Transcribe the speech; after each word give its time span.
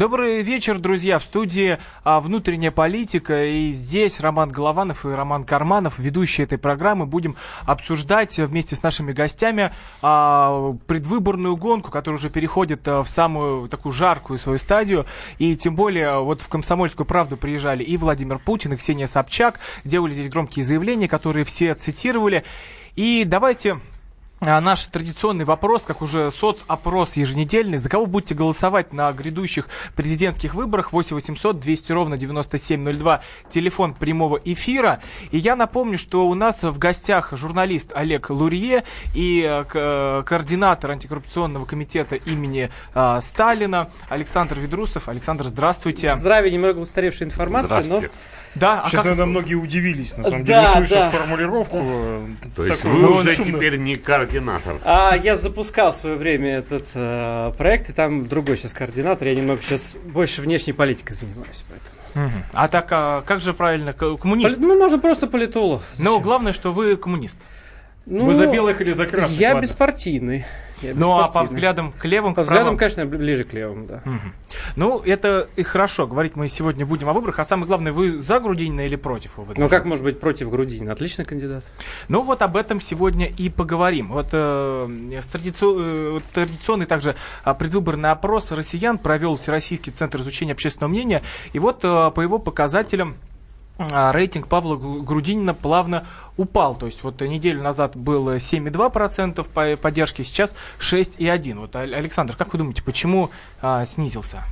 Добрый 0.00 0.40
вечер, 0.40 0.78
друзья. 0.78 1.18
В 1.18 1.24
студии 1.24 1.76
а, 2.04 2.20
«Внутренняя 2.20 2.70
политика». 2.70 3.44
И 3.44 3.70
здесь 3.72 4.18
Роман 4.20 4.48
Голованов 4.48 5.04
и 5.04 5.10
Роман 5.10 5.44
Карманов, 5.44 5.98
ведущие 5.98 6.46
этой 6.46 6.56
программы. 6.56 7.04
Будем 7.04 7.36
обсуждать 7.66 8.38
вместе 8.38 8.74
с 8.76 8.82
нашими 8.82 9.12
гостями 9.12 9.70
а, 10.00 10.74
предвыборную 10.86 11.54
гонку, 11.58 11.90
которая 11.90 12.18
уже 12.18 12.30
переходит 12.30 12.88
а, 12.88 13.02
в 13.02 13.10
самую 13.10 13.68
такую 13.68 13.92
жаркую 13.92 14.38
свою 14.38 14.58
стадию. 14.58 15.04
И 15.36 15.54
тем 15.54 15.76
более 15.76 16.20
вот 16.20 16.40
в 16.40 16.48
«Комсомольскую 16.48 17.06
правду» 17.06 17.36
приезжали 17.36 17.84
и 17.84 17.98
Владимир 17.98 18.38
Путин, 18.38 18.72
и 18.72 18.76
Ксения 18.76 19.06
Собчак. 19.06 19.60
Делали 19.84 20.12
здесь 20.12 20.30
громкие 20.30 20.64
заявления, 20.64 21.08
которые 21.08 21.44
все 21.44 21.74
цитировали. 21.74 22.42
И 22.96 23.24
давайте 23.26 23.78
наш 24.40 24.86
традиционный 24.86 25.44
вопрос, 25.44 25.82
как 25.82 26.00
уже 26.00 26.30
соцопрос 26.30 27.16
еженедельный. 27.16 27.76
За 27.78 27.88
кого 27.90 28.06
будете 28.06 28.34
голосовать 28.34 28.92
на 28.92 29.12
грядущих 29.12 29.68
президентских 29.94 30.54
выборах? 30.54 30.92
8 30.92 31.14
800 31.14 31.60
200 31.60 31.92
ровно 31.92 32.16
9702, 32.16 33.20
телефон 33.50 33.94
прямого 33.94 34.40
эфира. 34.42 35.00
И 35.30 35.38
я 35.38 35.56
напомню, 35.56 35.98
что 35.98 36.26
у 36.26 36.34
нас 36.34 36.62
в 36.62 36.78
гостях 36.78 37.32
журналист 37.32 37.92
Олег 37.94 38.30
Лурье 38.30 38.84
и 39.14 39.44
э, 39.46 39.64
ко- 39.64 40.22
координатор 40.26 40.92
антикоррупционного 40.92 41.66
комитета 41.66 42.16
имени 42.16 42.70
э, 42.94 43.18
Сталина 43.20 43.90
Александр 44.08 44.58
Ведрусов. 44.58 45.08
Александр, 45.08 45.48
здравствуйте. 45.48 46.14
Здравия, 46.14 46.50
немного 46.50 46.78
устаревшая 46.78 47.28
информация, 47.28 47.84
но... 47.84 48.02
Да, 48.56 48.82
а 48.84 48.88
Сейчас, 48.88 49.02
как- 49.02 49.04
наверное, 49.04 49.26
многие 49.26 49.54
удивились, 49.54 50.16
на 50.16 50.24
самом 50.24 50.44
Да, 50.44 50.64
деле, 50.64 50.84
услышав 50.84 50.98
да. 50.98 51.08
формулировку. 51.08 51.78
э, 51.80 52.26
То 52.56 52.64
есть 52.64 52.82
такую 52.82 52.94
вы 52.94 53.00
ну, 53.02 53.16
уже 53.16 53.34
шумную. 53.34 53.56
теперь 53.56 53.76
не 53.78 53.96
координатор. 53.96 54.76
А, 54.84 55.16
я 55.16 55.36
запускал 55.36 55.92
в 55.92 55.94
свое 55.94 56.16
время 56.16 56.58
этот 56.58 56.86
э, 56.94 57.52
проект, 57.56 57.90
и 57.90 57.92
там 57.92 58.26
другой 58.26 58.56
сейчас 58.56 58.72
координатор. 58.72 59.28
Я 59.28 59.36
немного 59.36 59.62
сейчас 59.62 59.96
больше 60.04 60.42
внешней 60.42 60.72
политикой 60.72 61.12
занимаюсь. 61.14 61.64
Поэтому. 61.68 62.32
А 62.52 62.66
так, 62.66 62.88
а 62.90 63.22
как 63.22 63.40
же 63.40 63.54
правильно? 63.54 63.92
Коммунист. 63.92 64.58
Ну, 64.58 64.76
можно 64.76 64.98
просто 64.98 65.28
политолог. 65.28 65.82
Но 65.98 66.10
Зачем? 66.10 66.22
главное, 66.22 66.52
что 66.52 66.72
вы 66.72 66.96
коммунист. 66.96 67.38
Ну, 68.10 68.24
Вы 68.24 68.34
за 68.34 68.48
белых 68.48 68.80
или 68.80 68.90
за 68.92 69.06
красных? 69.06 69.38
Я 69.38 69.50
ладно. 69.50 69.62
беспартийный. 69.62 70.44
Я 70.82 70.94
Ну, 70.94 71.16
а 71.18 71.28
по 71.30 71.42
взглядам 71.44 71.92
к 71.92 72.04
левым, 72.06 72.34
По 72.34 72.42
к 72.42 72.46
правым? 72.46 72.74
взглядам, 72.74 72.78
конечно, 72.78 73.18
ближе 73.18 73.44
к 73.44 73.52
левым, 73.52 73.86
да. 73.86 74.02
Мгм. 74.04 74.32
Ну, 74.76 74.98
это 75.00 75.46
и 75.54 75.62
хорошо. 75.62 76.06
Говорить 76.06 76.36
мы 76.36 76.48
сегодня 76.48 76.84
будем 76.86 77.08
о 77.08 77.12
выборах. 77.12 77.38
А 77.38 77.44
самое 77.44 77.68
главное, 77.68 77.92
вы 77.92 78.18
за 78.18 78.40
Грудинина 78.40 78.80
или 78.86 78.96
против 78.96 79.38
его? 79.38 79.46
Ну, 79.56 79.68
как 79.68 79.84
может 79.84 80.04
быть 80.04 80.18
против 80.18 80.50
Грудинина? 80.50 80.92
Отличный 80.92 81.24
кандидат. 81.24 81.64
Ну, 82.08 82.22
вот 82.22 82.42
об 82.42 82.56
этом 82.56 82.80
сегодня 82.80 83.26
и 83.26 83.48
поговорим. 83.50 84.08
Вот 84.10 84.28
э, 84.32 84.88
с 85.20 85.26
традицио- 85.26 86.18
э, 86.18 86.20
традиционный 86.32 86.86
также 86.86 87.14
а, 87.44 87.54
предвыборный 87.54 88.10
опрос 88.10 88.50
россиян 88.50 88.98
провел 88.98 89.36
Всероссийский 89.36 89.92
центр 89.92 90.20
изучения 90.20 90.52
общественного 90.52 90.90
мнения. 90.90 91.22
И 91.52 91.58
вот 91.58 91.84
э, 91.84 92.10
по 92.12 92.20
его 92.22 92.38
показателям 92.38 93.16
рейтинг 93.88 94.46
Павла 94.48 94.76
Гру- 94.76 95.02
Грудинина 95.02 95.54
плавно 95.54 96.06
упал. 96.36 96.74
То 96.74 96.86
есть 96.86 97.02
вот 97.02 97.20
неделю 97.20 97.62
назад 97.62 97.96
было 97.96 98.36
7,2% 98.36 99.48
по- 99.48 99.76
поддержки, 99.76 100.22
сейчас 100.22 100.54
6,1%. 100.78 101.54
Вот, 101.60 101.74
Ал- 101.76 101.82
Александр, 101.94 102.36
как 102.36 102.52
вы 102.52 102.58
думаете, 102.58 102.82
почему 102.82 103.30
а, 103.62 103.84
снизился? 103.86 104.44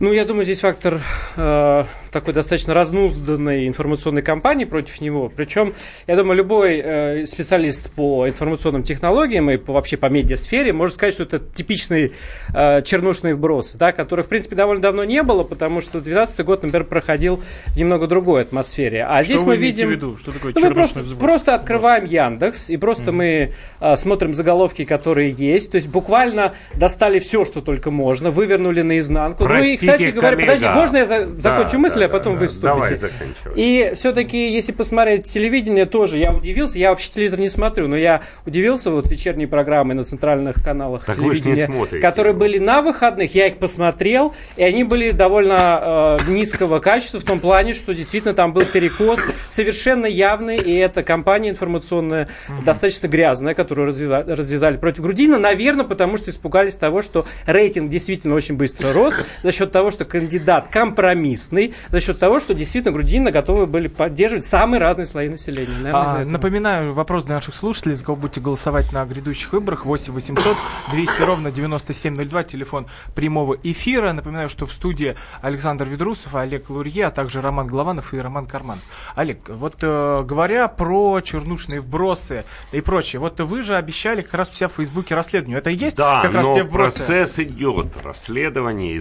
Ну, 0.00 0.12
я 0.12 0.24
думаю, 0.24 0.44
здесь 0.44 0.60
фактор 0.60 1.00
э, 1.36 1.84
такой 2.10 2.34
достаточно 2.34 2.74
разнузданной 2.74 3.68
информационной 3.68 4.22
кампании 4.22 4.64
против 4.64 5.00
него. 5.00 5.30
Причем, 5.34 5.74
я 6.06 6.16
думаю, 6.16 6.36
любой 6.36 6.80
э, 6.82 7.26
специалист 7.26 7.92
по 7.92 8.28
информационным 8.28 8.82
технологиям 8.82 9.50
и 9.50 9.56
по, 9.56 9.72
вообще 9.72 9.96
по 9.96 10.06
медиасфере 10.06 10.72
может 10.72 10.96
сказать, 10.96 11.14
что 11.14 11.24
это 11.24 11.38
типичный 11.38 12.12
э, 12.52 12.82
чернушный 12.82 13.34
вброс, 13.34 13.72
да, 13.72 13.92
который, 13.92 14.24
в 14.24 14.28
принципе, 14.28 14.56
довольно 14.56 14.82
давно 14.82 15.04
не 15.04 15.22
было, 15.22 15.44
потому 15.44 15.80
что 15.80 16.00
2012 16.00 16.40
год, 16.44 16.62
например, 16.62 16.86
проходил 16.86 17.42
в 17.66 17.76
немного 17.76 18.06
другой 18.06 18.42
атмосфере. 18.42 19.04
А 19.04 19.22
здесь 19.22 19.38
Что 19.38 19.46
мы 19.46 19.54
вы 19.54 19.60
имеете 19.60 19.86
видим... 19.86 19.88
в 19.88 19.92
виду? 19.92 20.16
Что 20.16 20.32
такое 20.32 20.52
Ну, 20.54 20.60
мы 20.60 20.72
просто, 20.72 21.00
взброс? 21.00 21.18
просто 21.18 21.54
открываем 21.54 22.04
Яндекс, 22.04 22.70
и 22.70 22.76
просто 22.76 23.12
мы 23.12 23.50
а, 23.80 23.96
смотрим 23.96 24.34
заголовки, 24.34 24.84
которые 24.84 25.30
есть. 25.30 25.72
То 25.72 25.76
есть 25.76 25.88
буквально 25.88 26.54
достали 26.74 27.18
все, 27.18 27.44
что 27.44 27.60
только 27.60 27.90
можно, 27.90 28.30
вывернули 28.30 28.82
наизнанку. 28.82 29.44
ну 29.44 29.48
и, 29.64 29.76
кстати 29.76 30.02
говоря, 30.10 30.36
подожди, 30.36 30.68
можно 30.68 30.96
я 30.98 31.06
за- 31.06 31.26
закончу 31.40 31.72
Да, 31.72 31.78
мысль, 31.78 32.00
да, 32.00 32.06
а 32.06 32.08
потом 32.08 32.34
да, 32.34 32.40
вы 32.40 32.46
вступите? 32.48 32.74
Давай, 32.74 32.96
заканчивай. 32.96 33.52
И 33.54 33.92
все-таки, 33.94 34.52
если 34.52 34.72
посмотреть 34.72 35.24
телевидение, 35.24 35.86
тоже 35.86 36.18
я 36.18 36.32
удивился. 36.32 36.78
Я 36.78 36.90
вообще 36.90 37.10
телевизор 37.10 37.40
не 37.40 37.48
смотрю, 37.48 37.88
но 37.88 37.96
я 37.96 38.22
удивился 38.46 38.90
вот 38.90 39.08
вечерние 39.10 39.48
программы 39.48 39.94
на 39.94 40.04
центральных 40.04 40.62
каналах 40.62 41.04
Так 41.04 41.16
телевидения, 41.16 41.66
которые 42.00 42.34
были 42.34 42.58
на 42.58 42.82
выходных. 42.82 43.34
Я 43.34 43.46
их 43.48 43.58
посмотрел, 43.58 44.34
и 44.56 44.62
они 44.62 44.84
были 44.84 45.10
довольно 45.10 46.18
э, 46.26 46.30
низкого 46.30 46.78
качества 46.80 47.20
в 47.20 47.24
том 47.24 47.40
плане, 47.40 47.74
что 47.74 47.94
действительно 47.94 48.34
там 48.34 48.52
был 48.52 48.64
перекос 48.66 49.20
совершенно 49.48 50.06
явный, 50.06 50.56
и 50.56 50.74
эта 50.74 51.02
кампания 51.02 51.50
информационная 51.50 52.28
достаточно 52.64 53.06
грязная, 53.08 53.54
которую 53.54 53.88
развива- 53.90 54.24
развязали 54.34 54.76
против 54.76 55.02
Грудина, 55.02 55.38
наверное, 55.38 55.84
потому 55.84 56.16
что 56.16 56.30
испугались 56.30 56.74
того, 56.76 57.02
что 57.02 57.26
рейтинг 57.46 57.90
действительно 57.90 58.34
очень 58.34 58.56
быстро 58.56 58.92
рос 58.92 59.14
за 59.42 59.52
счет 59.54 59.72
того, 59.72 59.90
что 59.90 60.04
кандидат 60.04 60.68
компромиссный, 60.68 61.74
за 61.90 62.00
счет 62.00 62.18
того, 62.18 62.40
что 62.40 62.54
действительно 62.54 62.92
Грудина 62.92 63.30
готовы 63.30 63.66
были 63.66 63.88
поддерживать 63.88 64.44
самые 64.44 64.80
разные 64.80 65.06
слои 65.06 65.28
населения. 65.28 65.72
Наверное, 65.80 66.22
А, 66.22 66.24
напоминаю, 66.24 66.92
вопрос 66.92 67.24
для 67.24 67.36
наших 67.36 67.54
слушателей, 67.54 67.94
за 67.94 68.04
кого 68.04 68.16
будете 68.16 68.40
голосовать 68.40 68.92
на 68.92 69.04
грядущих 69.04 69.52
выборах. 69.52 69.84
8 69.86 70.12
800 70.12 70.56
200 70.92 71.22
ровно 71.22 71.50
9702, 71.50 72.42
телефон 72.44 72.86
прямого 73.14 73.56
эфира. 73.62 74.12
Напоминаю, 74.12 74.48
что 74.48 74.66
в 74.66 74.72
студии 74.72 75.14
Александр 75.42 75.84
Ведрусов, 75.86 76.34
Олег 76.34 76.70
Лурье, 76.70 77.06
а 77.06 77.10
также 77.10 77.40
Роман 77.40 77.66
Голованов 77.66 78.12
и 78.14 78.18
Роман 78.18 78.46
Карманов. 78.46 78.82
Олег, 79.14 79.38
вот 79.48 79.76
э, 79.82 80.22
говоря 80.26 80.68
про 80.68 81.20
чернушные 81.20 81.80
вбросы 81.80 82.44
и 82.72 82.80
прочее, 82.80 83.20
вот 83.20 83.40
вы 83.40 83.62
же 83.62 83.76
обещали 83.76 84.22
как 84.22 84.34
раз 84.34 84.50
у 84.50 84.54
себя 84.54 84.68
в 84.68 84.72
Фейсбуке 84.72 85.14
расследование. 85.14 85.58
Это 85.58 85.70
и 85.70 85.76
есть 85.76 85.96
Да, 85.96 86.22
как 86.22 86.34
раз 86.34 86.46
но 86.46 86.54
те 86.54 86.62
вбросы? 86.64 86.96
процесс 86.98 87.38
идет, 87.38 87.86
расследование, 88.02 88.94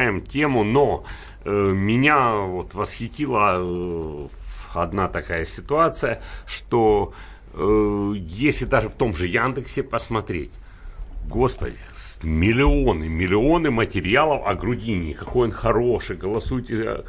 изучаем 0.00 0.20
тему, 0.22 0.64
но 0.64 1.04
э, 1.44 1.50
меня 1.50 2.34
вот 2.34 2.74
восхитила 2.74 3.56
э, 3.58 4.28
одна 4.74 5.08
такая 5.08 5.44
ситуация, 5.44 6.22
что 6.46 7.12
э, 7.54 8.12
если 8.16 8.64
даже 8.64 8.88
в 8.88 8.94
том 8.94 9.14
же 9.14 9.26
Яндексе 9.26 9.82
посмотреть, 9.82 10.52
Господи, 11.26 11.76
миллионы, 12.22 13.08
миллионы 13.08 13.70
материалов 13.70 14.42
о 14.46 14.54
Грудине, 14.54 15.14
какой 15.14 15.48
он 15.48 15.52
хороший, 15.52 16.16
голосуйте. 16.16 17.04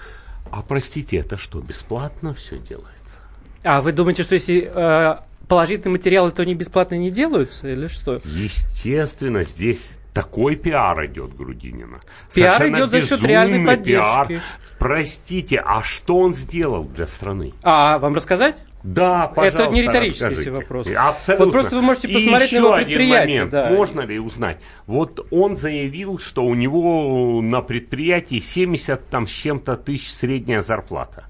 А 0.52 0.62
простите, 0.62 1.18
это 1.18 1.38
что, 1.38 1.60
бесплатно 1.60 2.34
все 2.34 2.58
делается? 2.60 3.20
А 3.64 3.82
вы 3.82 3.94
думаете, 3.94 4.24
что 4.24 4.36
если 4.36 4.70
э, 4.74 5.16
положительные 5.48 5.98
материалы, 5.98 6.32
то 6.32 6.42
они 6.44 6.54
бесплатно 6.54 6.96
не 6.96 7.10
делаются, 7.10 7.70
или 7.70 7.88
что? 7.88 8.22
Естественно, 8.26 9.44
здесь 9.44 9.98
такой 10.14 10.56
пиар 10.56 11.06
идет 11.06 11.36
Грудинина. 11.36 12.00
Пиар 12.34 12.58
Совершенно 12.58 12.78
идет 12.78 12.90
за 12.92 13.02
счет 13.02 13.24
реальной 13.24 13.60
пиар. 13.84 14.28
поддержки. 14.28 14.42
Простите, 14.80 15.62
а 15.64 15.84
что 15.84 16.18
он 16.18 16.34
сделал 16.34 16.84
для 16.86 17.06
страны? 17.08 17.54
А 17.64 18.00
вам 18.00 18.16
рассказать? 18.16 18.56
Да, 18.84 19.28
пожалуйста, 19.28 19.64
Это 19.64 19.72
не 19.74 19.82
риторический 19.84 20.50
вопрос. 20.50 20.88
Абсолютно. 20.96 21.46
Вот 21.46 21.52
просто 21.52 21.76
вы 21.76 21.82
можете 21.84 22.08
И 22.08 22.14
посмотреть 22.16 22.52
на 22.52 22.56
еще 22.56 22.56
его 22.58 22.74
один 22.74 22.88
предприятие, 22.88 23.36
момент. 23.46 23.52
да. 23.52 23.66
Можно 23.70 24.02
ли 24.02 24.20
узнать? 24.20 24.58
Вот 24.88 25.28
он 25.30 25.56
заявил, 25.56 26.18
что 26.18 26.44
у 26.44 26.56
него 26.56 27.42
на 27.44 27.62
предприятии 27.62 28.40
70 28.40 29.08
там 29.10 29.28
с 29.28 29.30
чем-то 29.30 29.78
тысяч 29.78 30.12
средняя 30.12 30.62
зарплата. 30.62 31.26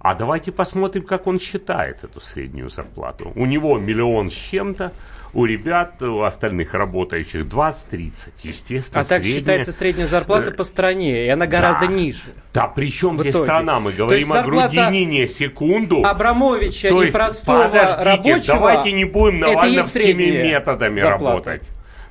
А 0.00 0.14
давайте 0.14 0.50
посмотрим, 0.50 1.02
как 1.02 1.26
он 1.26 1.38
считает 1.38 2.02
эту 2.04 2.20
среднюю 2.22 2.70
зарплату. 2.70 3.32
У 3.34 3.44
него 3.44 3.76
миллион 3.78 4.30
с 4.30 4.34
чем-то, 4.34 4.92
у 5.34 5.44
ребят, 5.44 6.00
у 6.02 6.22
остальных 6.22 6.72
работающих 6.72 7.44
20-30. 7.44 8.12
Естественно, 8.42 9.02
А 9.02 9.04
так 9.04 9.22
средняя- 9.22 9.38
считается 9.38 9.72
средняя 9.72 10.06
зарплата 10.06 10.52
по 10.52 10.64
стране, 10.64 11.26
и 11.26 11.28
она 11.28 11.46
гораздо 11.46 11.86
Да. 11.86 11.92
ниже. 11.92 12.32
Да 12.54 12.66
при 12.66 12.90
чем 12.90 13.16
В 13.16 13.20
здесь 13.20 13.32
итоге. 13.32 13.44
страна? 13.44 13.78
Мы 13.78 13.92
говорим 13.92 14.32
о 14.32 14.42
Грудинине 14.42 15.28
секунду. 15.28 16.02
Абрамовича 16.02 16.88
То 16.88 17.02
и 17.02 17.06
есть, 17.06 17.16
простого 17.16 17.64
подождите, 17.64 18.02
рабочего. 18.32 18.54
давайте 18.56 18.92
не 18.92 19.04
будем 19.04 19.36
и 19.36 19.40
навальновскими 19.40 20.42
методами 20.42 20.98
зарплата. 20.98 21.50
работать. 21.50 21.62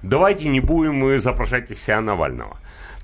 Давайте 0.03 0.47
не 0.47 0.59
будем 0.59 1.03
э, 1.07 1.15
изображать 1.17 1.71
из 1.71 1.81
себя 1.81 2.01
Навального. 2.01 2.55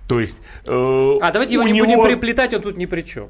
То 0.08 0.20
есть... 0.20 0.40
э, 0.66 1.18
А 1.22 1.32
давайте 1.32 1.56
его 1.56 1.64
не 1.64 1.82
будем 1.82 1.94
него- 1.94 2.06
приплетать, 2.06 2.54
он 2.54 2.62
тут 2.62 2.78
ни 2.78 2.86
при 2.86 3.02
чем. 3.02 3.28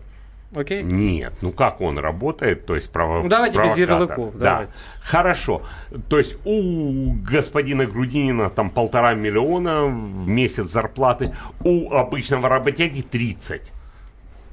Окей? 0.55 0.83
Нет, 0.83 1.33
ну 1.41 1.51
как 1.51 1.81
он 1.81 1.97
работает, 1.99 2.65
то 2.65 2.75
есть 2.75 2.89
право, 2.89 3.21
Ну, 3.23 3.29
давайте 3.29 3.61
без 3.61 3.77
ярлыков, 3.77 4.33
Да, 4.37 4.51
давайте. 4.51 4.71
хорошо. 5.01 5.61
То 6.09 6.17
есть 6.17 6.37
у 6.45 7.11
господина 7.11 7.85
Грудинина 7.85 8.49
там 8.49 8.69
полтора 8.69 9.13
миллиона 9.13 9.85
в 9.85 10.29
месяц 10.29 10.67
зарплаты, 10.71 11.31
у 11.63 11.91
обычного 11.93 12.47
работяги 12.49 13.01
30. 13.01 13.61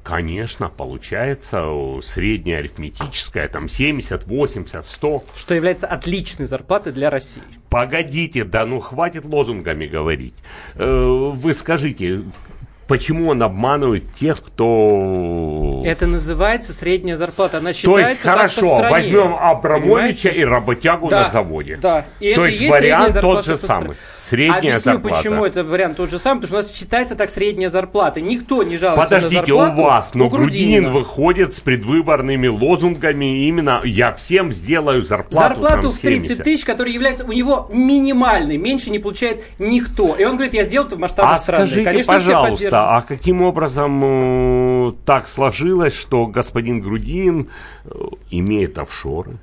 Конечно, 0.03 0.67
получается 0.67 1.63
средняя 2.03 2.59
арифметическая, 2.59 3.47
там 3.47 3.69
70, 3.69 4.25
80, 4.27 4.85
100. 4.85 5.23
Что 5.33 5.55
является 5.55 5.87
отличной 5.87 6.45
зарплатой 6.45 6.91
для 6.91 7.09
России. 7.09 7.41
Погодите, 7.69 8.43
да 8.43 8.65
ну 8.65 8.79
хватит 8.79 9.23
лозунгами 9.23 9.85
говорить. 9.85 10.33
Э, 10.75 10.85
Вы 11.33 11.53
скажите, 11.53 12.19
почему 12.87 13.29
он 13.29 13.41
обманывает 13.43 14.13
тех, 14.15 14.41
кто... 14.41 15.81
Это 15.83 16.07
называется 16.07 16.73
средняя 16.73 17.15
зарплата. 17.15 17.57
Она 17.57 17.71
То 17.71 17.77
считается 17.77 18.11
есть 18.11 18.23
так 18.23 18.35
хорошо, 18.35 18.77
стране. 18.77 18.89
возьмем 18.91 19.35
Абрамовича 19.39 19.85
Понимаете? 19.89 20.29
и 20.29 20.45
работягу 20.45 21.09
Да, 21.09 21.23
на 21.23 21.29
заводе. 21.29 21.77
Да. 21.77 22.05
И 22.19 22.33
То 22.35 22.45
есть 22.45 22.59
есть 22.61 22.71
вариант 22.71 23.19
тот 23.21 23.45
же 23.45 23.57
самый. 23.57 23.95
Средняя 24.29 24.57
Объясню, 24.57 24.93
зарплата. 24.93 25.15
почему 25.17 25.45
это 25.45 25.63
вариант 25.63 25.97
тот 25.97 26.09
же 26.09 26.17
самый, 26.17 26.41
потому 26.41 26.47
что 26.47 26.55
у 26.55 26.59
нас 26.59 26.73
считается 26.77 27.15
так 27.15 27.29
средняя 27.29 27.69
зарплата. 27.69 28.21
Никто 28.21 28.63
не 28.63 28.77
жалуется 28.77 29.03
Подождите, 29.03 29.41
на 29.41 29.45
зарплату. 29.47 29.81
у 29.81 29.83
вас, 29.83 30.13
но 30.13 30.27
у 30.27 30.29
Грудинин 30.29 30.91
выходит 30.91 31.53
с 31.53 31.59
предвыборными 31.59 32.47
лозунгами 32.47 33.45
именно 33.47 33.81
«я 33.83 34.13
всем 34.13 34.53
сделаю 34.53 35.03
зарплату». 35.03 35.61
Зарплату 35.61 35.91
в 35.91 35.99
30 35.99 36.39
70». 36.39 36.43
тысяч, 36.43 36.63
которая 36.63 36.93
является 36.93 37.25
у 37.25 37.31
него 37.33 37.69
минимальной, 37.71 38.57
меньше 38.57 38.91
не 38.91 38.99
получает 38.99 39.43
никто. 39.59 40.15
И 40.15 40.23
он 40.23 40.35
говорит, 40.35 40.53
я 40.53 40.63
сделал 40.63 40.87
это 40.87 40.95
в 40.95 40.99
масштабах 40.99 41.33
А 41.33 41.37
страны. 41.37 41.65
скажите, 41.67 41.83
Конечно, 41.89 42.13
пожалуйста, 42.13 42.95
а 42.95 43.01
каким 43.01 43.41
образом 43.41 44.87
э, 44.87 44.91
так 45.05 45.27
сложилось, 45.27 45.93
что 45.93 46.27
господин 46.27 46.79
Грудинин 46.79 47.49
э, 47.85 47.89
имеет 48.31 48.77
офшоры? 48.77 49.37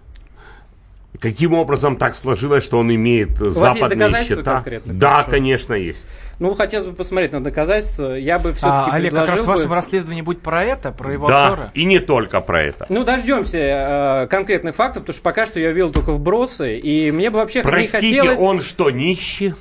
Каким 1.20 1.52
образом 1.52 1.96
так 1.96 2.16
сложилось, 2.16 2.64
что 2.64 2.78
он 2.78 2.92
имеет 2.94 3.40
э, 3.40 3.50
вас 3.50 3.76
есть 3.76 3.80
западные 3.80 4.08
доказательства 4.08 4.36
счета? 4.36 4.54
конкретно? 4.54 4.94
Да, 4.94 5.10
Хорошо. 5.10 5.30
конечно, 5.30 5.74
есть. 5.74 6.04
Ну, 6.38 6.54
хотелось 6.54 6.86
бы 6.86 6.94
посмотреть 6.94 7.32
на 7.32 7.44
доказательства. 7.44 8.14
Я 8.14 8.38
бы 8.38 8.54
все-таки 8.54 8.90
А, 8.90 8.94
Олег, 8.94 9.12
как 9.14 9.28
раз 9.28 9.40
в 9.40 9.46
вашем 9.46 9.68
бы... 9.68 9.74
расследовании 9.74 10.22
будет 10.22 10.40
про 10.40 10.64
это, 10.64 10.90
про 10.90 11.12
его 11.12 11.28
да, 11.28 11.48
офшоры? 11.48 11.70
и 11.74 11.84
не 11.84 11.98
только 11.98 12.40
про 12.40 12.62
это. 12.62 12.86
Ну, 12.88 13.04
дождемся 13.04 13.58
э, 13.58 14.26
конкретных 14.28 14.74
фактов, 14.74 15.02
потому 15.02 15.12
что 15.12 15.22
пока 15.22 15.44
что 15.44 15.60
я 15.60 15.70
видел 15.72 15.90
только 15.90 16.12
вбросы, 16.12 16.78
и 16.78 17.10
мне 17.10 17.28
бы 17.28 17.40
вообще 17.40 17.60
Простите, 17.60 18.06
не 18.06 18.18
хотелось... 18.18 18.40
он 18.40 18.60
что, 18.60 18.90
нищий? 18.90 19.54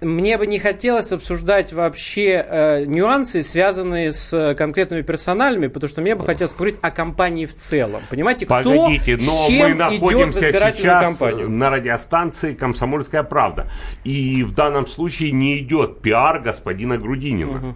Мне 0.00 0.38
бы 0.38 0.46
не 0.46 0.58
хотелось 0.58 1.12
обсуждать 1.12 1.74
вообще 1.74 2.44
э, 2.48 2.84
нюансы, 2.86 3.42
связанные 3.42 4.12
с 4.12 4.32
э, 4.32 4.54
конкретными 4.54 5.02
персоналями, 5.02 5.66
потому 5.66 5.90
что 5.90 6.00
мне 6.00 6.14
бы 6.14 6.24
хотелось 6.24 6.52
поговорить 6.52 6.78
о 6.80 6.90
компании 6.90 7.44
в 7.44 7.54
целом. 7.54 8.00
Понимаете, 8.08 8.46
кто 8.46 8.62
Погодите, 8.62 9.18
но 9.20 9.44
с 9.44 9.46
чем 9.48 9.58
мы 9.58 9.68
идет 9.68 9.74
в 9.74 9.78
находимся 9.78 10.52
сейчас 10.52 11.04
кампанию? 11.04 11.50
на 11.50 11.68
радиостанции 11.68 12.54
«Комсомольская 12.54 13.22
правда». 13.24 13.70
И 14.04 14.42
в 14.42 14.54
данном 14.54 14.86
случае 14.86 15.32
не 15.32 15.58
идет 15.58 16.00
пиар 16.00 16.40
господина 16.40 16.96
Грудинина. 16.96 17.74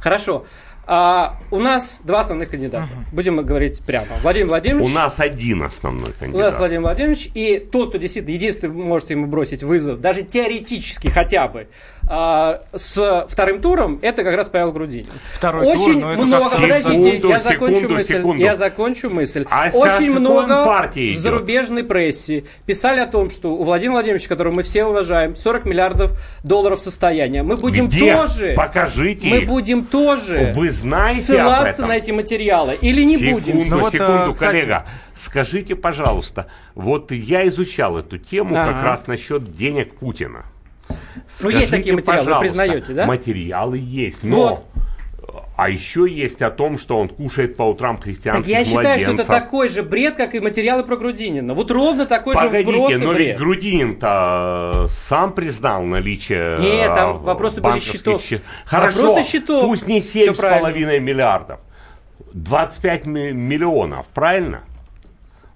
Хорошо. 0.00 0.46
А, 0.90 1.36
у 1.50 1.60
нас 1.60 2.00
два 2.02 2.20
основных 2.20 2.48
кандидата. 2.48 2.88
Будем 3.12 3.36
говорить 3.44 3.82
прямо. 3.84 4.06
Владимир 4.22 4.46
Владимирович. 4.48 4.88
У 4.88 4.94
нас 4.94 5.20
один 5.20 5.62
основной 5.62 6.04
У 6.04 6.06
нас 6.08 6.16
кандидат. 6.18 6.58
Владимир 6.58 6.80
Владимирович, 6.80 7.30
и 7.34 7.58
тот, 7.58 7.90
кто 7.90 7.98
действительно 7.98 8.34
единственный 8.34 8.72
может 8.72 9.10
ему 9.10 9.26
бросить 9.26 9.62
вызов, 9.62 10.00
даже 10.00 10.22
теоретически 10.22 11.08
хотя 11.08 11.46
бы, 11.46 11.68
а, 12.10 12.62
с 12.74 13.26
вторым 13.28 13.60
туром, 13.60 13.98
это 14.02 14.24
как 14.24 14.34
раз 14.36 14.48
Павел 14.48 14.72
Грудинин. 14.72 15.06
Второй 15.34 15.64
тур, 15.66 15.76
Очень 15.76 16.00
ну 16.00 16.10
это 16.10 16.22
много, 16.22 16.50
как- 16.50 16.60
подождите, 16.60 17.02
Секунду, 17.02 17.28
я 17.28 17.38
закончу 17.38 17.74
секунду, 17.74 17.94
мысль. 17.94 18.14
секунду. 18.14 18.42
Я 18.42 18.56
закончу 18.56 19.10
мысль. 19.10 19.46
А 19.50 19.68
Очень 19.74 20.10
много 20.12 20.64
партии 20.64 21.10
в 21.10 21.12
идет? 21.12 21.20
зарубежной 21.22 21.84
прессе 21.84 22.44
писали 22.66 23.00
о 23.00 23.06
том, 23.06 23.30
что 23.30 23.54
у 23.54 23.62
Владимира 23.64 23.94
Владимировича, 23.94 24.28
которого 24.28 24.54
мы 24.54 24.62
все 24.62 24.84
уважаем, 24.84 25.36
40 25.36 25.64
миллиардов 25.66 26.12
долларов 26.42 26.80
состояния. 26.80 27.42
Мы 27.42 27.56
будем 27.56 27.88
Где? 27.88 28.16
тоже... 28.16 28.54
Покажите. 28.56 29.26
Мы 29.28 29.40
будем 29.42 29.84
тоже 29.84 30.52
Вы 30.54 30.70
знаете 30.70 31.20
ссылаться 31.20 31.86
на 31.86 31.96
эти 31.96 32.10
материалы 32.10 32.76
или 32.80 33.02
не 33.04 33.18
секунду, 33.18 33.52
будем? 33.52 33.78
Вот, 33.80 33.92
секунду, 33.92 34.30
э, 34.30 34.34
кстати- 34.34 34.38
коллега. 34.52 34.86
Скажите, 35.14 35.74
пожалуйста, 35.74 36.46
вот 36.74 37.10
я 37.12 37.46
изучал 37.48 37.98
эту 37.98 38.18
тему 38.18 38.56
Ага. 38.56 38.72
как 38.72 38.82
раз 38.84 39.06
насчет 39.08 39.44
денег 39.56 39.94
Путина. 39.96 40.44
Ну, 41.42 41.50
есть 41.50 41.70
такие 41.70 41.94
материалы, 41.94 42.34
вы 42.34 42.40
признаете, 42.40 42.92
да? 42.94 43.06
Материалы 43.06 43.78
есть, 43.78 44.22
но... 44.22 44.64
А 45.56 45.68
еще 45.70 46.06
есть 46.08 46.40
о 46.40 46.50
том, 46.50 46.78
что 46.78 46.96
он 46.98 47.08
кушает 47.08 47.56
по 47.56 47.64
утрам 47.64 47.98
христианских 48.00 48.44
Так 48.44 48.48
я 48.48 48.64
считаю, 48.64 48.98
что 49.00 49.10
это 49.10 49.24
младенцев. 49.24 49.26
такой 49.26 49.68
же 49.68 49.82
бред, 49.82 50.14
как 50.14 50.36
и 50.36 50.40
материалы 50.40 50.84
про 50.84 50.96
Грудинина. 50.96 51.52
Вот 51.52 51.72
ровно 51.72 52.06
такой 52.06 52.36
же 52.36 52.48
вброс 52.48 52.64
Погодите, 52.64 53.04
но 53.04 53.12
бред. 53.12 53.26
ведь 53.30 53.38
Грудинин-то 53.38 54.86
сам 54.88 55.32
признал 55.32 55.82
наличие 55.82 56.56
Нет, 56.58 56.94
там 56.94 57.16
э, 57.16 57.18
вопросы 57.18 57.60
были 57.60 57.80
счетов. 57.80 58.22
счет- 58.22 58.42
Хорошо, 58.64 58.98
Вопросы 59.08 59.28
счетов. 59.28 59.64
пусть 59.64 59.88
не 59.88 60.00
Всё 60.00 60.32
7,5 60.32 61.00
миллиардов. 61.00 61.58
25 62.32 63.06
ми- 63.06 63.32
миллионов, 63.32 64.06
правильно? 64.14 64.60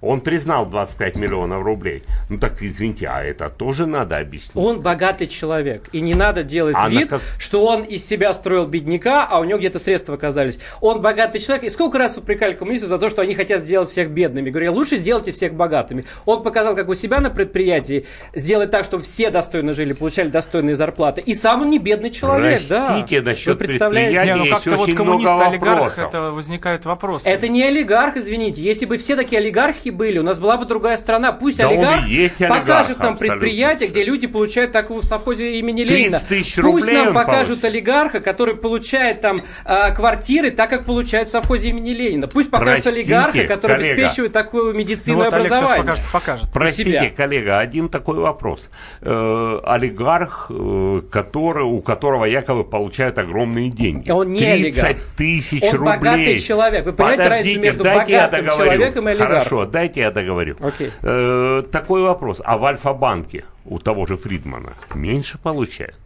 Он 0.03 0.19
признал 0.19 0.65
25 0.65 1.15
миллионов 1.15 1.63
рублей. 1.63 2.03
Ну 2.27 2.37
так 2.37 2.61
извините, 2.61 3.07
а 3.07 3.23
это 3.23 3.49
тоже 3.49 3.85
надо 3.85 4.17
объяснить. 4.17 4.51
Он 4.55 4.81
богатый 4.81 5.27
человек. 5.27 5.87
И 5.93 6.01
не 6.01 6.13
надо 6.13 6.43
делать 6.43 6.75
А 6.77 6.89
на 6.89 6.91
вид, 6.91 7.09
как- 7.09 7.21
что 7.37 7.65
он 7.65 7.83
из 7.83 8.05
себя 8.05 8.33
строил 8.33 8.67
бедняка, 8.67 9.25
а 9.25 9.39
у 9.39 9.45
него 9.45 9.57
где-то 9.59 9.79
средства 9.79 10.15
оказались. 10.15 10.59
Он 10.81 11.01
богатый 11.01 11.39
человек. 11.39 11.63
И 11.63 11.69
сколько 11.69 11.97
раз 11.97 12.17
упрекали 12.17 12.53
коммунистов 12.53 12.89
за 12.89 12.99
то, 12.99 13.09
что 13.09 13.21
они 13.21 13.33
хотят 13.33 13.61
сделать 13.61 13.87
всех 13.87 14.09
бедными. 14.09 14.49
Говорю, 14.49 14.73
лучше 14.73 14.97
сделайте 14.97 15.31
всех 15.31 15.53
богатыми. 15.53 16.03
Он 16.25 16.43
показал, 16.43 16.75
как 16.75 16.89
у 16.89 16.95
себя 16.95 17.21
на 17.21 17.29
предприятии 17.29 18.05
сделать 18.33 18.71
так, 18.71 18.83
чтобы 18.83 19.03
все 19.03 19.29
достойно 19.29 19.71
жили, 19.71 19.93
получали 19.93 20.27
достойные 20.27 20.75
зарплаты. 20.75 21.21
И 21.21 21.33
сам 21.33 21.61
он 21.61 21.69
не 21.69 21.79
бедный 21.79 22.11
человек, 22.11 22.61
да. 22.67 22.87
Простите, 22.87 23.21
насчет 23.21 23.47
Вы 23.47 23.55
представляете? 23.55 24.25
Не, 24.25 24.35
ну 24.35 24.49
как-то 24.49 24.71
вот 24.71 24.79
очень 24.81 24.95
коммунист, 24.97 25.31
много 25.31 25.45
олигарх, 25.45 25.79
вопросов. 25.79 26.07
это 26.09 26.21
возникают 26.31 26.83
вопросы. 26.83 27.25
Это 27.25 27.47
не 27.47 27.63
олигарх, 27.63 28.17
извините. 28.17 28.61
Если 28.61 28.85
бы 28.85 28.97
все 28.97 29.15
такие 29.15 29.39
олигархи 29.39 29.92
были, 29.93 30.19
у 30.19 30.23
нас 30.23 30.39
была 30.39 30.57
бы 30.57 30.65
другая 30.65 30.97
страна. 30.97 31.31
Пусть 31.31 31.57
Да 31.59 31.67
он 31.69 31.73
олигарх 31.77 32.07
есть 32.07 32.41
олигарх, 32.41 32.59
покажет 32.65 32.99
нам 32.99 33.13
абсолютно. 33.13 33.37
предприятие, 33.39 33.89
где 33.89 34.03
люди 34.03 34.27
получают 34.27 34.71
такую 34.73 35.01
в 35.01 35.05
совхозе 35.05 35.59
имени 35.59 35.83
30 35.85 35.91
Ленина. 35.97 36.19
тысяч 36.19 36.55
Пусть 36.61 36.91
нам 36.91 37.07
он 37.09 37.13
покажут 37.13 37.61
получит. 37.61 37.65
олигарха, 37.65 38.19
который 38.19 38.55
получает 38.55 39.21
там 39.21 39.41
э, 39.65 39.93
квартиры, 39.95 40.51
так 40.51 40.69
как 40.69 40.85
получают 40.85 41.29
в 41.29 41.31
совхозе 41.31 41.69
имени 41.69 41.91
Ленина. 41.91 42.27
Пусть 42.27 42.49
покажут 42.51 42.83
Простите, 42.83 43.15
олигарха, 43.15 43.43
который 43.45 43.77
коллега. 43.77 43.93
обеспечивает 43.93 44.33
такое 44.33 44.73
Ну 44.73 44.79
медицинное 44.79 45.25
вот 45.25 45.33
Олег 45.33 45.45
образование. 45.51 45.83
покажет, 45.83 46.11
покажет. 46.11 46.49
Простите, 46.53 46.89
себя. 46.91 47.09
коллега, 47.15 47.59
один 47.59 47.89
такой 47.89 48.17
вопрос. 48.17 48.69
Э, 49.01 49.59
олигарх, 49.63 50.47
э, 50.49 51.01
который, 51.11 51.63
у 51.63 51.81
которого 51.81 52.25
якобы 52.25 52.63
получают 52.63 53.17
огромные 53.17 53.69
деньги. 53.69 54.09
Он 54.11 54.31
не 54.31 54.39
30 54.39 54.83
олигарх. 54.83 54.97
тысяч 55.17 55.63
Он 55.63 55.71
рублей. 55.79 55.95
богатый 55.97 56.39
человек. 56.39 56.85
Вы 56.85 56.93
понимаете 56.93 57.23
разницу 57.23 57.33
Подождите, 57.43 57.59
между 57.67 57.83
дайте 57.83 58.11
я 58.13 58.27
богатым 58.27 58.45
человеком 58.57 59.07
и 59.07 59.11
олигархом? 59.11 59.33
Хорошо, 59.37 59.65
дайте 59.65 59.82
я 59.97 60.11
договорю. 60.11 60.55
Окей. 60.59 60.91
Э, 61.01 61.61
такой 61.71 62.01
вопрос. 62.01 62.41
А 62.43 62.57
в 62.57 62.65
Альфа-банке 62.65 63.45
у 63.65 63.79
того 63.79 64.05
же 64.05 64.17
Фридмана 64.17 64.73
меньше 64.93 65.37
получают? 65.37 65.97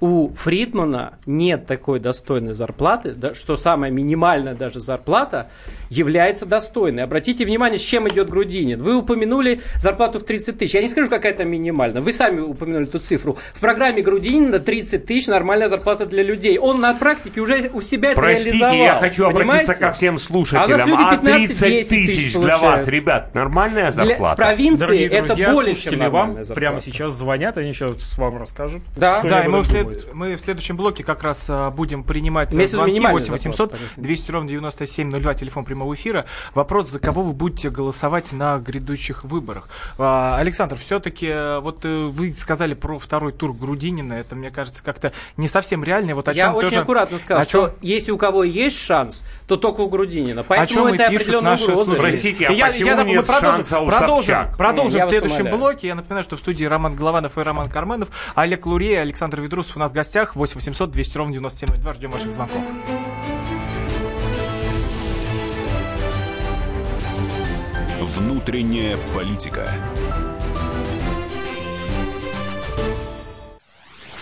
У 0.00 0.28
Фридмана 0.34 1.14
нет 1.26 1.66
такой 1.66 1.98
достойной 1.98 2.54
зарплаты, 2.54 3.12
да, 3.14 3.34
что 3.34 3.56
самая 3.56 3.90
минимальная 3.90 4.54
даже 4.54 4.78
зарплата 4.80 5.48
является 5.90 6.46
достойной. 6.46 7.02
Обратите 7.02 7.44
внимание, 7.44 7.78
с 7.78 7.82
чем 7.82 8.08
идет 8.08 8.30
Грудинин. 8.30 8.80
Вы 8.80 8.96
упомянули 8.96 9.60
зарплату 9.80 10.20
в 10.20 10.24
30 10.24 10.56
тысяч. 10.58 10.74
Я 10.74 10.82
не 10.82 10.88
скажу, 10.88 11.08
какая 11.10 11.32
там 11.34 11.48
минимальная. 11.48 12.00
Вы 12.00 12.12
сами 12.12 12.40
упомянули 12.40 12.84
эту 12.86 12.98
цифру. 13.00 13.36
В 13.54 13.60
программе 13.60 14.02
Грудинина 14.02 14.60
30 14.60 15.04
тысяч 15.04 15.26
нормальная 15.26 15.68
зарплата 15.68 16.06
для 16.06 16.22
людей. 16.22 16.58
Он 16.58 16.80
на 16.80 16.94
практике 16.94 17.40
уже 17.40 17.70
у 17.72 17.80
себя 17.80 18.12
это 18.12 18.20
Простите, 18.20 18.50
реализовал. 18.50 18.74
я 18.76 18.94
хочу 19.00 19.24
обратиться 19.26 19.56
Понимаете? 19.58 19.74
ко 19.84 19.92
всем 19.92 20.18
слушателям. 20.18 20.80
А 20.80 20.84
люди 20.86 20.96
А 20.96 21.16
15 21.16 21.58
30 21.58 21.88
тысяч 21.88 21.88
тысяч 21.88 22.34
для 22.38 22.58
вас, 22.58 22.86
ребят, 22.86 23.34
нормальная 23.34 23.90
Для- 23.90 24.04
зарплата? 24.06 24.34
в 24.34 24.36
провинции 24.36 24.78
Дорогие 24.86 25.06
это 25.08 25.26
друзья, 25.28 25.52
более 25.52 25.74
чем 25.74 25.90
вам 25.92 26.00
нормальная 26.00 26.44
зарплата. 26.44 26.60
прямо 26.60 26.80
сейчас 26.80 27.12
звонят, 27.14 27.58
они 27.58 27.72
сейчас 27.72 28.16
вам 28.18 28.38
расскажут. 28.38 28.82
Да. 28.96 29.22
Да, 29.22 29.44
и 29.44 29.48
мы 29.48 29.62
в, 29.62 29.87
мы 30.12 30.36
в 30.36 30.40
следующем 30.40 30.76
блоке 30.76 31.04
как 31.04 31.22
раз 31.22 31.46
а, 31.48 31.70
будем 31.70 32.04
принимать 32.04 32.52
виду 32.52 32.66
звонки 32.68 32.92
минимальная 32.94 33.20
8 33.20 33.32
800 33.32 33.56
зарплата, 33.56 33.76
понятно. 33.82 34.02
200 34.02 34.30
ровно 34.30 34.48
9702, 34.48 35.34
телефон 35.34 35.64
прямого 35.64 35.94
эфира. 35.94 36.26
Вопрос, 36.54 36.88
за 36.90 36.98
кого 36.98 37.22
вы 37.22 37.32
будете 37.32 37.70
голосовать 37.70 38.32
на 38.32 38.58
грядущих 38.58 39.24
выборах. 39.24 39.68
А, 39.98 40.36
Александр, 40.38 40.76
все-таки 40.76 41.60
вот 41.60 41.84
э, 41.84 42.06
вы 42.06 42.32
сказали 42.32 42.74
про 42.74 42.98
второй 42.98 43.32
тур 43.32 43.52
Грудинина, 43.52 44.14
это, 44.14 44.34
мне 44.34 44.50
кажется, 44.50 44.82
как-то 44.82 45.12
не 45.36 45.48
совсем 45.48 45.82
реально. 45.84 46.14
Вот 46.14 46.28
о 46.28 46.32
Я 46.32 46.44
чем 46.46 46.54
очень 46.56 46.68
тоже- 46.70 46.80
аккуратно 46.80 47.18
сказал, 47.18 47.42
о 47.42 47.44
что 47.44 47.68
чем- 47.68 47.76
если 47.82 48.12
у 48.12 48.18
кого 48.18 48.44
есть 48.44 48.78
шанс, 48.78 49.24
то 49.46 49.56
только 49.56 49.80
у 49.82 49.88
Грудинина. 49.88 50.42
Поэтому 50.42 50.86
чем 50.86 50.94
это 50.94 51.06
определенная 51.06 51.50
наши 51.52 51.72
угроза. 51.72 51.94
Простите, 51.94 52.46
а 52.46 52.52
я, 52.52 52.66
почему 52.68 52.86
я 52.90 53.02
нет 53.02 53.16
мы 53.16 53.22
продолжим, 53.22 53.52
шанса 53.64 53.80
у 53.80 53.86
продолжим, 53.88 54.34
Собчак? 54.34 54.56
продолжим 54.56 54.98
Я 55.00 55.06
в 55.06 55.08
следующем 55.10 55.36
умоляю. 55.40 55.58
блоке. 55.58 55.86
Я 55.88 55.94
напоминаю, 55.94 56.24
что 56.24 56.36
в 56.36 56.38
студии 56.40 56.64
Роман 56.64 56.94
Голованов 56.94 57.38
и 57.38 57.40
Роман 57.42 57.68
Карменов, 57.70 58.08
Олег 58.34 58.66
Лурей, 58.66 59.00
Александр 59.00 59.40
Ведрусов 59.40 59.76
у 59.78 59.80
нас 59.80 59.92
в 59.92 59.94
гостях. 59.94 60.36
8 60.36 60.56
800 60.56 60.90
200 60.90 61.16
ровно 61.16 61.32
9702. 61.32 61.92
Ждем 61.94 62.10
ваших 62.10 62.32
звонков. 62.32 62.66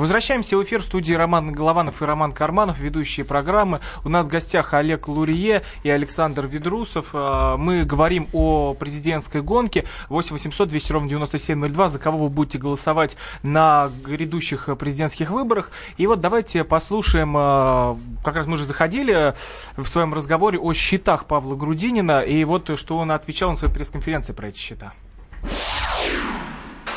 Возвращаемся 0.00 0.56
в 0.56 0.64
эфир 0.64 0.80
в 0.80 0.86
студии 0.86 1.12
Роман 1.12 1.52
Голованов 1.52 2.00
и 2.00 2.06
Роман 2.06 2.32
Карманов, 2.32 2.78
ведущие 2.78 3.26
программы. 3.26 3.82
У 4.02 4.08
нас 4.08 4.24
в 4.24 4.30
гостях 4.30 4.72
Олег 4.72 5.08
Лурье 5.08 5.62
и 5.82 5.90
Александр 5.90 6.46
Ведрусов. 6.46 7.10
А, 7.12 7.58
мы 7.58 7.84
говорим 7.84 8.26
о 8.32 8.72
президентской 8.72 9.42
гонке 9.42 9.84
8 10.08 10.32
800 10.32 10.70
200 10.70 10.92
ровно 10.92 11.08
9702, 11.10 11.88
за 11.90 11.98
кого 11.98 12.16
вы 12.16 12.28
будете 12.30 12.56
голосовать 12.56 13.18
на 13.42 13.90
грядущих 14.02 14.70
президентских 14.78 15.32
выборах. 15.32 15.70
И 15.98 16.06
вот 16.06 16.22
давайте 16.22 16.64
послушаем, 16.64 17.34
а, 17.36 17.98
как 18.24 18.36
раз 18.36 18.46
мы 18.46 18.56
же 18.56 18.64
заходили 18.64 19.34
в 19.76 19.84
своем 19.86 20.14
разговоре 20.14 20.58
о 20.58 20.72
счетах 20.72 21.26
Павла 21.26 21.56
Грудинина, 21.56 22.22
и 22.22 22.42
вот 22.44 22.78
что 22.78 22.96
он 22.96 23.12
отвечал 23.12 23.50
на 23.50 23.56
своей 23.56 23.74
пресс-конференции 23.74 24.32
про 24.32 24.48
эти 24.48 24.56
счета. 24.56 24.94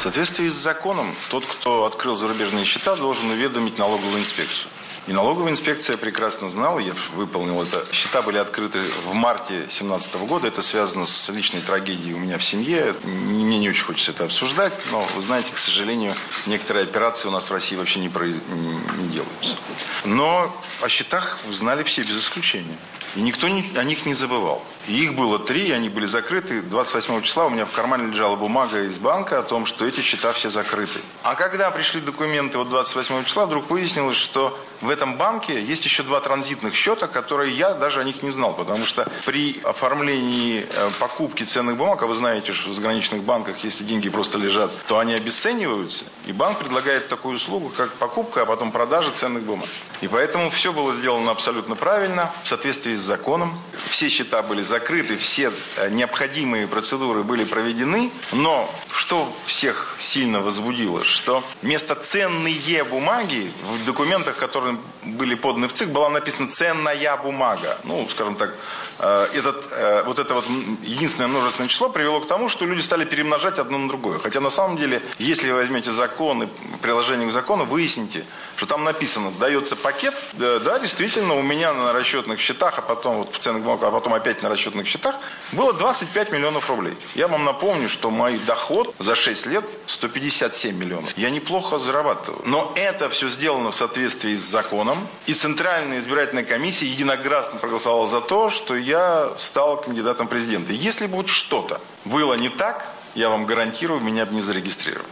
В 0.03 0.05
соответствии 0.05 0.49
с 0.49 0.55
законом, 0.55 1.15
тот, 1.29 1.45
кто 1.45 1.85
открыл 1.85 2.17
зарубежные 2.17 2.65
счета, 2.65 2.97
должен 2.97 3.29
уведомить 3.29 3.77
налоговую 3.77 4.19
инспекцию. 4.19 4.69
И 5.07 5.13
налоговая 5.13 5.53
инспекция 5.53 5.95
прекрасно 5.95 6.49
знала, 6.49 6.79
я 6.79 6.91
выполнил 7.15 7.61
это. 7.63 7.85
Счета 7.93 8.21
были 8.21 8.37
открыты 8.37 8.81
в 9.05 9.13
марте 9.13 9.59
2017 9.59 10.15
года. 10.27 10.49
Это 10.49 10.61
связано 10.61 11.05
с 11.05 11.29
личной 11.29 11.61
трагедией 11.61 12.15
у 12.15 12.17
меня 12.17 12.37
в 12.37 12.43
семье. 12.43 12.93
Мне 13.05 13.57
не 13.57 13.69
очень 13.69 13.85
хочется 13.85 14.11
это 14.11 14.25
обсуждать, 14.25 14.73
но 14.91 15.07
вы 15.15 15.21
знаете, 15.21 15.53
к 15.53 15.57
сожалению, 15.57 16.13
некоторые 16.47 16.83
операции 16.83 17.29
у 17.29 17.31
нас 17.31 17.49
в 17.49 17.53
России 17.53 17.77
вообще 17.77 18.01
не, 18.01 18.09
про... 18.09 18.25
не 18.25 19.07
делаются. 19.07 19.55
Но 20.03 20.53
о 20.81 20.89
счетах 20.89 21.39
знали 21.49 21.83
все 21.83 22.01
без 22.01 22.19
исключения. 22.19 22.75
И 23.15 23.21
никто 23.21 23.47
не, 23.47 23.63
о 23.75 23.83
них 23.83 24.05
не 24.05 24.15
забывал. 24.15 24.63
И 24.87 25.03
их 25.03 25.13
было 25.13 25.37
три, 25.37 25.71
они 25.71 25.89
были 25.89 26.05
закрыты. 26.05 26.61
28 26.61 27.21
числа 27.21 27.45
у 27.45 27.49
меня 27.49 27.65
в 27.65 27.71
кармане 27.71 28.07
лежала 28.07 28.35
бумага 28.35 28.83
из 28.83 28.97
банка 28.97 29.39
о 29.39 29.43
том, 29.43 29.65
что 29.65 29.85
эти 29.85 30.01
счета 30.01 30.33
все 30.33 30.49
закрыты. 30.49 30.99
А 31.21 31.35
когда 31.35 31.69
пришли 31.69 32.01
документы 32.01 32.57
вот 32.57 32.69
28 32.69 33.23
числа, 33.23 33.45
вдруг 33.45 33.69
выяснилось, 33.69 34.17
что 34.17 34.57
в 34.83 34.89
этом 34.89 35.15
банке 35.15 35.61
есть 35.61 35.85
еще 35.85 36.03
два 36.03 36.19
транзитных 36.19 36.75
счета, 36.75 37.07
которые 37.07 37.55
я 37.55 37.73
даже 37.73 38.01
о 38.01 38.03
них 38.03 38.21
не 38.21 38.31
знал, 38.31 38.53
потому 38.53 38.85
что 38.85 39.09
при 39.25 39.59
оформлении 39.63 40.67
э, 40.69 40.89
покупки 40.99 41.43
ценных 41.43 41.77
бумаг, 41.77 42.03
а 42.03 42.07
вы 42.07 42.15
знаете, 42.15 42.51
что 42.51 42.69
в 42.69 42.73
заграничных 42.73 43.23
банках, 43.23 43.63
если 43.63 43.85
деньги 43.85 44.09
просто 44.09 44.37
лежат, 44.37 44.71
то 44.87 44.99
они 44.99 45.13
обесцениваются, 45.13 46.05
и 46.25 46.33
банк 46.33 46.59
предлагает 46.59 47.07
такую 47.07 47.37
услугу, 47.37 47.69
как 47.69 47.93
покупка, 47.93 48.41
а 48.41 48.45
потом 48.45 48.71
продажа 48.71 49.11
ценных 49.11 49.43
бумаг. 49.43 49.69
И 50.01 50.07
поэтому 50.07 50.49
все 50.49 50.73
было 50.73 50.93
сделано 50.93 51.31
абсолютно 51.31 51.75
правильно, 51.75 52.31
в 52.43 52.47
соответствии 52.49 52.95
с 52.97 53.01
законом. 53.01 53.57
Все 53.87 54.09
счета 54.09 54.43
были 54.43 54.61
закрыты, 54.61 55.17
все 55.17 55.51
э, 55.77 55.89
необходимые 55.91 56.67
процедуры 56.67 57.23
были 57.23 57.45
проведены, 57.45 58.11
но 58.33 58.69
что 58.91 59.33
всех 59.45 59.92
сильно 60.03 60.41
возбудило, 60.41 61.03
что 61.03 61.43
вместо 61.61 61.95
ценные 61.95 62.83
бумаги 62.83 63.51
в 63.63 63.85
документах, 63.85 64.37
которые 64.37 64.77
были 65.03 65.35
поданы 65.35 65.67
в 65.67 65.73
ЦИК, 65.73 65.89
была 65.89 66.09
написана 66.09 66.49
ценная 66.49 67.17
бумага. 67.17 67.77
Ну, 67.83 68.07
скажем 68.09 68.35
так, 68.35 68.53
этот, 68.99 69.67
э, 69.71 70.03
вот 70.05 70.19
это 70.19 70.33
вот 70.33 70.45
единственное 70.83 71.27
множественное 71.27 71.67
число 71.67 71.89
привело 71.89 72.21
к 72.21 72.27
тому, 72.27 72.49
что 72.49 72.65
люди 72.65 72.81
стали 72.81 73.05
перемножать 73.05 73.59
одно 73.59 73.77
на 73.77 73.87
другое. 73.87 74.19
Хотя 74.19 74.39
на 74.39 74.49
самом 74.49 74.77
деле, 74.77 75.01
если 75.17 75.51
вы 75.51 75.57
возьмете 75.57 75.91
закон 75.91 76.43
и 76.43 76.47
приложение 76.81 77.27
к 77.29 77.31
закону, 77.31 77.65
выясните, 77.65 78.23
что 78.55 78.65
там 78.65 78.83
написано, 78.83 79.31
дается 79.39 79.75
пакет, 79.75 80.13
да, 80.33 80.79
действительно, 80.79 81.35
у 81.35 81.41
меня 81.41 81.73
на 81.73 81.93
расчетных 81.93 82.39
счетах, 82.39 82.77
а 82.79 82.81
потом 82.81 83.17
вот 83.17 83.35
в 83.35 83.53
бумагах, 83.59 83.89
а 83.89 83.91
потом 83.91 84.13
опять 84.13 84.43
на 84.43 84.49
расчетных 84.49 84.87
счетах, 84.87 85.15
было 85.51 85.73
25 85.73 86.31
миллионов 86.31 86.69
рублей. 86.69 86.93
Я 87.15 87.27
вам 87.27 87.45
напомню, 87.45 87.89
что 87.89 88.11
мой 88.11 88.37
доход 88.45 88.93
за 88.99 89.15
6 89.15 89.47
лет 89.47 89.65
157 89.87 90.77
миллионов. 90.77 91.17
Я 91.17 91.29
неплохо 91.29 91.79
зарабатываю. 91.79 92.41
Но 92.45 92.71
это 92.75 93.09
все 93.09 93.29
сделано 93.29 93.71
в 93.71 93.75
соответствии 93.75 94.35
с 94.35 94.41
законом. 94.41 94.97
И 95.25 95.33
Центральная 95.33 95.99
избирательная 95.99 96.43
комиссия 96.43 96.85
единогласно 96.85 97.59
проголосовала 97.59 98.07
за 98.07 98.21
то, 98.21 98.49
что 98.49 98.75
я 98.83 99.31
стал 99.37 99.77
кандидатом 99.81 100.27
президента. 100.27 100.73
Если 100.73 101.07
бы 101.07 101.17
вот 101.17 101.29
что-то 101.29 101.81
было 102.05 102.35
не 102.35 102.49
так, 102.49 102.85
я 103.15 103.29
вам 103.29 103.45
гарантирую, 103.45 104.01
меня 104.01 104.25
бы 104.25 104.33
не 104.33 104.41
зарегистрировали. 104.41 105.07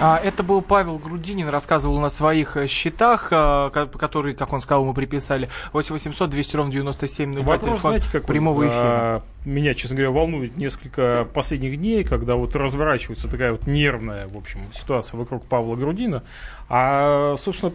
А, 0.00 0.20
это 0.22 0.42
был 0.42 0.62
Павел 0.62 0.98
Грудинин, 0.98 1.48
рассказывал 1.48 1.98
на 1.98 2.08
своих 2.08 2.56
э, 2.56 2.66
счетах, 2.66 3.28
а, 3.30 3.70
которые, 3.70 4.34
как 4.34 4.52
он 4.52 4.60
сказал, 4.60 4.84
мы 4.84 4.94
приписали 4.94 5.48
8800 5.72 6.30
200 6.30 6.56
ровно 6.56 6.72
97 6.72 7.42
Вопрос, 7.42 7.80
знаете, 7.80 8.08
как 8.10 8.26
прямого 8.26 8.66
эфира. 8.66 8.80
А, 8.82 9.22
меня, 9.44 9.74
честно 9.74 9.96
говоря, 9.96 10.10
волнует 10.10 10.56
несколько 10.56 11.26
последних 11.32 11.78
дней, 11.78 12.04
когда 12.04 12.34
вот 12.36 12.54
разворачивается 12.56 13.28
такая 13.28 13.52
вот 13.52 13.66
нервная, 13.66 14.28
в 14.28 14.36
общем, 14.36 14.60
ситуация 14.72 15.18
вокруг 15.18 15.46
Павла 15.46 15.76
Грудина. 15.76 16.22
А, 16.68 17.36
собственно, 17.36 17.72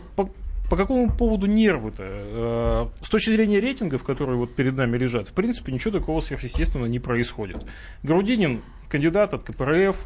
по, 0.69 0.75
какому 0.77 1.11
поводу 1.11 1.47
нервы-то? 1.47 2.03
Э, 2.03 2.87
с 3.01 3.09
точки 3.09 3.29
зрения 3.29 3.59
рейтингов, 3.59 4.03
которые 4.03 4.37
вот 4.37 4.55
перед 4.55 4.75
нами 4.75 4.97
лежат, 4.97 5.27
в 5.27 5.33
принципе, 5.33 5.71
ничего 5.71 5.91
такого 5.99 6.19
сверхъестественного 6.19 6.87
не 6.87 6.99
происходит. 6.99 7.65
Грудинин 8.03 8.61
кандидат 8.89 9.33
от 9.33 9.43
КПРФ, 9.43 9.97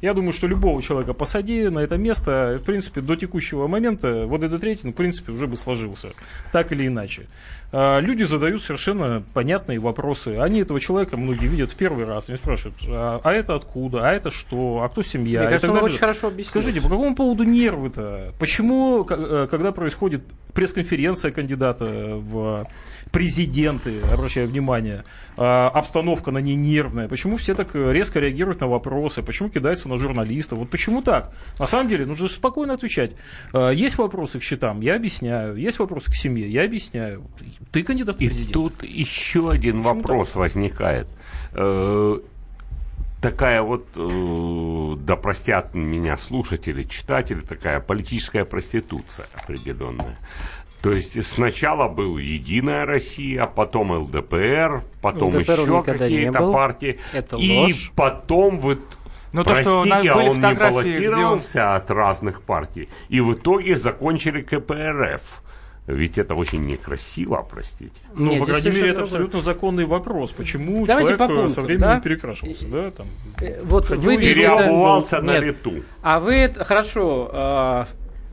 я 0.00 0.14
думаю, 0.14 0.32
что 0.32 0.46
любого 0.46 0.82
человека 0.82 1.14
посади 1.14 1.68
на 1.68 1.78
это 1.78 1.96
место, 1.96 2.58
в 2.60 2.64
принципе, 2.64 3.00
до 3.00 3.16
текущего 3.16 3.66
момента 3.66 4.26
вот 4.26 4.42
этот 4.42 4.62
рейтинг, 4.62 4.94
в 4.94 4.96
принципе, 4.96 5.32
уже 5.32 5.46
бы 5.46 5.56
сложился. 5.56 6.12
Так 6.52 6.72
или 6.72 6.86
иначе. 6.86 7.26
А, 7.72 7.98
люди 7.98 8.22
задают 8.22 8.62
совершенно 8.62 9.24
понятные 9.34 9.80
вопросы. 9.80 10.38
Они 10.38 10.60
этого 10.60 10.78
человека, 10.78 11.16
многие 11.16 11.46
видят 11.46 11.70
в 11.70 11.74
первый 11.74 12.04
раз. 12.04 12.28
Они 12.28 12.38
спрашивают, 12.38 12.76
а, 12.86 13.20
а 13.24 13.32
это 13.32 13.54
откуда, 13.54 14.08
а 14.08 14.12
это 14.12 14.30
что, 14.30 14.82
а 14.82 14.88
кто 14.88 15.02
семья? 15.02 15.40
Мне 15.40 15.48
кажется, 15.48 15.72
он 15.72 15.82
очень 15.82 15.98
хорошо 15.98 16.28
объяснил. 16.28 16.62
Скажите, 16.62 16.80
по 16.80 16.88
какому 16.88 17.16
поводу 17.16 17.42
нервы-то? 17.42 18.32
Почему, 18.38 19.04
э, 19.08 19.48
когда 19.50 19.72
происходит 19.72 20.22
пресс-конференция 20.52 21.32
кандидата 21.32 21.84
в 21.84 22.66
президенты, 23.14 24.00
обращаю 24.00 24.48
внимание, 24.48 25.04
а, 25.36 25.68
обстановка 25.68 26.32
на 26.32 26.38
ней 26.38 26.56
нервная, 26.56 27.08
почему 27.08 27.36
все 27.36 27.54
так 27.54 27.74
резко 27.74 28.18
реагируют 28.18 28.60
на 28.60 28.66
вопросы, 28.66 29.22
почему 29.22 29.48
кидаются 29.48 29.88
на 29.88 29.96
журналистов, 29.96 30.58
вот 30.58 30.68
почему 30.68 31.00
так? 31.00 31.32
На 31.60 31.66
самом 31.68 31.88
деле 31.88 32.06
нужно 32.06 32.26
спокойно 32.26 32.74
отвечать. 32.74 33.12
А, 33.52 33.70
есть 33.70 33.96
вопросы 33.98 34.40
к 34.40 34.42
счетам, 34.42 34.80
я 34.80 34.96
объясняю, 34.96 35.54
есть 35.54 35.78
вопросы 35.78 36.10
к 36.10 36.14
семье, 36.16 36.48
я 36.50 36.64
объясняю. 36.64 37.24
Ты 37.70 37.84
кандидат 37.84 38.16
в 38.16 38.18
президент. 38.18 38.50
И 38.50 38.52
тут 38.52 38.82
еще 38.82 39.50
один 39.50 39.82
почему 39.82 39.94
вопрос 39.94 40.28
так? 40.28 40.36
возникает 40.36 41.06
э, 41.52 42.18
такая 43.24 43.62
вот, 43.62 43.86
э, 43.96 44.96
да 44.98 45.16
простят 45.16 45.72
меня 45.74 46.16
слушатели, 46.16 46.82
читатели, 46.82 47.40
такая 47.40 47.80
политическая 47.80 48.44
проституция 48.44 49.26
определенная. 49.34 50.18
То 50.84 50.92
есть 50.92 51.24
сначала 51.24 51.88
был 51.88 52.18
Единая 52.18 52.84
Россия, 52.84 53.46
потом 53.46 53.90
ЛДПР, 53.92 54.84
потом 55.00 55.34
ЛДПР 55.34 55.52
еще 55.52 55.82
какие-то 55.82 56.52
партии. 56.52 56.98
Это 57.14 57.36
и 57.38 57.56
ложь. 57.56 57.92
потом 57.96 58.60
вот 58.60 58.80
но 59.32 59.42
то, 59.44 59.54
что 59.54 59.80
Простите, 59.82 60.14
были 60.14 60.26
а 60.26 60.30
он 60.30 60.34
не 60.34 60.38
где 60.38 60.46
он... 60.46 60.56
баллотировался 60.56 61.74
от 61.74 61.90
разных 61.90 62.42
партий. 62.42 62.90
И 63.08 63.20
в 63.22 63.32
итоге 63.32 63.76
закончили 63.76 64.42
КПРФ. 64.42 65.22
Ведь 65.86 66.18
это 66.18 66.34
очень 66.34 66.66
некрасиво, 66.66 67.46
простите. 67.50 67.92
Ну, 68.14 68.32
Нет, 68.32 68.40
по 68.40 68.46
крайней 68.46 68.68
мере, 68.68 68.78
это 68.80 68.86
другое. 68.88 69.02
абсолютно 69.04 69.40
законный 69.40 69.86
вопрос. 69.86 70.32
Почему 70.32 70.84
Давайте 70.86 71.16
человек 71.16 71.18
по 71.18 71.26
пунктам, 71.28 71.48
со 71.48 71.62
временем 71.62 71.80
да? 71.80 72.00
перекрашивался, 72.00 72.68
да? 72.68 72.90
Там. 72.90 73.06
Э, 73.40 73.60
Вот 73.64 73.88
вы 73.88 74.18
Переобувался 74.18 75.22
на 75.22 75.32
Нет. 75.32 75.44
лету. 75.44 75.82
А 76.02 76.20
вы, 76.20 76.54
хорошо, 76.54 77.30
э, 77.32 77.84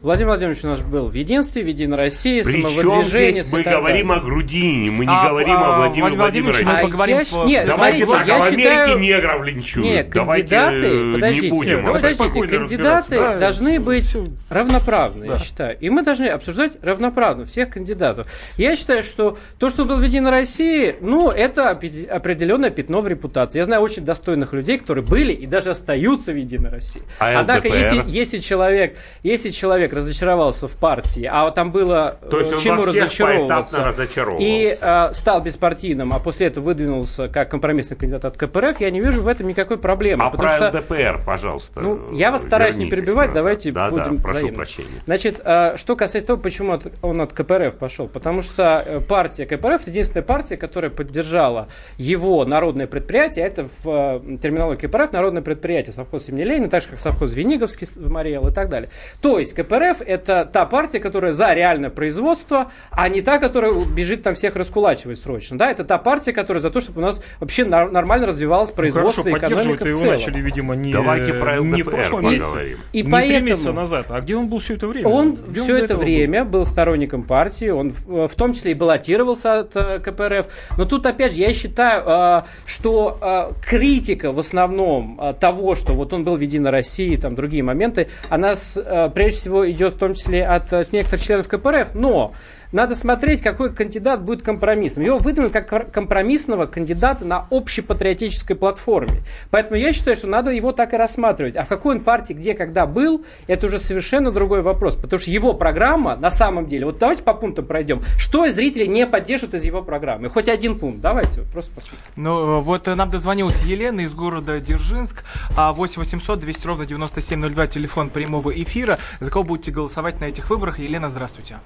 Владимир 0.01 0.29
Владимирович 0.29 0.63
у 0.63 0.67
нас 0.67 0.81
был 0.81 1.09
в 1.09 1.13
единстве, 1.13 1.61
в 1.63 1.67
Единой 1.67 1.95
России, 1.95 2.41
Причем 2.41 2.69
самовыдвижение. 2.71 3.43
здесь 3.43 3.53
мы 3.53 3.61
говорим 3.61 4.11
о 4.11 4.19
Грудине, 4.19 4.89
мы 4.89 5.05
не 5.05 5.11
А, 5.13 5.29
говорим 5.29 5.53
а, 5.53 5.75
о 5.75 5.77
Владимире 5.77 6.15
Владимир 6.15 6.17
Владимирович, 6.17 6.55
Владимировиче. 6.63 6.65
мы 6.65 6.71
А 6.71 6.81
поговорим 6.89 7.17
я 7.17 7.19
по- 7.23 7.25
щ- 7.29 7.45
нет, 7.45 7.65
Давайте 7.67 8.05
смотрите, 8.05 8.17
так, 8.17 8.27
я 8.27 8.35
а 8.35 8.39
в 8.39 8.47
Америке 8.47 8.63
считаю- 8.63 8.97
негров 8.99 9.45
линчуют. 9.45 9.85
Нет, 9.87 10.09
Давайте 10.09 10.55
кандидаты, 10.55 10.87
э, 10.87 11.13
подождите, 11.13 11.45
не 11.45 11.49
будем. 11.51 11.85
Давайте 11.85 12.15
подождите, 12.15 12.47
кандидаты 12.47 13.15
да. 13.19 13.37
должны 13.37 13.79
быть 13.79 14.17
равноправны, 14.49 15.27
Да. 15.27 15.33
я 15.33 15.39
считаю. 15.39 15.77
И 15.79 15.89
мы 15.91 16.01
должны 16.01 16.25
обсуждать 16.29 16.71
равноправно 16.81 17.45
всех 17.45 17.69
кандидатов. 17.69 18.25
Я 18.57 18.75
считаю, 18.75 19.03
что 19.03 19.37
то, 19.59 19.69
что 19.69 19.85
был 19.85 19.97
в 19.97 20.01
Единой 20.03 20.31
России, 20.31 20.95
ну, 20.99 21.29
это 21.29 21.69
определенное 21.69 22.71
пятно 22.71 23.01
в 23.01 23.07
репутации. 23.07 23.59
Я 23.59 23.65
знаю 23.65 23.83
очень 23.83 24.03
достойных 24.03 24.51
людей, 24.53 24.79
которые 24.79 25.05
были 25.05 25.31
и 25.31 25.45
даже 25.45 25.69
остаются 25.69 26.31
в 26.31 26.37
Единой 26.37 26.71
России. 26.71 27.03
А 27.19 27.39
Однако, 27.39 27.67
если, 27.67 28.03
если 28.07 28.39
человек, 28.39 28.97
если 29.21 29.49
человек 29.49 29.90
разочаровался 29.93 30.67
в 30.67 30.73
партии, 30.73 31.27
а 31.31 31.45
вот 31.45 31.55
там 31.55 31.71
было 31.71 32.17
То 32.29 32.39
есть 32.39 32.51
э, 32.51 32.55
он 32.55 32.59
чему 32.59 32.81
во 32.81 32.87
всех 32.87 33.03
разочаровываться, 33.03 33.83
разочаровывался. 33.83 34.47
и 34.47 34.77
э, 34.79 35.13
стал 35.13 35.41
беспартийным, 35.41 36.13
а 36.13 36.19
после 36.19 36.47
этого 36.47 36.65
выдвинулся 36.65 37.27
как 37.27 37.49
компромиссный 37.49 37.97
кандидат 37.97 38.25
от 38.25 38.37
КПРФ, 38.37 38.79
я 38.79 38.91
не 38.91 39.01
вижу 39.01 39.21
в 39.21 39.27
этом 39.27 39.47
никакой 39.47 39.77
проблемы. 39.77 40.25
А 40.25 40.29
про 40.29 40.49
что 40.49 40.69
ЛДПР, 40.69 41.21
пожалуйста. 41.25 41.81
ну, 41.81 42.11
я 42.13 42.31
вас 42.31 42.43
стараюсь 42.43 42.77
не 42.77 42.89
перебивать, 42.89 43.29
назад. 43.29 43.35
давайте 43.35 43.71
да, 43.71 43.89
будем 43.89 44.17
Да, 44.17 44.23
прошу 44.23 44.49
прощения. 44.49 45.01
Значит, 45.05 45.41
э, 45.43 45.77
что 45.77 45.95
касается 45.95 46.27
того, 46.27 46.41
почему 46.41 46.73
от- 46.73 46.91
он 47.01 47.21
от 47.21 47.33
КПРФ 47.33 47.75
пошел. 47.75 48.07
Потому 48.07 48.41
что 48.41 48.83
э, 48.85 48.99
партия 49.01 49.45
КПРФ 49.45 49.87
единственная 49.87 50.23
партия, 50.23 50.57
которая 50.57 50.91
поддержала 50.91 51.67
его 51.97 52.43
народное 52.45 52.87
предприятие, 52.87 53.45
а 53.45 53.47
это 53.47 53.67
в 53.83 54.21
э, 54.23 54.37
терминологии 54.37 54.87
КПРФ 54.87 55.11
народное 55.11 55.41
предприятие 55.41 55.93
совхоз 55.93 56.29
имени 56.29 56.43
Ленина, 56.43 56.69
так 56.69 56.81
же 56.83 56.89
как 56.89 56.99
совхоз 56.99 57.33
Вениговский 57.33 57.87
в 57.95 58.09
Мариэл 58.09 58.47
и 58.47 58.53
так 58.53 58.69
далее. 58.69 58.89
То 59.21 59.39
есть 59.39 59.53
КПРФ 59.53 59.80
это 59.89 60.45
та 60.51 60.65
партия, 60.65 60.99
которая 60.99 61.33
за 61.33 61.53
реальное 61.53 61.89
производство, 61.89 62.71
а 62.91 63.09
не 63.09 63.21
та, 63.21 63.37
которая 63.39 63.73
бежит 63.73 64.23
там 64.23 64.35
всех 64.35 64.55
раскулачивать 64.55 65.19
срочно. 65.19 65.57
Да, 65.57 65.69
это 65.71 65.83
та 65.83 65.97
партия, 65.97 66.33
которая 66.33 66.61
за 66.61 66.69
то, 66.69 66.81
чтобы 66.81 67.01
у 67.01 67.05
нас 67.05 67.23
вообще 67.39 67.65
нормально 67.65 68.27
развивалось 68.27 68.69
Ну, 68.69 68.75
производство 68.75 69.23
хорошо, 69.23 69.35
и 69.35 69.39
экономика 69.39 69.87
его 69.87 70.03
начали, 70.05 70.39
видимо, 70.39 70.75
не, 70.75 70.91
Давайте 70.91 71.33
про 71.33 71.59
не 71.59 71.81
в 71.83 71.89
прошлом 71.89 72.23
месяце, 72.25 72.45
поговорим. 72.45 72.77
И 72.93 72.97
не 72.97 73.03
три 73.03 73.11
поэтому- 73.11 73.45
месяца 73.47 73.71
назад. 73.73 74.05
А 74.09 74.21
где 74.21 74.35
он 74.35 74.47
был 74.47 74.59
все 74.59 74.75
это 74.75 74.87
время? 74.87 75.07
Он 75.07 75.35
Где 75.35 75.61
все 75.61 75.71
до 75.73 75.75
это 75.77 75.85
этого 75.85 75.97
был? 75.99 76.05
время 76.05 76.45
был 76.45 76.65
сторонником 76.65 77.23
партии, 77.23 77.69
он 77.69 77.91
в, 77.91 78.27
в 78.27 78.35
том 78.35 78.53
числе 78.53 78.71
и 78.71 78.73
баллотировался 78.73 79.59
от 79.59 79.75
э, 79.75 79.99
КПРФ. 79.99 80.45
Но 80.77 80.85
тут, 80.85 81.05
опять 81.05 81.33
же, 81.33 81.41
я 81.41 81.53
считаю, 81.53 82.03
э, 82.05 82.41
что 82.65 83.17
э, 83.21 83.53
критика 83.67 84.31
в 84.31 84.39
основном 84.39 85.19
э, 85.21 85.33
того, 85.33 85.75
что 85.75 85.93
вот 85.93 86.13
он 86.13 86.23
был 86.23 86.35
в 86.35 86.39
Единой 86.41 86.71
России, 86.71 87.15
там 87.15 87.35
другие 87.35 87.63
моменты, 87.63 88.07
она 88.29 88.55
с, 88.55 88.77
э, 88.77 89.09
прежде 89.13 89.37
всего 89.37 89.63
идет 89.71 89.95
в 89.95 89.97
том 89.97 90.13
числе 90.13 90.45
от 90.45 90.71
э, 90.73 90.85
некоторых 90.91 91.23
членов 91.23 91.47
КПРФ. 91.47 91.95
Но 91.95 92.33
надо 92.71 92.95
смотреть, 92.95 93.41
какой 93.41 93.73
кандидат 93.73 94.23
будет 94.23 94.41
компромиссным. 94.41 95.05
Его 95.05 95.17
выдвинули 95.17 95.51
как 95.51 95.91
компромиссного 95.91 96.65
кандидата 96.65 97.25
на 97.25 97.47
общепатриотической 97.49 98.55
платформе. 98.55 99.21
Поэтому 99.49 99.75
я 99.75 99.93
считаю, 99.93 100.15
что 100.15 100.27
надо 100.27 100.51
его 100.51 100.71
так 100.71 100.93
и 100.93 100.97
рассматривать. 100.97 101.55
А 101.55 101.65
в 101.65 101.67
какой 101.67 101.95
он 101.95 102.01
партии, 102.01 102.33
где, 102.33 102.53
когда 102.53 102.85
был, 102.85 103.25
это 103.47 103.67
уже 103.67 103.79
совершенно 103.79 104.31
другой 104.31 104.61
вопрос. 104.61 104.95
Потому 104.95 105.19
что 105.19 105.31
его 105.31 105.53
программа, 105.53 106.15
на 106.15 106.31
самом 106.31 106.67
деле, 106.67 106.85
вот 106.85 106.97
давайте 106.97 107.23
по 107.23 107.33
пунктам 107.33 107.65
пройдем. 107.65 108.01
Что 108.17 108.49
зрители 108.49 108.85
не 108.85 109.05
поддержат 109.05 109.53
из 109.53 109.63
его 109.63 109.81
программы? 109.81 110.29
Хоть 110.29 110.47
один 110.47 110.79
пункт. 110.79 111.01
Давайте, 111.01 111.41
просто 111.51 111.73
посмотрим. 111.73 112.01
Ну, 112.15 112.61
вот 112.61 112.87
э, 112.87 112.95
нам 112.95 113.09
дозвонилась 113.09 113.61
Елена 113.63 114.01
из 114.01 114.13
города 114.13 114.59
Дзержинск. 114.59 115.23
А 115.55 115.73
8 115.73 115.99
800 115.99 116.39
200 116.39 116.67
ровно 116.67 116.85
9702, 116.85 117.67
телефон 117.67 118.09
прямого 118.09 118.51
эфира. 118.51 118.97
За 119.19 119.29
кого 119.29 119.43
будете 119.43 119.71
голосовать 119.71 120.19
на 120.19 120.25
этих 120.25 120.49
выборах? 120.49 120.79
Елена, 120.79 121.09
здравствуйте. 121.09 121.57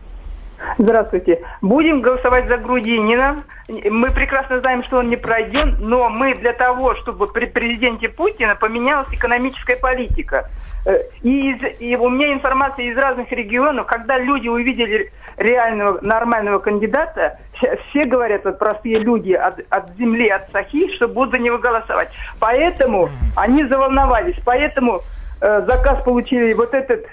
Здравствуйте. 0.77 1.41
Будем 1.61 2.01
голосовать 2.01 2.47
за 2.47 2.57
Грудинина. 2.57 3.37
Мы 3.69 4.09
прекрасно 4.11 4.59
знаем, 4.59 4.83
что 4.83 4.97
он 4.97 5.09
не 5.09 5.15
пройден, 5.17 5.77
но 5.79 6.09
мы 6.09 6.35
для 6.35 6.53
того, 6.53 6.95
чтобы 6.95 7.27
при 7.27 7.45
президенте 7.45 8.09
Путина 8.09 8.55
поменялась 8.55 9.07
экономическая 9.11 9.75
политика. 9.75 10.49
Э, 10.85 10.99
И, 11.21 11.51
из- 11.51 11.79
и 11.81 11.95
у 11.95 12.09
меня 12.09 12.33
информация 12.33 12.85
из 12.85 12.97
разных 12.97 13.31
регионов, 13.31 13.85
когда 13.87 14.17
люди 14.19 14.47
увидели 14.47 15.11
реального 15.37 15.99
нормального 16.01 16.59
кандидата, 16.59 17.37
все, 17.53 17.77
все 17.89 18.05
говорят, 18.05 18.45
вот 18.45 18.59
простые 18.59 18.99
люди 18.99 19.33
от, 19.33 19.59
от 19.69 19.89
земли, 19.97 20.27
от 20.29 20.49
Сахи, 20.51 20.93
что 20.95 21.07
будут 21.07 21.31
за 21.31 21.39
него 21.39 21.57
голосовать. 21.57 22.09
Поэтому 22.39 23.09
они 23.35 23.65
заволновались, 23.65 24.35
поэтому 24.45 25.01
э, 25.41 25.63
заказ 25.67 26.03
получили 26.03 26.53
вот 26.53 26.73
этот 26.73 27.05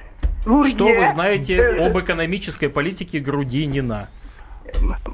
Лурье. 0.47 0.71
Что 0.71 0.87
вы 0.87 1.07
знаете 1.09 1.57
Э, 1.57 1.87
об 1.87 1.99
экономической 1.99 2.69
политике 2.69 3.19
Грудинина? 3.21 4.09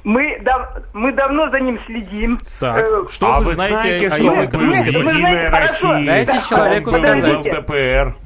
Мы, 0.04 0.38
дав- 0.42 0.68
мы 0.92 1.12
давно 1.12 1.50
за 1.50 1.58
ним 1.60 1.78
следим. 1.86 2.38
Так, 2.60 2.86
Э, 2.86 3.04
что 3.10 3.34
а 3.34 3.38
вы 3.40 3.46
вы 3.46 3.54
знаете 3.54 3.80
знаете, 3.80 4.08
о 4.08 4.10
что 4.12 4.22
его 4.22 4.34
был 4.36 4.42
в 4.42 4.46
экономической 4.46 4.96
мы- 4.96 5.02
мы 5.04 5.10
политике? 5.10 5.50
хорошо. 5.50 5.92
России, 5.92 6.06
Дайте 6.06 6.32
он 6.32 6.40
человеку 6.42 6.90
был 6.90 6.98
сказать. 6.98 7.46
ЛДПр. 7.46 8.16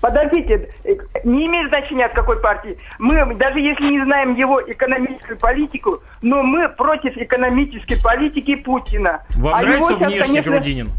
Подождите, 0.00 0.68
э, 0.84 0.94
не 1.24 1.46
имеет 1.46 1.68
значения 1.68 2.06
от 2.06 2.12
какой 2.12 2.40
партии. 2.40 2.78
Мы, 2.98 3.34
даже 3.34 3.58
если 3.58 3.84
не 3.90 4.00
знаем 4.04 4.34
его 4.36 4.60
экономическую 4.62 5.36
политику, 5.38 6.00
но 6.22 6.42
мы 6.42 6.68
против 6.68 7.16
экономической 7.16 8.00
политики 8.00 8.54
Путина. 8.56 9.22
Вам 9.34 9.54
А 9.54 9.60
нравится 9.62 9.92
его 9.92 9.98
сейчас, 10.00 10.12
внешний 10.12 10.34
конечно, 10.36 10.52
Грудинин? 10.52 10.90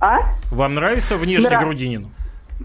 А? 0.00 0.18
Вам 0.50 0.74
нравится 0.74 1.16
внешний 1.16 1.48
Нрав- 1.48 1.62
Грудинин? 1.62 2.08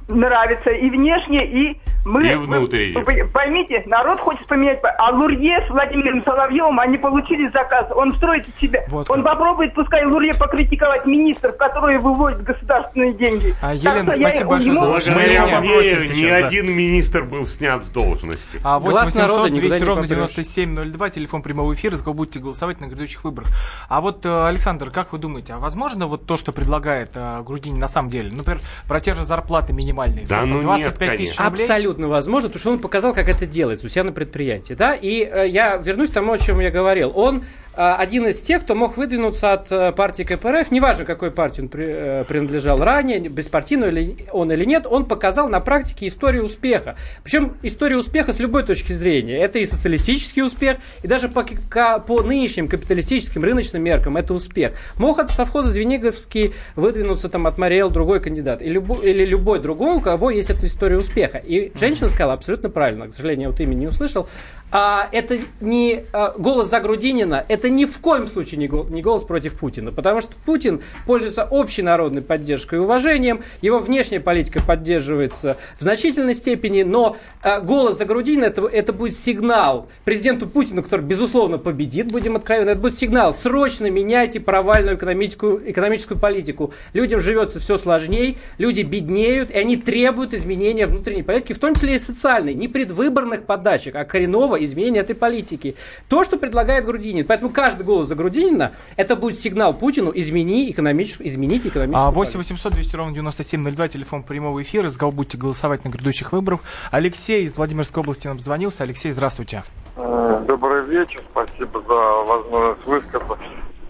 Нравится 0.08 0.70
и 0.70 0.90
внешне, 0.90 1.46
и 1.46 1.80
мы... 2.06 2.28
И 2.28 2.36
внутренне. 2.36 3.04
вы- 3.04 3.26
поймите, 3.34 3.82
народ 3.88 4.20
хочет 4.20 4.46
поменять... 4.48 4.82
по- 4.82 4.90
А 4.92 5.10
Лурье 5.12 5.66
с 5.68 5.70
Владимиром 5.72 6.24
Соловьевым, 6.24 6.80
они 6.80 6.98
получили 6.98 7.50
заказ. 7.52 7.88
Он 7.96 8.14
строит 8.16 8.48
из 8.48 8.56
себя. 8.62 8.84
Вот 8.90 9.10
Он 9.10 9.24
как. 9.24 9.32
попробует, 9.34 9.74
пускай 9.74 10.06
Лурье 10.06 10.34
покритиковать 10.36 11.06
министров, 11.08 11.58
которые 11.58 11.98
выводят 12.00 12.44
государственные 12.44 13.14
деньги. 13.14 13.56
А, 13.62 13.70
Так 13.74 13.76
Елена, 13.78 14.12
я 14.14 14.30
спасибо 14.30 14.50
большое 14.52 14.76
ему- 14.76 14.86
за 14.86 14.92
Благодаря 15.12 15.60
мне 15.62 15.70
ни 15.70 16.30
да. 16.30 16.48
один 16.48 16.72
министр 16.72 17.24
был 17.24 17.46
снят 17.48 17.84
с 17.84 17.90
должности. 17.90 18.60
А 18.64 18.78
8 18.80 18.92
Глаз 18.92 19.16
народа 19.16 19.42
800 19.44 19.52
никуда 19.52 19.68
200 19.70 19.80
не 19.80 19.86
ровно 19.88 20.02
попрешь. 20.04 20.18
9702, 20.36 21.10
телефон 21.10 21.42
прямого 21.42 21.74
эфира, 21.74 21.96
за 21.96 22.04
кого 22.04 22.14
будете 22.14 22.40
голосовать 22.40 22.80
на 22.82 22.86
грядущих 22.86 23.24
выборах. 23.24 23.50
А 23.90 24.02
вот, 24.02 24.24
э, 24.26 24.48
Александр, 24.48 24.92
как 24.92 25.12
вы 25.14 25.18
думаете, 25.18 25.54
а 25.54 25.58
возможно 25.58 26.06
вот 26.06 26.26
то, 26.28 26.38
что 26.38 26.52
предлагает 26.52 27.12
э, 27.16 27.42
Грудинин 27.44 27.80
на 27.80 27.88
самом 27.88 28.10
деле? 28.12 28.30
Например, 28.32 28.62
про 28.88 29.00
те 29.00 29.16
же 29.16 29.24
зарплаты 29.24 29.74
минимальные. 29.86 30.26
Да 30.28 30.46
ну 30.46 30.56
нет, 30.58 30.64
25 30.64 31.18
тысяч 31.18 31.36
конечно. 31.36 31.46
рублей? 31.46 31.64
Абсолютно 31.64 32.08
возможно, 32.08 32.50
потому 32.50 32.60
что 32.60 32.72
он 32.72 32.80
показал, 32.80 33.14
как 33.14 33.30
это 33.30 33.46
делается 33.46 33.86
у 33.86 33.90
себя 33.90 34.04
на 34.04 34.12
предприятии. 34.12 34.74
Да? 34.74 34.96
И 34.96 35.24
э, 35.24 35.48
я 35.48 35.78
вернусь 35.78 36.10
к 36.10 36.14
тому, 36.14 36.34
о 36.34 36.38
чем 36.38 36.60
я 36.60 36.72
говорил. 36.72 37.12
Он 37.16 37.44
э, 37.76 37.82
один 37.82 38.28
из 38.28 38.42
тех, 38.42 38.64
кто 38.64 38.76
мог 38.76 38.98
выдвинуться 38.98 39.54
от 39.54 39.72
э, 39.72 39.92
партии 39.92 40.24
КПРФ, 40.24 40.72
неважно, 40.72 41.06
какой 41.06 41.32
партии 41.32 41.62
он 41.62 41.70
при- 41.70 41.86
э, 41.88 42.24
принадлежал 42.28 42.84
ранее, 42.84 43.20
беспартийный 43.20 43.92
ли 43.92 44.18
он 44.32 44.52
или 44.52 44.66
нет, 44.66 44.86
он 44.90 45.06
показал 45.06 45.50
на 45.50 45.60
практике 45.60 46.08
историю 46.08 46.44
успеха. 46.46 46.96
Причем 47.24 47.54
историю 47.62 48.00
успеха 48.00 48.34
с 48.34 48.40
любой 48.40 48.64
точки 48.64 48.94
зрения. 48.94 49.38
Это 49.40 49.60
и 49.60 49.66
социалистический 49.66 50.42
успех, 50.44 50.78
и 51.04 51.08
даже 51.08 51.30
по, 51.30 51.44
ка- 51.44 52.00
по 52.00 52.22
нынешним 52.22 52.68
капиталистическим 52.68 53.44
рыночным 53.44 53.84
меркам 53.84 54.18
это 54.18 54.34
успех. 54.34 54.74
Мог 54.98 55.20
от 55.20 55.32
совхоза 55.32 55.70
Звениговский 55.70 56.54
выдвинуться 56.76 57.30
там 57.30 57.48
от 57.48 57.58
Мариэл 57.58 57.90
другой 57.90 58.20
кандидат, 58.20 58.62
и 58.62 58.70
любо- 58.70 59.02
или 59.04 59.26
любой 59.26 59.60
другой, 59.60 59.75
у 59.84 60.02
кого 60.02 60.30
есть 60.30 60.50
эта 60.50 60.66
история 60.66 60.98
успеха. 60.98 61.38
И 61.38 61.72
женщина 61.78 62.10
сказала 62.10 62.34
абсолютно 62.34 62.70
правильно, 62.70 63.08
к 63.08 63.14
сожалению, 63.14 63.44
я 63.44 63.50
вот 63.50 63.60
имя 63.60 63.74
не 63.74 63.88
услышал. 63.88 64.28
А, 64.72 65.08
это 65.12 65.38
не 65.62 66.06
а, 66.12 66.34
голос 66.38 66.70
за 66.70 66.80
Грудинина, 66.80 67.46
это 67.48 67.70
ни 67.70 67.86
в 67.86 68.00
коем 68.00 68.28
случае 68.28 68.58
не, 68.58 68.68
гол- 68.68 68.88
не 68.90 69.02
голос 69.02 69.24
против 69.24 69.58
Путина, 69.58 69.92
потому 69.92 70.22
что 70.22 70.34
Путин 70.44 70.82
пользуется 71.06 71.46
общей 71.46 71.84
народной 71.84 72.24
поддержкой 72.24 72.76
и 72.76 72.82
уважением, 72.82 73.42
его 73.62 73.80
внешняя 73.80 74.20
политика 74.20 74.62
поддерживается 74.62 75.58
в 75.78 75.84
значительной 75.84 76.34
степени, 76.34 76.82
но 76.82 77.16
а, 77.44 77.62
голос 77.62 77.98
за 77.98 78.06
Грудинина 78.06 78.46
это, 78.46 78.66
это 78.66 78.92
будет 78.92 79.16
сигнал 79.16 79.88
президенту 80.04 80.48
Путину, 80.48 80.82
который, 80.82 81.06
безусловно, 81.06 81.60
победит, 81.60 82.12
будем 82.12 82.36
откровенны, 82.36 82.72
это 82.72 82.82
будет 82.82 82.98
сигнал, 82.98 83.34
срочно 83.34 83.90
меняйте 83.90 84.40
провальную 84.40 84.98
экономическую, 84.98 85.72
экономическую 85.72 86.20
политику. 86.20 86.74
Людям 86.94 87.22
живется 87.22 87.60
все 87.60 87.78
сложнее, 87.78 88.38
люди 88.58 88.82
беднеют, 88.82 89.52
и 89.52 89.58
они 89.58 89.78
требуют 89.78 90.34
изменения 90.34 90.88
внутренней 90.88 91.24
политики, 91.24 91.54
в 91.54 91.60
том 91.60 91.76
числе 91.76 91.96
и 91.96 92.00
социальной, 92.00 92.56
не 92.56 92.68
предвыборных 92.68 93.44
подачек, 93.44 93.96
а 93.96 94.04
коренного 94.06 94.55
изменения 94.64 95.00
этой 95.00 95.16
политики. 95.16 95.76
То, 96.10 96.24
что 96.24 96.38
предлагает 96.38 96.86
Грудинин. 96.86 97.26
Поэтому 97.26 97.52
каждый 97.52 97.86
голос 97.86 98.08
за 98.08 98.16
Грудинина, 98.16 98.72
это 98.96 99.16
будет 99.16 99.40
сигнал 99.40 99.74
Путину, 99.74 100.12
измени 100.14 100.72
экономическую, 100.72 101.28
измените 101.28 101.70
экономическую 101.70 102.08
А 102.08 102.12
8 102.12 102.34
политику. 102.34 102.38
800 102.40 102.74
200 102.74 102.96
ровно 102.96 103.14
9702, 103.14 103.88
телефон 103.88 104.24
прямого 104.24 104.62
эфира, 104.62 104.90
кого 104.98 105.12
будете 105.12 105.38
голосовать 105.38 105.86
на 105.86 105.90
грядущих 105.90 106.32
выборах. 106.32 106.62
Алексей 106.92 107.44
из 107.44 107.58
Владимирской 107.58 108.02
области 108.02 108.28
нам 108.28 108.40
звонился. 108.40 108.84
Алексей, 108.84 109.12
здравствуйте. 109.12 109.64
Э, 109.96 110.44
Добрый 110.48 110.84
вечер, 110.84 111.22
спасибо 111.32 111.82
за 111.82 111.94
возможность 111.94 112.86
высказаться, 112.86 113.46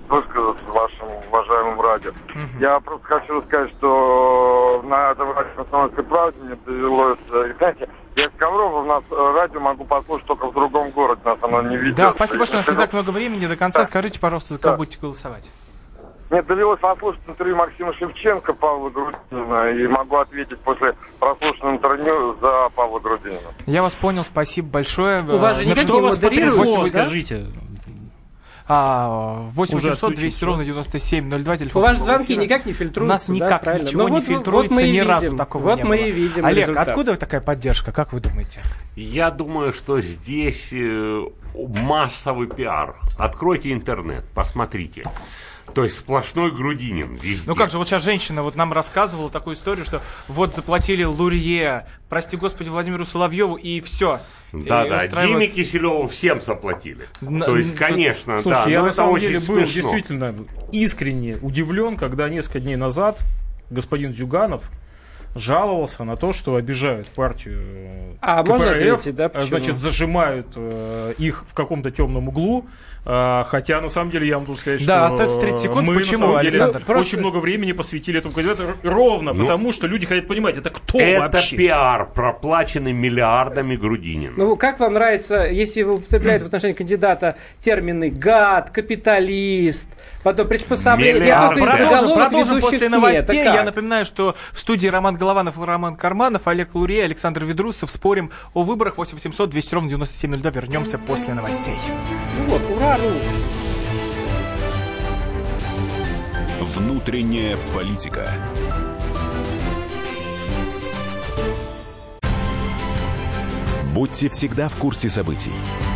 высказаться 0.10 0.64
в 0.66 0.74
вашем 0.74 1.08
уважаемом 1.28 1.82
радио. 1.82 2.12
Я 2.60 2.80
просто 2.80 3.06
хочу 3.06 3.42
сказать, 3.44 3.72
что 3.78 4.82
на 4.86 5.12
этом 5.12 5.32
радио 5.32 5.52
«Комсомольской 5.56 6.04
правде» 6.04 6.40
мне 6.42 6.58
довелось 6.66 7.20
э, 7.32 7.54
Знаете, 7.58 7.90
я 8.16 8.26
из 8.26 8.32
Коврова, 8.38 8.82
у 8.82 8.86
нас 8.86 9.04
э, 9.12 9.34
радио 9.36 9.60
могу 9.60 9.86
послушать 9.86 10.28
только 10.28 10.48
в 10.48 10.54
другом 10.54 10.90
городе, 10.92 11.22
нас 11.26 11.38
оно 11.42 11.62
не 11.64 11.78
видео. 11.78 12.06
Да, 12.06 12.12
спасибо, 12.12 12.46
что 12.46 12.56
у 12.56 12.60
нас 12.60 12.68
не 12.68 12.76
так 12.76 12.94
много 12.94 13.10
времени. 13.12 13.46
До 13.46 13.56
конца 13.58 13.84
скажите, 13.86 14.20
пожалуйста, 14.20 14.54
за 14.54 14.60
кого 14.60 14.74
Да. 14.74 14.78
будете 14.78 15.00
голосовать. 15.00 15.52
Мне 16.32 16.42
довелось 16.42 16.80
послушать 16.80 17.22
интервью 17.28 17.56
Максима 17.56 17.94
Шевченко, 17.94 18.54
Павла 18.54 18.90
Грудинина, 18.90 19.70
и 19.70 19.88
могу 19.88 20.16
ответить 20.18 20.60
после 20.62 20.96
прослушанного 21.20 21.76
интервью 21.76 22.36
за 22.42 22.70
Павла 22.76 23.00
Грудинина. 23.00 23.40
Я 23.68 23.84
вас 23.84 23.94
понял, 23.94 24.24
спасибо 24.24 24.70
большое. 24.70 25.22
У 25.24 25.38
вас 25.38 25.58
же 25.58 25.64
Э, 25.64 25.66
никак 25.68 25.84
что 25.84 25.96
не 25.96 26.02
вас 26.02 26.18
потрясло, 26.18 26.78
да? 26.78 26.86
Скажите. 26.86 27.46
А, 28.68 29.42
8 29.44 29.78
Уже 29.78 29.90
800 29.90 30.10
200 30.10 30.16
отключился. 30.16 30.46
ровно 30.48 30.66
9702, 30.66 31.58
телефон. 31.58 31.82
У 31.84 31.86
вас 31.86 32.00
звонки 32.00 32.34
эфира. 32.34 32.44
никак 32.44 32.66
не 32.66 32.72
У 32.72 32.76
фильтруются, 32.76 33.14
нас 33.14 33.28
да, 33.28 33.34
никак 33.46 33.64
правильно? 33.64 33.86
ничего 33.88 34.02
Ну 34.02 34.08
не 34.08 34.14
вот- 34.16 34.28
вот 34.28 34.36
фильтруется, 34.36 34.74
мы 34.76 34.84
и 34.88 34.92
ни 34.92 35.00
разу 35.00 35.24
видим. 35.26 35.38
такого 35.38 35.64
Вот 35.64 35.78
не 35.78 35.84
мы 35.84 35.98
было. 35.98 36.06
и 36.06 36.12
видим 36.12 36.46
Олег, 36.46 36.62
результат. 36.64 36.88
откуда 36.88 37.16
такая 37.16 37.42
поддержка, 37.42 37.92
как 37.92 38.12
вы 38.12 38.22
думаете? 38.22 38.62
Я 38.96 39.30
думаю, 39.30 39.72
что 39.72 40.02
здесь 40.02 40.72
э, 40.74 41.24
массовый 41.54 42.48
пиар. 42.48 42.96
Откройте 43.18 43.72
интернет, 43.72 44.24
посмотрите. 44.34 45.04
То 45.74 45.84
есть 45.84 45.98
сплошной 45.98 46.52
Грудинин 46.52 47.16
везде. 47.16 47.50
Ну 47.50 47.56
как 47.56 47.70
же, 47.70 47.78
вот 47.78 47.88
сейчас 47.88 48.04
женщина 48.04 48.44
вот 48.44 48.56
нам 48.56 48.72
рассказывала 48.72 49.30
такую 49.30 49.56
историю, 49.56 49.84
что 49.86 50.02
вот 50.28 50.56
заплатили 50.56 51.04
Лурье, 51.04 51.86
прости 52.08 52.38
господи, 52.38 52.70
Владимиру 52.70 53.04
Соловьеву, 53.06 53.56
и 53.56 53.82
все. 53.82 54.20
Да, 54.54 54.88
да, 54.88 55.08
Диме 55.08 55.48
Киселеву 55.48 56.08
всем 56.08 56.42
заплатили. 56.42 57.08
На- 57.20 57.46
То 57.46 57.58
есть, 57.58 57.76
конечно, 57.76 58.40
Слушайте, 58.40 58.66
да, 58.66 58.72
я 58.72 58.78
но 58.80 58.84
на 58.86 58.88
это 58.90 58.96
самом 58.96 59.14
очень 59.14 59.28
деле 59.28 59.40
был 59.40 59.46
смешно. 59.46 59.66
действительно 59.66 60.36
искренне 60.72 61.38
удивлен, 61.42 61.98
когда 61.98 62.30
несколько 62.30 62.62
дней 62.62 62.78
назад 62.78 63.20
господин 63.70 64.14
Зюганов 64.14 64.70
жаловался 65.36 66.04
на 66.06 66.16
то, 66.16 66.32
что 66.34 66.56
обижают 66.56 67.08
партию 67.10 67.60
э, 67.62 68.14
А 68.22 68.44
можно 68.44 68.72
КПРФ, 68.74 68.94
ответить, 69.00 69.16
да, 69.16 69.26
а, 69.26 69.30
почему? 69.30 69.48
значит, 69.50 69.76
зажимают 69.78 70.48
э, 70.56 71.14
их 71.18 71.44
в 71.48 71.54
каком-то 71.54 71.92
темном 71.92 72.30
углу, 72.30 72.66
а, 73.08 73.44
хотя 73.48 73.82
на 73.82 73.90
самом 73.90 74.12
деле 74.12 74.28
я 74.28 74.36
вам 74.38 74.46
должен 74.46 74.62
сказать, 74.62 74.80
что 74.80 74.88
Да, 74.88 75.06
остается 75.08 75.40
30 75.42 75.60
секунд. 75.62 75.88
мы 75.88 75.94
Почему, 75.96 76.12
на 76.14 76.18
самом 76.28 76.36
деле 76.42 76.50
Александр? 76.50 76.78
очень 76.78 76.86
Просто- 76.86 77.18
много 77.18 77.38
времени 77.38 77.72
посвятили 77.74 78.18
этому 78.20 78.34
кандидату 78.34 78.64
ровно, 78.82 79.34
Ну, 79.34 79.44
потому 79.44 79.72
что 79.74 79.88
люди 79.88 80.06
хотят 80.06 80.28
понимать, 80.28 80.58
это 80.58 80.70
кто 80.70 81.00
Это 81.00 81.22
вообще? 81.38 81.58
пиар, 81.58 82.08
проплаченный 82.14 82.94
миллиардами 82.94 83.76
Грудинин. 83.76 84.34
Ну, 84.38 84.56
как 84.56 84.80
вам 84.80 84.94
нравится, 84.94 85.44
если 85.46 85.84
вы 85.84 85.96
употребляете 85.96 86.46
в 86.46 86.48
отношении 86.48 86.74
кандидата 86.74 87.36
термины 87.60 88.10
гад, 88.10 88.70
капиталист, 88.70 89.88
потом 90.24 90.48
приспособление, 90.48 91.16
я 91.28 91.50
Миллиарды. 91.52 91.60
только 91.60 91.74
из 91.74 91.78
Продолжим, 91.90 92.16
продолжим 92.16 92.62
после 92.62 92.90
новостей. 92.90 93.40
это? 93.42 93.54
Я 93.54 93.64
напоминаю, 93.64 94.06
что 94.06 94.36
в 94.52 94.60
студии 94.60 94.88
Роман 94.88 95.18
Голованов 95.26 95.58
и 95.58 95.64
Роман 95.64 95.96
Карманов, 95.96 96.48
Олег 96.48 96.76
Лурей, 96.76 97.04
Александр 97.04 97.46
Ведрусов. 97.46 97.90
Спорим 97.90 98.30
о 98.54 98.64
выборах 98.64 99.00
8 99.00 99.16
800 99.16 99.50
200 99.50 99.74
ровно 99.74 99.90
9702. 99.90 100.52
Вернемся 100.52 101.00
после 101.00 101.34
новостей. 101.34 101.74
Ну 102.38 102.46
вот, 102.46 102.62
ура, 102.70 102.96
ру. 102.98 103.10
Внутренняя 106.62 107.58
политика. 107.74 108.32
Будьте 113.96 114.30
всегда 114.30 114.70
в 114.70 114.76
курсе 114.76 115.10
событий. 115.10 115.54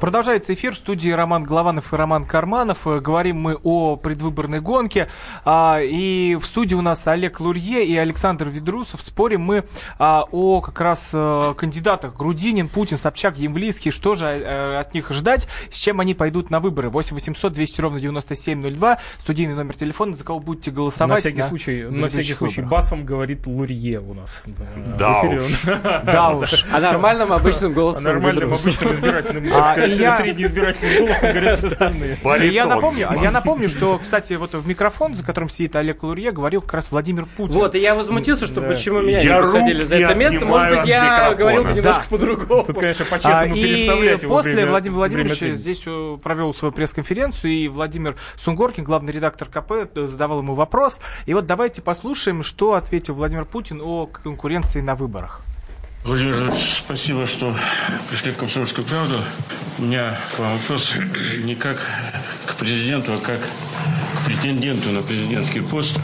Продолжается 0.00 0.52
эфир 0.52 0.72
в 0.72 0.76
студии 0.76 1.08
Роман 1.08 1.42
Голованов 1.42 1.92
и 1.92 1.96
Роман 1.96 2.24
Карманов. 2.24 2.86
Э, 2.86 3.00
Говорим 3.00 3.40
мы 3.40 3.58
о 3.62 3.96
предвыборной 3.96 4.60
гонке. 4.60 5.08
А, 5.44 5.80
И 5.80 6.34
в 6.36 6.44
студии 6.44 6.74
у 6.74 6.82
нас 6.82 7.06
Олег 7.06 7.40
Лурье 7.40 7.82
и 7.84 7.96
Александр 7.96 8.48
Ведрусов. 8.48 9.00
Спорим 9.02 9.40
мы 9.40 9.64
а, 9.98 10.24
о 10.30 10.60
как 10.60 10.78
раз 10.82 11.12
э, 11.14 11.54
кандидатах 11.56 12.14
Грудинин, 12.14 12.68
Путин, 12.68 12.98
Собчак, 12.98 13.38
Ямблицкий. 13.38 13.90
Что 13.90 14.14
же 14.14 14.26
э, 14.26 14.76
от 14.78 14.92
них 14.92 15.10
ждать? 15.12 15.48
С 15.70 15.78
чем 15.78 15.98
они 16.00 16.12
пойдут 16.14 16.50
на 16.50 16.60
выборы? 16.60 16.90
8 16.90 17.14
800 17.14 17.54
200 17.54 17.80
ровно 17.80 17.98
9702. 17.98 18.98
Студийный 19.20 19.54
номер 19.54 19.76
телефона. 19.76 20.14
За 20.14 20.24
кого 20.24 20.40
будете 20.40 20.70
голосовать? 20.72 21.14
На 21.16 21.20
всякий 21.20 21.40
да, 21.42 21.48
случай, 21.48 21.82
на 21.88 22.08
всякий 22.10 22.34
случай 22.34 22.60
выборах. 22.60 22.70
басом 22.82 23.04
говорит 23.06 23.46
Лурье 23.46 24.00
у 24.00 24.12
нас. 24.12 24.44
Да 24.98 25.20
эфире. 25.22 25.40
уж. 25.40 25.62
Да 26.04 26.30
уж. 26.34 26.66
А 26.70 26.80
нормальным 26.80 27.32
обычным 27.32 27.72
А 27.72 27.74
голосом. 27.74 28.04
Нормальным 28.04 28.44
Ведрусов. 28.44 28.66
обычным 28.66 28.92
избирательным, 28.92 29.44
А, 29.54 29.56
так 29.56 29.68
сказать, 29.70 29.85
я- 29.94 30.12
среднеизбирательным 30.12 31.06
голосом 31.06 31.30
говорят 31.32 31.58
все 31.58 31.66
остальные. 31.66 32.18
Я 32.52 32.66
напомню, 32.66 33.06
а 33.10 33.16
я 33.16 33.30
напомню, 33.30 33.68
что, 33.68 33.98
кстати, 33.98 34.34
вот 34.34 34.54
в 34.54 34.66
микрофон, 34.66 35.14
за 35.14 35.22
которым 35.24 35.48
сидит 35.48 35.76
Олег 35.76 36.02
Лурье, 36.02 36.32
говорил 36.32 36.62
как 36.62 36.74
раз 36.74 36.90
Владимир 36.90 37.26
Путин. 37.36 37.54
Вот, 37.54 37.74
и 37.74 37.78
я 37.80 37.94
возмутился, 37.94 38.46
что 38.46 38.60
почему 38.60 39.00
меня 39.02 39.22
не 39.22 39.28
посадили 39.28 39.84
за 39.84 39.96
это 39.96 40.14
место. 40.14 40.44
Может 40.46 40.78
быть, 40.78 40.86
я 40.86 41.34
говорил 41.34 41.64
бы 41.64 41.72
немножко 41.72 42.04
по-другому. 42.08 42.64
Тут, 42.64 42.78
конечно, 42.78 43.04
А, 43.08 43.14
по-честному 43.14 43.54
переставлять 43.54 44.24
и 44.24 44.26
после 44.26 44.64
от 44.64 44.82
времени. 44.82 45.54
здесь 45.54 45.82
э, 45.86 46.18
провел 46.22 46.52
свою 46.54 46.72
пресс-конференцию, 46.72 47.52
и 47.52 47.68
Владимир 47.68 48.16
Сунгоркин, 48.36 48.84
главный 48.84 49.12
редактор 49.12 49.48
КП, 49.48 49.72
э, 49.94 50.06
задавал 50.06 50.40
ему 50.40 50.54
вопрос. 50.54 51.00
И 51.26 51.34
вот 51.34 51.46
давайте 51.46 51.82
послушаем, 51.82 52.42
что 52.42 52.74
ответил 52.74 53.14
Владимир 53.14 53.44
Путин 53.44 53.80
о 53.82 54.06
конкуренции 54.06 54.80
на 54.80 54.94
выборах. 54.94 55.42
Владимир 56.06 56.40
Ильич, 56.40 56.76
спасибо, 56.78 57.26
что 57.26 57.52
пришли 58.08 58.30
в 58.30 58.36
«Комсомольскую 58.36 58.86
правду». 58.86 59.16
У 59.78 59.82
меня 59.82 60.16
вопрос 60.38 60.92
не 61.42 61.56
как 61.56 61.80
к 62.46 62.54
президенту, 62.54 63.14
а 63.14 63.16
как 63.16 63.40
претенденту 64.26 64.90
на 64.90 65.02
президентский 65.02 65.60
пост. 65.60 65.98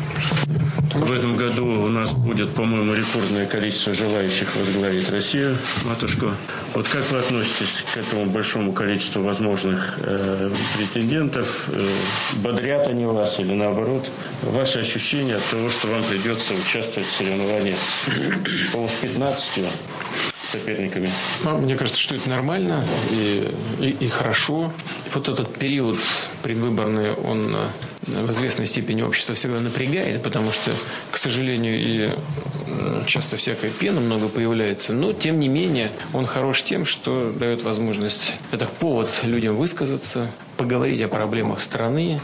В 0.94 1.10
этом 1.10 1.36
году 1.36 1.66
у 1.66 1.88
нас 1.88 2.12
будет, 2.12 2.54
по-моему, 2.54 2.94
рекордное 2.94 3.46
количество 3.46 3.94
желающих 3.94 4.54
возглавить 4.56 5.10
Россию, 5.10 5.56
матушку. 5.84 6.32
Вот 6.74 6.86
как 6.86 7.10
вы 7.10 7.18
относитесь 7.18 7.82
к 7.92 7.96
этому 7.96 8.26
большому 8.26 8.72
количеству 8.72 9.22
возможных 9.22 9.98
э, 9.98 10.50
претендентов? 10.76 11.66
Э, 11.68 11.88
бодрят 12.36 12.86
они 12.86 13.06
вас 13.06 13.40
или 13.40 13.54
наоборот? 13.54 14.08
Ваши 14.42 14.80
ощущения 14.80 15.36
от 15.36 15.44
того, 15.44 15.68
что 15.70 15.88
вам 15.88 16.02
придется 16.04 16.54
участвовать 16.54 17.08
в 17.08 17.12
соревнованиях 17.12 17.78
с, 17.78 18.72
по-моему, 18.72 18.88
с 18.88 19.00
15 19.00 19.64
соперниками? 20.52 21.10
Ну, 21.44 21.58
Мне 21.58 21.76
кажется, 21.76 22.00
что 22.00 22.14
это 22.14 22.28
нормально 22.28 22.84
и, 23.10 23.48
и, 23.80 23.96
и 23.98 24.08
хорошо. 24.08 24.70
Вот 25.14 25.28
этот 25.28 25.54
период 25.56 25.98
предвыборный, 26.42 27.12
он 27.12 27.54
э, 27.54 27.68
в 28.02 28.30
известной 28.30 28.66
степени 28.66 29.02
общество 29.02 29.34
всегда 29.34 29.60
напрягает, 29.60 30.22
потому 30.22 30.50
что, 30.50 30.72
к 31.10 31.16
сожалению, 31.16 31.80
и 31.80 32.16
м, 32.68 33.04
часто 33.06 33.36
всякая 33.36 33.70
пена 33.70 34.00
много 34.00 34.28
появляется. 34.28 34.92
Но, 34.92 35.12
тем 35.12 35.38
не 35.38 35.48
менее, 35.48 35.88
он 36.12 36.26
хорош 36.26 36.62
тем, 36.62 36.84
что 36.84 37.32
дает 37.38 37.62
возможность, 37.62 38.34
это 38.50 38.66
повод 38.66 39.08
людям 39.24 39.54
высказаться, 39.54 40.30
поговорить 40.56 41.00
о 41.00 41.08
проблемах 41.08 41.60
страны, 41.60 42.20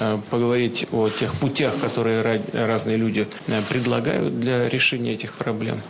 э, 0.00 0.18
поговорить 0.30 0.86
о 0.92 1.08
тех 1.08 1.32
путях, 1.34 1.72
которые 1.80 2.22
ра- 2.22 2.66
разные 2.66 2.96
люди 2.96 3.26
э, 3.48 3.60
предлагают 3.68 4.40
для 4.40 4.68
решения 4.68 5.12
этих 5.14 5.32
проблем. 5.34 5.80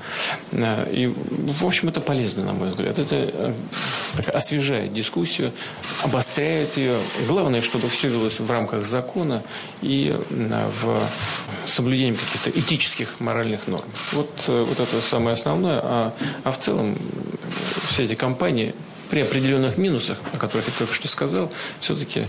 Э, 0.52 0.86
И, 0.92 1.06
в 1.06 1.64
общем, 1.66 1.88
это 1.88 2.00
полезно, 2.00 2.44
на 2.44 2.52
мой 2.52 2.68
взгляд. 2.70 2.98
Это 2.98 3.14
э, 3.16 3.52
освежает 4.32 4.92
дискуссию, 4.92 5.52
обостряет 6.02 6.76
ее. 6.76 6.96
Главное, 7.28 7.60
чтобы 7.62 7.88
все 7.88 8.08
велось 8.08 8.40
в 8.40 8.50
рамках 8.50 8.84
закона 8.84 9.23
и 9.82 10.14
э, 10.14 10.70
в 10.82 11.70
соблюдении 11.70 12.14
каких-то 12.14 12.50
этических, 12.58 13.20
моральных 13.20 13.66
норм. 13.66 13.84
Вот, 14.12 14.44
э, 14.48 14.64
вот 14.68 14.80
это 14.80 15.00
самое 15.00 15.34
основное. 15.34 15.80
А, 15.82 16.14
а 16.44 16.50
в 16.50 16.58
целом 16.58 16.98
все 17.90 18.04
эти 18.04 18.14
компании 18.14 18.74
при 19.10 19.20
определенных 19.20 19.76
минусах, 19.78 20.18
о 20.32 20.38
которых 20.38 20.66
я 20.66 20.72
только 20.78 20.94
что 20.94 21.08
сказал, 21.08 21.50
все-таки, 21.80 22.26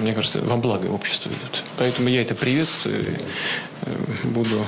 мне 0.00 0.12
кажется, 0.14 0.40
во 0.40 0.56
благо 0.56 0.86
обществу 0.86 1.30
идут. 1.30 1.64
Поэтому 1.78 2.08
я 2.08 2.22
это 2.22 2.34
приветствую. 2.34 3.00
и, 3.00 3.06
э, 3.82 3.94
Буду 4.24 4.64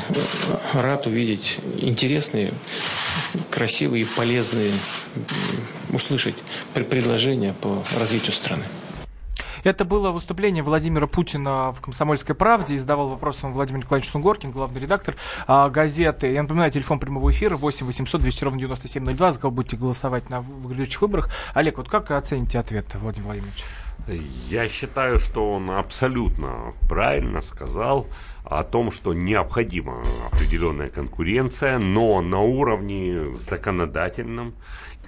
рад 0.72 1.06
увидеть 1.06 1.58
интересные, 1.78 2.52
красивые 3.50 4.02
и 4.02 4.06
полезные, 4.16 4.72
услышать 5.92 6.34
пр- 6.74 6.84
предложения 6.84 7.54
по 7.60 7.84
развитию 7.98 8.32
страны. 8.32 8.64
Это 9.64 9.86
было 9.86 10.10
выступление 10.10 10.62
Владимира 10.62 11.06
Путина 11.06 11.72
в 11.72 11.80
«Комсомольской 11.80 12.34
правде». 12.34 12.74
И 12.74 12.78
задавал 12.78 13.08
вопрос 13.08 13.42
он 13.42 13.52
Владимир 13.52 13.80
Николаевич 13.80 14.10
Сунгоркин, 14.10 14.50
главный 14.50 14.78
редактор 14.78 15.16
а, 15.46 15.70
газеты. 15.70 16.30
Я 16.30 16.42
напоминаю, 16.42 16.70
телефон 16.70 17.00
прямого 17.00 17.30
эфира 17.30 17.56
8 17.56 17.86
800 17.86 18.20
200 18.20 18.44
ровно 18.44 18.60
9702, 18.60 19.32
за 19.32 19.40
кого 19.40 19.50
будете 19.50 19.78
голосовать 19.78 20.28
на 20.28 20.42
грядущих 20.42 21.00
выборах. 21.00 21.30
Олег, 21.54 21.78
вот 21.78 21.88
как 21.88 22.10
оцените 22.10 22.58
ответ 22.58 22.94
Владимира 22.94 23.28
Владимировича? 23.28 23.64
Я 24.50 24.68
считаю, 24.68 25.18
что 25.18 25.54
он 25.54 25.70
абсолютно 25.70 26.74
правильно 26.88 27.40
сказал 27.40 28.06
о 28.44 28.62
том, 28.62 28.92
что 28.92 29.14
необходима 29.14 30.04
определенная 30.30 30.90
конкуренция, 30.90 31.78
но 31.78 32.20
на 32.20 32.40
уровне 32.40 33.32
законодательном. 33.32 34.54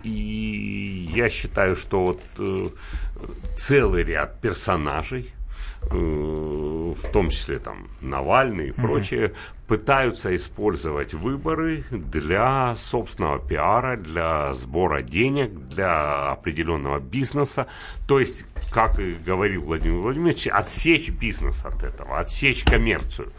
И 0.06 1.10
я 1.14 1.28
считаю, 1.28 1.74
что 1.74 2.04
вот 2.04 2.20
э, 2.38 2.68
целый 3.56 4.04
ряд 4.04 4.40
персонажей, 4.40 5.32
э, 5.82 5.94
в 5.96 7.12
том 7.12 7.28
числе 7.28 7.58
там 7.58 7.88
Навальный 8.00 8.68
и 8.68 8.72
прочее, 8.72 9.32
пытаются 9.66 10.34
использовать 10.36 11.12
выборы 11.12 11.84
для 11.90 12.76
собственного 12.76 13.40
пиара, 13.40 13.96
для 13.96 14.52
сбора 14.52 15.02
денег, 15.02 15.50
для 15.50 16.30
определенного 16.30 17.00
бизнеса. 17.00 17.66
То 18.06 18.20
есть, 18.20 18.46
как 18.70 19.00
и 19.00 19.12
говорил 19.12 19.62
Владимир 19.62 19.98
Владимирович, 19.98 20.46
отсечь 20.46 21.10
бизнес 21.10 21.64
от 21.64 21.82
этого, 21.82 22.20
отсечь 22.20 22.62
коммерцию. 22.62 23.32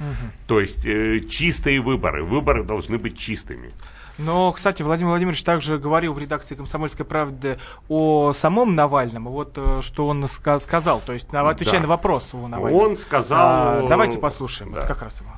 То 0.47 0.59
есть, 0.59 0.85
э, 0.85 1.21
чистые 1.21 1.79
выборы. 1.79 2.25
Выборы 2.25 2.65
должны 2.65 2.97
быть 2.97 3.17
чистыми. 3.17 3.71
Но, 4.17 4.51
кстати, 4.51 4.81
Владимир 4.81 5.09
Владимирович 5.11 5.43
также 5.43 5.77
говорил 5.77 6.13
в 6.13 6.19
редакции 6.19 6.55
«Комсомольской 6.55 7.05
правды» 7.05 7.59
о 7.87 8.31
самом 8.33 8.73
Навальном, 8.75 9.25
вот 9.27 9.53
э, 9.57 9.81
что 9.81 10.07
он 10.07 10.23
ска- 10.25 10.59
сказал, 10.59 11.01
то 11.05 11.13
есть 11.13 11.27
отвечая 11.31 11.75
Да. 11.75 11.81
на 11.81 11.87
вопрос 11.87 12.33
о 12.33 12.47
Навальном. 12.47 12.81
Он 12.81 12.95
сказал... 12.95 13.37
А, 13.39 13.87
давайте 13.87 14.17
послушаем, 14.17 14.73
Да. 14.73 14.81
вот 14.81 14.87
как 14.87 15.03
раз 15.03 15.21
его. 15.21 15.29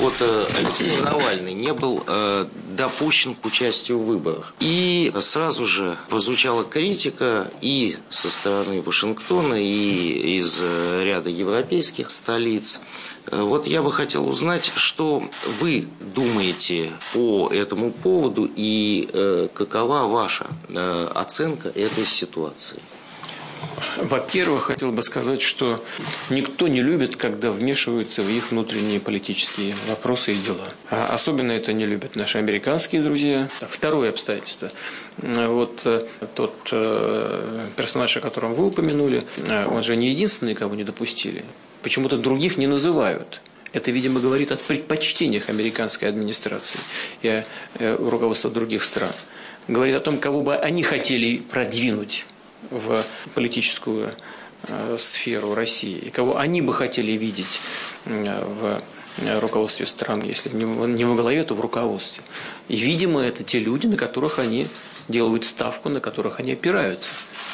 Вот 0.00 0.14
э, 0.20 0.46
Алексей 0.56 0.96
Навальный 0.96 1.52
не 1.52 1.74
был 1.74 2.02
э, 2.06 2.46
допущен 2.74 3.34
к 3.34 3.44
участию 3.44 3.98
в 3.98 4.06
выборах. 4.06 4.54
И 4.58 5.12
сразу 5.20 5.66
же 5.66 5.98
прозвучала 6.08 6.64
критика 6.64 7.50
и 7.60 7.98
со 8.08 8.30
стороны 8.30 8.80
Вашингтона, 8.80 9.62
и 9.62 10.38
из 10.38 10.58
э, 10.62 11.04
ряда 11.04 11.28
европейских 11.28 12.08
столиц. 12.08 12.80
Вот 13.30 13.66
я 13.66 13.82
бы 13.82 13.92
хотел 13.92 14.26
узнать, 14.26 14.72
что 14.74 15.22
вы 15.60 15.86
думаете 16.14 16.92
по 17.12 17.50
этому 17.52 17.90
поводу 17.90 18.50
и 18.56 19.48
какова 19.52 20.08
ваша 20.08 20.46
оценка 21.14 21.68
этой 21.68 22.06
ситуации? 22.06 22.80
Во-первых, 23.96 24.64
хотел 24.64 24.92
бы 24.92 25.02
сказать, 25.02 25.42
что 25.42 25.82
никто 26.30 26.68
не 26.68 26.82
любит, 26.82 27.16
когда 27.16 27.50
вмешиваются 27.50 28.22
в 28.22 28.28
их 28.28 28.50
внутренние 28.50 29.00
политические 29.00 29.74
вопросы 29.88 30.32
и 30.32 30.36
дела. 30.36 30.68
А 30.90 31.14
особенно 31.14 31.52
это 31.52 31.72
не 31.72 31.86
любят 31.86 32.16
наши 32.16 32.38
американские 32.38 33.02
друзья. 33.02 33.48
Второе 33.68 34.10
обстоятельство. 34.10 34.70
Вот 35.18 35.82
э, 35.84 36.06
тот 36.34 36.54
э, 36.72 37.68
персонаж, 37.76 38.16
о 38.16 38.20
котором 38.20 38.54
вы 38.54 38.66
упомянули, 38.66 39.24
э, 39.46 39.66
он 39.66 39.82
же 39.82 39.96
не 39.96 40.10
единственный, 40.10 40.54
кого 40.54 40.74
не 40.74 40.84
допустили. 40.84 41.44
Почему-то 41.82 42.16
других 42.16 42.56
не 42.56 42.66
называют. 42.66 43.40
Это, 43.72 43.90
видимо, 43.90 44.20
говорит 44.20 44.50
о 44.50 44.56
предпочтениях 44.56 45.48
американской 45.48 46.08
администрации 46.08 46.80
и 47.22 47.44
руководства 47.78 48.50
других 48.50 48.82
стран. 48.82 49.12
Говорит 49.68 49.94
о 49.94 50.00
том, 50.00 50.18
кого 50.18 50.42
бы 50.42 50.56
они 50.56 50.82
хотели 50.82 51.36
продвинуть 51.36 52.26
в 52.70 53.02
политическую 53.34 54.12
э, 54.68 54.96
сферу 54.98 55.54
России, 55.54 55.96
и 55.96 56.10
кого 56.10 56.38
они 56.38 56.62
бы 56.62 56.74
хотели 56.74 57.12
видеть 57.12 57.60
э, 58.06 58.44
в 58.44 58.82
э, 59.22 59.38
руководстве 59.38 59.86
стран, 59.86 60.22
если 60.22 60.50
не 60.50 61.04
во 61.04 61.14
главе, 61.14 61.44
то 61.44 61.54
в 61.54 61.60
руководстве. 61.60 62.22
И, 62.68 62.76
видимо, 62.76 63.20
это 63.20 63.44
те 63.44 63.58
люди, 63.58 63.86
на 63.86 63.96
которых 63.96 64.38
они 64.38 64.66
делают 65.08 65.44
ставку, 65.44 65.88
на 65.88 66.00
которых 66.00 66.40
они 66.40 66.52
опираются. 66.52 67.10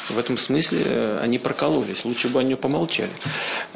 В 0.09 0.19
этом 0.19 0.37
смысле 0.37 1.19
они 1.21 1.37
прокололись, 1.37 2.05
лучше 2.05 2.29
бы 2.29 2.39
они 2.39 2.55
помолчали. 2.55 3.11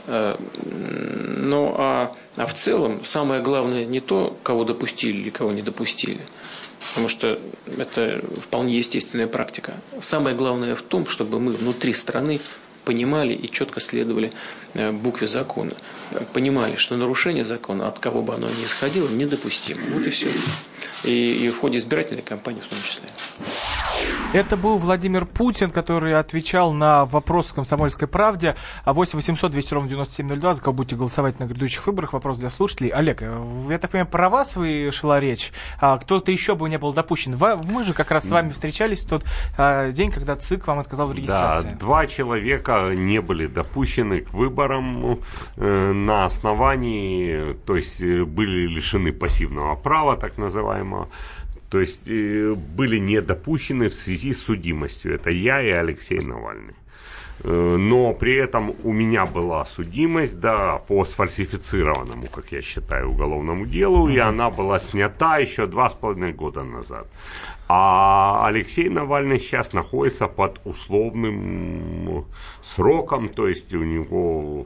Ну, 0.07 1.75
а, 1.77 2.15
а 2.37 2.45
в 2.45 2.53
целом, 2.53 3.03
самое 3.03 3.41
главное 3.41 3.83
не 3.83 3.99
то, 3.99 4.37
кого 4.43 4.63
допустили 4.63 5.17
или 5.17 5.29
кого 5.29 5.51
не 5.51 5.61
допустили, 5.61 6.21
потому 6.91 7.09
что 7.09 7.39
это 7.77 8.21
вполне 8.41 8.77
естественная 8.77 9.27
практика. 9.27 9.73
Самое 9.99 10.35
главное 10.35 10.75
в 10.75 10.81
том, 10.81 11.07
чтобы 11.07 11.39
мы 11.39 11.51
внутри 11.51 11.93
страны 11.93 12.39
понимали 12.83 13.33
и 13.33 13.49
четко 13.49 13.79
следовали 13.79 14.31
э, 14.73 14.91
букве 14.91 15.27
закона. 15.27 15.73
Понимали, 16.33 16.75
что 16.75 16.97
нарушение 16.97 17.45
закона, 17.45 17.87
от 17.87 17.99
кого 17.99 18.21
бы 18.21 18.33
оно 18.33 18.47
ни 18.47 18.65
исходило, 18.65 19.07
недопустимо. 19.07 19.81
Вот 19.93 20.05
и 20.05 20.09
все. 20.09 20.27
И, 21.03 21.45
и 21.45 21.49
в 21.49 21.59
ходе 21.59 21.77
избирательной 21.77 22.23
кампании 22.23 22.61
в 22.61 22.67
том 22.67 22.79
числе. 22.83 23.07
Это 24.33 24.55
был 24.55 24.77
Владимир 24.77 25.25
Путин, 25.25 25.71
который 25.71 26.17
отвечал 26.17 26.71
на 26.71 27.03
вопрос 27.03 27.51
«Комсомольской 27.51 28.07
правде». 28.07 28.55
А 28.85 28.93
8 28.93 29.17
800 29.17 29.51
200 29.51 29.73
ровно 29.73 29.89
9702, 29.89 30.53
за 30.53 30.61
кого 30.61 30.73
будете 30.73 30.95
голосовать 30.95 31.39
на 31.39 31.43
грядущих 31.43 31.85
выборах. 31.85 32.13
Вопрос 32.13 32.37
для 32.37 32.49
слушателей. 32.49 32.91
Олег, 32.91 33.21
э, 33.21 33.43
я 33.69 33.77
так 33.77 33.91
понимаю, 33.91 34.07
про 34.09 34.29
вас 34.29 34.55
вы 34.55 34.89
шла 34.93 35.19
речь. 35.19 35.51
А 35.81 35.97
кто-то 35.97 36.31
еще 36.31 36.55
бы 36.55 36.69
не 36.69 36.77
был 36.77 36.93
допущен. 36.93 37.35
Мы 37.65 37.83
же 37.83 37.93
как 37.93 38.09
раз 38.11 38.25
с 38.25 38.29
вами 38.31 38.51
встречались 38.51 39.01
в 39.01 39.09
тот 39.09 39.25
а, 39.57 39.91
день, 39.91 40.11
когда 40.11 40.37
ЦИК 40.37 40.65
вам 40.67 40.79
отказал 40.79 41.07
в 41.07 41.09
Да, 41.11 41.17
регистрации. 41.17 41.75
два 41.77 42.07
человека 42.07 42.91
не 42.95 43.19
были 43.19 43.47
допущены 43.47 44.21
к 44.21 44.33
выборам 44.33 45.19
э, 45.57 45.91
на 45.91 46.23
основании, 46.23 47.53
то 47.65 47.75
есть 47.75 47.99
э, 48.01 48.23
были 48.23 48.67
лишены 48.67 49.11
пассивного 49.11 49.75
права, 49.75 50.15
так 50.15 50.37
называемого. 50.37 51.09
То 51.71 51.79
есть 51.79 52.01
э, 52.07 52.53
были 52.53 52.97
не 52.97 53.21
допущены 53.21 53.87
в 53.87 53.93
связи 53.93 54.33
с 54.33 54.43
судимостью. 54.43 55.13
Это 55.13 55.29
я 55.29 55.61
и 55.61 55.69
Алексей 55.69 56.19
Навальный. 56.19 56.75
Э, 57.43 57.75
Но 57.77 58.13
при 58.13 58.35
этом 58.35 58.73
у 58.83 58.93
меня 58.93 59.25
была 59.25 59.65
судимость, 59.65 60.39
да, 60.39 60.77
по 60.87 61.03
сфальсифицированному, 61.05 62.27
как 62.27 62.51
я 62.51 62.61
считаю, 62.61 63.09
уголовному 63.09 63.65
делу, 63.65 64.07
и 64.09 64.17
она 64.17 64.49
была 64.49 64.79
снята 64.79 65.37
еще 65.39 65.65
два 65.65 65.89
с 65.89 65.93
половиной 65.93 66.33
года 66.33 66.63
назад. 66.63 67.07
А 67.73 68.45
Алексей 68.47 68.89
Навальный 68.89 69.39
сейчас 69.39 69.71
находится 69.71 70.27
под 70.27 70.59
условным 70.65 72.25
сроком, 72.61 73.29
то 73.29 73.47
есть 73.47 73.73
у 73.73 73.83
него 73.83 74.65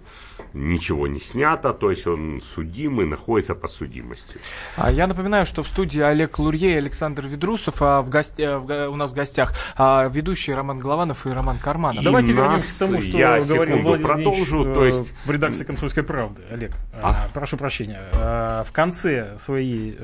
ничего 0.53 1.07
не 1.07 1.19
снято, 1.19 1.71
то 1.73 1.91
есть 1.91 2.07
он 2.07 2.41
судим 2.41 3.01
и 3.01 3.05
находится 3.05 3.53
под 3.53 3.69
судимостью. 3.69 4.39
А 4.77 4.91
я 4.91 5.05
напоминаю, 5.05 5.45
что 5.45 5.61
в 5.61 5.67
студии 5.67 6.01
Олег 6.01 6.39
Лурье 6.39 6.71
и 6.73 6.77
Александр 6.77 7.25
Ведрусов, 7.27 7.75
а 7.81 8.01
в 8.01 8.09
гости, 8.09 8.41
э, 8.41 8.57
в 8.57 8.89
у 8.89 8.95
нас 8.95 9.11
в 9.11 9.15
гостях 9.15 9.53
а, 9.77 10.07
ведущие 10.07 10.55
Роман 10.55 10.79
Голованов 10.79 11.27
и 11.27 11.29
Роман 11.29 11.57
Карманов. 11.57 12.01
И 12.01 12.05
Давайте 12.05 12.33
нас- 12.33 12.64
к 12.65 12.79
тому, 12.79 13.01
что 13.01 13.17
я 13.17 13.41
говорил 13.41 13.77
Владимир 13.79 14.07
продолжу, 14.07 14.63
Ильич, 14.63 14.73
то 14.75 14.83
э, 14.83 14.87
есть- 14.87 15.13
в 15.25 15.31
редакции 15.31 15.63
«Комсомольской 15.63 16.03
правды». 16.03 16.43
Олег, 16.51 16.71
э, 16.93 16.99
А? 17.01 17.27
прошу 17.33 17.57
прощения. 17.57 18.01
э, 18.13 18.63
В 18.67 18.71
конце 18.71 19.37
своей 19.37 19.97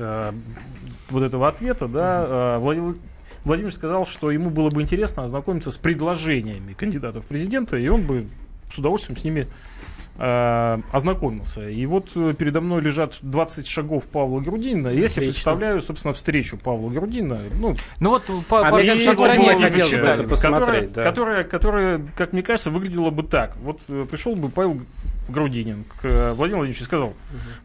вот 1.10 1.22
этого 1.22 1.48
ответа, 1.48 1.88
да, 1.88 2.58
Владимир 2.58 2.94
Владимир 3.44 3.72
сказал, 3.72 4.06
что 4.06 4.30
ему 4.30 4.50
было 4.50 4.70
бы 4.70 4.82
интересно 4.82 5.24
ознакомиться 5.24 5.70
с 5.72 5.76
предложениями 5.76 6.74
кандидатов 6.74 7.24
в 7.24 7.26
президента, 7.26 7.76
и 7.76 7.88
он 7.88 8.02
бы 8.06 8.28
с 8.72 8.78
удовольствием 8.78 9.18
с 9.18 9.24
ними 9.24 9.48
э, 10.22 10.78
ознакомился. 10.92 11.68
И 11.68 11.84
вот 11.86 12.12
э, 12.14 12.32
передо 12.38 12.60
мной 12.60 12.80
лежат 12.80 13.18
20 13.22 13.66
шагов 13.66 14.06
Павла 14.06 14.38
Грудинина. 14.40 14.88
И 14.88 15.00
Я 15.00 15.08
себе 15.08 15.26
представляю, 15.26 15.82
собственно, 15.82 16.14
встречу 16.14 16.56
Павла 16.56 16.88
Грудинина. 16.90 17.42
Ну, 17.58 17.74
Ну 17.98 18.10
вот 18.10 18.22
по, 18.48 18.66
А 18.66 18.70
по- 18.70 18.78
я 18.78 18.94
по- 18.94 19.00
хотел 19.00 20.00
бы 20.00 20.06
это 20.06 20.22
посмотреть, 20.22 20.32
которая, 20.40 20.88
да. 20.88 21.02
которая, 21.02 21.44
которая, 21.44 22.06
как 22.16 22.32
мне 22.32 22.42
кажется, 22.42 22.70
выглядела 22.70 23.10
бы 23.10 23.24
так. 23.24 23.56
Вот 23.56 23.80
э, 23.88 24.06
пришел 24.08 24.36
бы 24.36 24.48
Павел 24.48 24.80
Грудинин 25.28 25.84
к 26.00 26.04
э, 26.04 26.32
Владимиру 26.34 26.58
Владимировичу 26.60 26.82
и 26.82 26.84
сказал, 26.84 27.14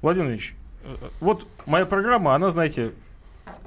Владимир 0.02 0.26
Владимирович, 0.28 0.56
э, 0.84 0.96
вот 1.20 1.46
моя 1.67 1.86
программа, 1.86 2.34
она, 2.34 2.50
знаете, 2.50 2.91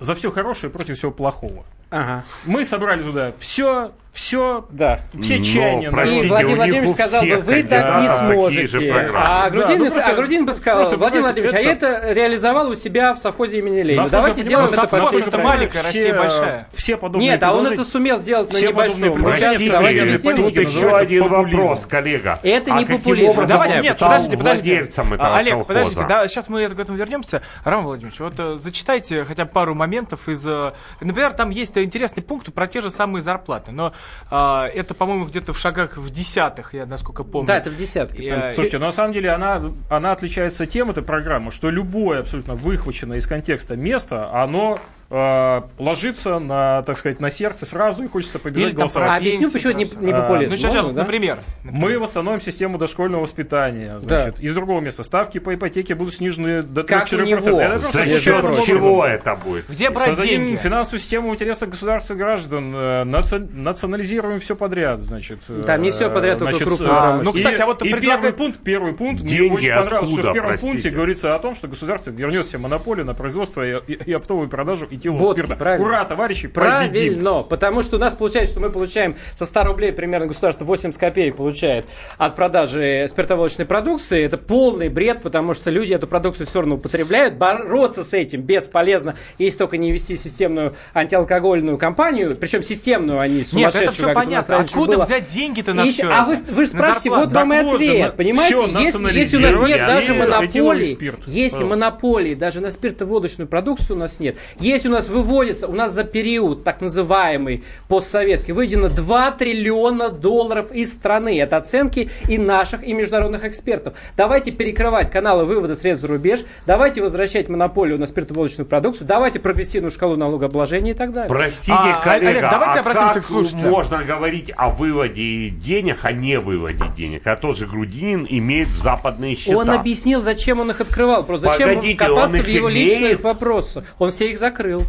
за 0.01 0.17
все 0.17 0.33
хорошее 0.33 0.73
против 0.73 0.97
всего 0.99 1.13
плохого. 1.13 1.65
Ага. 1.91 2.25
Мы 2.45 2.65
собрали 2.65 3.03
туда 3.03 3.33
все, 3.39 3.93
все, 4.13 4.67
Да. 4.71 5.01
все 5.21 5.39
Но, 5.39 5.45
чаяния. 5.45 5.91
простите, 5.91 6.27
И. 6.27 6.29
Владимир 6.29 6.57
Владимирович 6.57 6.91
сказал 6.91 7.23
бы, 7.23 7.37
вы 7.37 7.63
так 7.63 8.03
не 8.03 8.09
сможете. 8.09 8.93
А 9.15 9.45
Да, 9.45 9.51
Грудин, 9.51 9.79
ну 9.79 9.87
а 9.87 9.91
просто- 9.91 10.15
Грудин 10.15 10.47
бы 10.47 10.53
сказал, 10.53 10.81
просто, 10.81 10.97
Владимир 10.97 11.23
Владимирович, 11.23 11.55
а 11.55 11.61
это- 11.61 11.87
это 11.87 12.13
реализовал 12.13 12.71
у 12.71 12.75
себя 12.75 13.15
в 13.15 13.19
совхозе 13.19 13.59
имени 13.59 13.83
Ленина. 13.83 14.03
Насколько 14.03 14.17
Давайте 14.17 14.41
я 14.41 14.47
сделаем 14.47 14.69
это 14.69 14.87
по 14.87 15.05
всей 15.07 15.19
я 15.21 15.27
стране. 15.27 15.45
маленькая, 15.45 15.79
все, 15.79 15.87
Россия 15.87 16.19
большая. 16.19 16.69
Все 16.73 16.97
подобные 16.97 17.31
Нет, 17.31 17.43
а 17.43 17.53
он 17.55 17.67
это 17.67 17.85
сумел 17.85 18.19
сделать 18.19 18.49
на 18.53 18.55
все 18.59 18.73
подобные 18.73 19.11
небольшом. 19.11 19.23
Простите, 19.23 19.77
объясним. 19.77 20.37
тут 20.37 20.57
еще 20.57 20.97
один 20.97 21.29
популизм. 21.29 21.59
вопрос, 21.61 21.87
коллега. 21.87 22.41
Это 22.43 22.75
а 22.75 22.79
не 22.79 22.85
популизм. 22.87 23.47
Давайте, 23.47 23.81
нет, 23.81 23.99
подождите, 23.99 24.37
подождите. 24.37 24.93
А, 25.19 25.39
Олег, 25.39 25.67
подождите, 25.67 26.05
да, 26.09 26.27
сейчас 26.29 26.49
мы 26.49 26.69
к 26.69 26.79
этому 26.79 26.99
вернемся. 26.99 27.43
Роман 27.65 27.87
Владимирович, 27.87 28.21
вот 28.21 28.35
э, 28.39 28.59
зачитайте 28.63 29.25
хотя 29.25 29.45
бы 29.45 29.51
пару 29.51 29.75
моментов 29.75 30.29
из... 30.29 30.45
э, 30.47 30.73
например, 31.01 31.33
там 31.33 31.51
есть 31.51 31.77
интересный 31.79 32.23
пункт 32.23 32.53
про 32.53 32.67
те 32.67 32.81
же 32.81 32.91
самые 32.91 33.23
зарплаты. 33.23 33.73
Но 33.73 33.87
а, 33.87 33.93
это, 34.31 34.95
по-моему, 34.95 35.27
где-то 35.27 35.53
в 35.53 35.59
шагах 35.59 35.97
в 35.97 36.11
десятых, 36.11 36.75
я 36.75 36.87
насколько 36.87 37.25
помню. 37.25 37.47
Да, 37.49 37.57
это 37.59 37.71
в 37.71 37.77
десятке. 37.77 38.33
А, 38.33 38.53
Слушайте, 38.53 38.79
на 38.79 38.93
самом 38.93 39.13
деле 39.13 39.31
она, 39.31 39.63
она 39.89 40.13
отличается 40.13 40.67
тем, 40.67 40.91
эта 40.91 41.03
программа, 41.03 41.51
что 41.51 41.71
любое 41.71 42.21
абсолютно 42.21 42.55
выхваченное 42.55 43.19
из 43.19 43.27
контекста 43.27 43.77
место, 43.77 44.33
оно 44.33 44.79
э, 45.11 45.63
ложится 45.79 46.39
на, 46.39 46.83
так 46.83 46.97
сказать, 46.97 47.21
на 47.21 47.31
сердце 47.31 47.67
сразу 47.67 48.05
и 48.05 48.09
хочется 48.09 48.39
побежать 48.39 48.69
Или 48.71 48.77
голосовать. 48.77 49.11
А 49.11 49.17
объясню, 49.17 49.51
почему 49.51 49.73
не, 49.73 49.85
не 49.85 50.13
А, 50.13 50.23
популизм. 50.23 50.53
Ну, 50.53 50.57
сейчас, 50.57 50.75
Можно, 50.75 50.93
да? 50.93 51.01
например. 51.03 51.39
Мы 51.65 51.99
восстановим 51.99 52.41
систему 52.41 52.79
дошкольного 52.79 53.23
воспитания. 53.23 53.99
Значит, 54.01 54.41
Из 54.41 54.55
другого 54.55 54.81
места 54.81 55.05
ставки 55.05 55.39
по 55.39 55.55
ипотеке 55.55 55.95
будут 55.95 56.15
снижены 56.15 56.63
до 56.63 56.85
Как 56.85 57.03
у 57.05 57.07
3-4%. 57.17 57.27
него. 57.27 57.61
Это 57.61 57.71
просто 57.81 57.99
За 58.05 58.05
счет 58.21 58.41
чего 58.65 59.05
это 59.07 59.37
будет? 59.37 59.69
Где 59.69 59.91
брать 59.91 60.07
Создадим 60.09 60.47
деньги? 60.47 60.57
финансовую 60.61 61.01
систему 61.01 61.31
в 61.31 61.35
интересах 61.35 61.71
государства 61.71 62.15
и 62.15 62.17
граждан, 62.17 62.73
э, 62.75 63.03
наци- 63.05 63.53
национализируем 63.53 64.41
все 64.41 64.55
подряд, 64.57 65.01
значит. 65.01 65.41
э, 65.49 65.63
Там 65.67 65.83
не 65.83 65.91
всё 65.91 66.11
подряд, 66.11 66.39
только 66.39 66.53
значит, 66.53 66.69
крупную 66.69 66.93
э, 66.93 66.99
промышленность. 67.01 67.25
Ну, 67.25 67.33
кстати, 67.33 67.55
и- 67.59 67.63
а 67.63 67.67
вот 67.67 67.83
и 67.83 67.91
предлагаю- 67.93 68.21
первый 68.23 68.33
пункт, 68.33 68.61
первый 68.63 68.95
пункт, 68.95 69.23
мне 69.23 69.31
Деньги 69.33 69.55
очень 69.57 69.75
понравилось, 69.75 70.11
что 70.11 70.31
в 70.31 70.33
первом 70.33 70.49
простите? 70.51 70.73
пункте 70.73 70.91
говорится 70.91 71.35
о 71.35 71.39
том, 71.39 71.55
что 71.55 71.69
государство 71.69 72.11
вернет 72.11 72.47
себе 72.47 72.59
монополию 72.59 73.07
на 73.07 73.15
производство 73.15 73.63
и, 73.67 73.93
и- 73.93 74.11
и 74.11 74.13
оптовую 74.13 74.49
продажу 74.49 74.87
этилового 75.01 75.25
Вот, 75.25 75.37
спирта. 75.37 75.57
правильно. 75.57 75.87
Ура, 75.87 76.05
товарищи, 76.05 76.49
победим! 76.49 77.15
Правильно, 77.15 77.43
потому 77.43 77.83
что 77.83 77.97
у 77.97 77.99
нас 77.99 78.15
получается, 78.15 78.53
что 78.53 78.61
мы 78.61 78.71
получаем 78.71 79.17
со 79.35 79.45
100 79.45 79.65
рублей 79.65 79.93
примерно 79.93 80.27
государство 80.27 80.65
80 80.65 80.99
копеек 81.01 81.37
получает 81.37 81.87
от 82.19 82.37
продажи 82.37 83.07
спиртоводочной 83.09 83.65
продукции. 83.67 84.23
Это 84.23 84.39
полный 84.39 84.89
бред, 84.89 85.23
потому 85.23 85.55
что 85.55 85.71
люди 85.71 85.93
эту 85.93 86.07
продукцию 86.07 86.47
все 86.47 86.61
равно 86.61 86.77
употребляют. 86.77 87.35
Бороться 87.35 88.05
с 88.05 88.13
этим 88.13 88.43
бесполезно, 88.43 89.17
если 89.39 89.59
только 89.59 89.77
не 89.79 89.91
вести 89.93 90.17
системную 90.17 90.75
антиалкогольную 90.95 91.79
кампанию, 91.79 92.37
причем 92.37 92.63
системную, 92.63 93.19
а 93.21 93.27
не 93.27 93.45
Нет, 93.53 93.75
это 93.75 93.91
все 93.91 94.13
понятно. 94.13 94.59
Откуда 94.59 94.97
было. 94.97 95.05
взять 95.05 95.27
деньги-то 95.29 95.73
на 95.75 95.85
все 95.87 96.05
а 96.11 96.25
вы, 96.25 96.37
вы 96.37 96.65
же 96.65 96.71
спрашиваете, 96.71 97.11
вот 97.11 97.33
вам 97.33 97.53
и 97.53 97.57
же, 97.57 97.77
ответ. 97.77 98.07
на- 98.11 98.17
Понимаете, 98.17 98.55
если, 98.81 99.19
если 99.19 99.37
у 99.37 99.41
нас 99.41 99.61
нет 99.69 99.81
а 99.81 99.87
даже 99.87 100.15
монополии, 100.15 100.99
если 101.27 101.65
монополии 101.65 102.35
даже 102.35 102.61
на 102.61 102.71
спиртоводочную 102.71 103.49
продукцию 103.49 103.97
у 103.97 103.99
нас 103.99 104.21
нет, 104.21 104.37
если 104.59 104.89
у 104.91 104.93
нас 104.93 105.09
выводится, 105.09 105.69
у 105.69 105.73
нас 105.73 105.93
за 105.93 106.03
период 106.05 106.65
так 106.65 106.81
называемый 106.81 107.63
постсоветский, 107.89 108.53
выведено 108.53 108.89
2 108.89 109.31
триллиона 109.33 110.11
долларов 110.11 110.73
из 110.73 110.93
страны. 110.93 111.41
Это 111.41 111.57
оценки 111.59 112.11
и 112.29 112.39
наших, 112.39 112.83
и 112.83 112.93
международных 112.93 113.45
экспертов. 113.45 113.95
Давайте 114.17 114.51
перекрывать 114.51 115.11
каналы 115.11 115.45
вывода 115.45 115.77
средств 115.77 116.03
за 116.03 116.09
рубеж, 116.09 116.41
давайте 116.67 117.03
возвращать 117.03 117.49
монополию 117.49 117.99
на 117.99 118.07
спиртоводочную 118.07 118.67
продукцию, 118.67 119.07
давайте 119.07 119.39
прогрессивную 119.39 119.93
шкалу 119.93 120.17
налогообложения 120.17 120.91
и 120.93 120.95
так 120.95 121.13
далее. 121.13 121.29
Простите, 121.29 121.73
А, 121.73 122.01
коллега, 122.03 122.29
Олег, 122.31 122.51
давайте 122.51 122.79
а 122.79 122.81
обратимся 122.81 123.15
как 123.15 123.23
к 123.23 123.27
слушателям. 123.27 123.71
можно 123.71 124.05
говорить 124.05 124.51
о 124.57 124.71
выводе 124.71 125.51
денег, 125.51 125.99
а 126.03 126.11
не 126.13 126.39
выводе 126.41 126.85
денег? 126.97 127.27
А 127.27 127.37
тот 127.37 127.57
же 127.57 127.67
Грудинин 127.67 128.27
имеет 128.29 128.69
западные 128.83 129.37
счета. 129.37 129.57
Он 129.57 129.71
объяснил, 129.71 130.21
зачем 130.21 130.59
он 130.59 130.71
их 130.73 130.81
открывал. 130.81 131.23
Просто 131.25 131.49
зачем 131.49 131.69
Погодите, 131.69 131.97
копаться 131.97 132.39
он 132.39 132.45
в 132.45 132.49
его 132.49 132.71
имеет? 132.73 132.99
личных 132.99 133.23
вопросах. 133.23 133.85
Он 134.01 134.11
все 134.11 134.31
их 134.31 134.39
закрыл. 134.39 134.80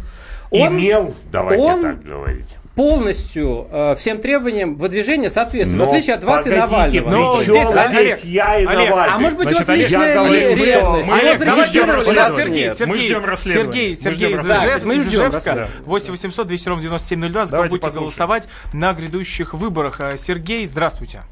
Он 0.50 0.68
Имел, 0.78 1.14
давайте 1.30 1.62
он- 1.62 1.82
так 1.82 2.02
говорить. 2.02 2.44
полностью 2.74 3.66
э, 3.70 3.94
всем 3.96 4.18
требованиям 4.18 4.76
выдвижения 4.76 5.28
соответствует, 5.30 5.78
Но 5.78 5.86
в 5.86 5.88
отличие 5.90 6.16
от 6.16 6.24
вас 6.24 6.46
и 6.46 6.50
погодите, 6.50 7.00
Навального. 7.02 7.04
при 7.10 7.14
Но 7.16 7.42
здесь, 7.42 7.68
здесь 7.68 7.70
Олег, 7.96 8.18
я 8.24 8.58
и 8.60 8.64
Олег, 8.66 8.90
Навальный? 8.90 9.14
А 9.14 9.18
может 9.18 9.38
быть, 9.38 9.48
Значит, 9.48 9.60
у 9.60 9.60
вас 9.60 9.68
Олег, 9.70 9.88
личная 9.88 10.12
что 10.14 10.34
ревность? 10.64 11.08
мы- 11.10 11.18
Олег, 11.18 11.38
давайте 11.38 11.44
зарегистрировали, 11.72 12.00
ждем 12.02 12.14
нас 12.16 12.36
Сергей. 12.36 12.70
Сергей, 12.70 12.86
Мы 12.86 12.98
ждем 12.98 13.24
расследования. 13.24 13.72
Сергей, 13.72 13.90
Мы 13.90 13.96
Сергей 13.96 14.14
ждем 14.28 14.40
из 14.40 14.48
расследования. 14.48 14.76
Ижев- 14.78 14.84
Мы 14.86 14.94
из 14.94 15.00
ждем 15.06 15.10
Ижевска. 15.20 15.34
расследования. 15.36 15.70
8 15.86 16.10
800 16.12 16.46
200 16.46 16.68
ровно 16.68 16.82
9702. 16.82 17.44
За 17.44 17.50
кого 17.50 17.56
Давайте 17.58 17.70
будете 17.72 17.84
послушаем. 17.86 18.04
голосовать 18.04 18.48
на 18.72 18.92
грядущих 18.94 19.54
выборах. 19.54 20.00
А, 20.00 20.16
Сергей, 20.16 20.66
здравствуйте. 20.66 21.22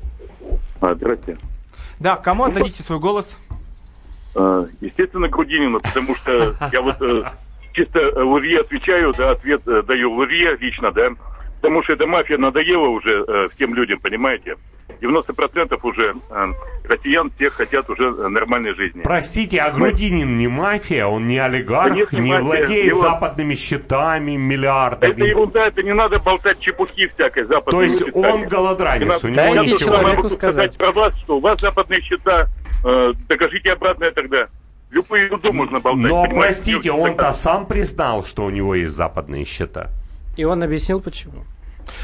А, 0.81 0.95
Здрасте. 0.95 1.37
Да, 1.99 2.17
кому 2.17 2.45
отдадите 2.45 2.83
свой 2.83 2.99
голос? 2.99 3.37
А, 4.35 4.67
Естественно, 4.81 5.29
Грудинину, 5.29 5.81
потому 5.81 6.15
что 6.17 6.55
я 6.73 6.81
вот 6.83 6.97
э, 7.01 7.25
чисто 7.73 7.99
э, 7.99 8.25
в 8.25 8.39
ИРЕ 8.39 8.61
отвечаю, 8.61 9.13
да, 9.17 9.31
ответ 9.31 9.63
э, 9.67 9.83
даю 9.83 10.15
в 10.15 10.25
ИРЕ 10.25 10.57
лично, 10.61 10.91
да, 10.93 11.11
потому 11.61 11.83
что 11.83 11.93
эта 11.95 12.07
мафия 12.07 12.39
надоела 12.39 12.89
уже 12.89 13.25
э, 13.27 13.49
всем 13.55 13.75
людям, 13.75 13.99
понимаете? 14.01 14.57
90% 15.01 15.79
уже 15.83 16.15
э, 16.31 16.47
россиян 16.85 17.31
всех 17.37 17.55
хотят 17.55 17.89
уже 17.89 18.05
э, 18.05 18.29
нормальной 18.29 18.75
жизни. 18.75 19.01
Простите, 19.03 19.61
а 19.61 19.71
Грудинин 19.71 20.37
не 20.37 20.49
мафия, 20.49 21.07
он 21.07 21.23
не 21.23 21.39
олигарх, 21.39 21.89
Да 21.91 21.95
нет, 21.95 22.13
не 22.13 22.31
мафия. 22.33 22.41
владеет 22.43 22.87
Его- 22.87 23.01
западными 23.01 23.55
счетами, 23.55 24.33
миллиардами. 24.37 25.13
Это 25.13 25.25
ерунда, 25.25 25.67
это 25.69 25.83
не 25.83 25.95
надо 25.95 26.19
болтать 26.19 26.59
чепухи 26.61 27.09
всякой 27.15 27.45
западной. 27.45 27.71
То 27.71 27.83
есть 27.83 28.01
Люди, 28.01 28.13
он 28.15 28.49
голодранец, 28.49 29.09
надо- 29.09 29.27
у 29.27 29.31
него 29.31 29.55
Я 29.55 29.63
ничего 29.63 29.79
человеку 29.79 30.17
могу 30.17 30.29
сказать. 30.29 30.75
сказать 30.75 30.79
про 30.79 30.93
вас, 31.01 31.19
что 31.21 31.37
у 31.37 31.41
вас 31.41 31.61
западные 31.61 32.01
счета, 32.03 32.47
э, 32.85 33.13
докажите 33.29 33.73
обратное 33.73 34.11
тогда. 34.11 34.49
Любую 34.91 35.25
ерунду 35.27 35.53
можно 35.53 35.79
болтать. 35.81 36.03
Но, 36.11 36.25
понимаете? 36.25 36.35
простите, 36.63 36.93
он-то 36.93 37.33
сам 37.33 37.67
признал, 37.67 38.25
что 38.25 38.45
у 38.45 38.51
него 38.51 38.75
есть 38.75 38.93
западные 38.93 39.45
счета. 39.45 39.91
И 40.37 40.45
он 40.45 40.63
объяснил, 40.63 41.01
почему. 41.01 41.45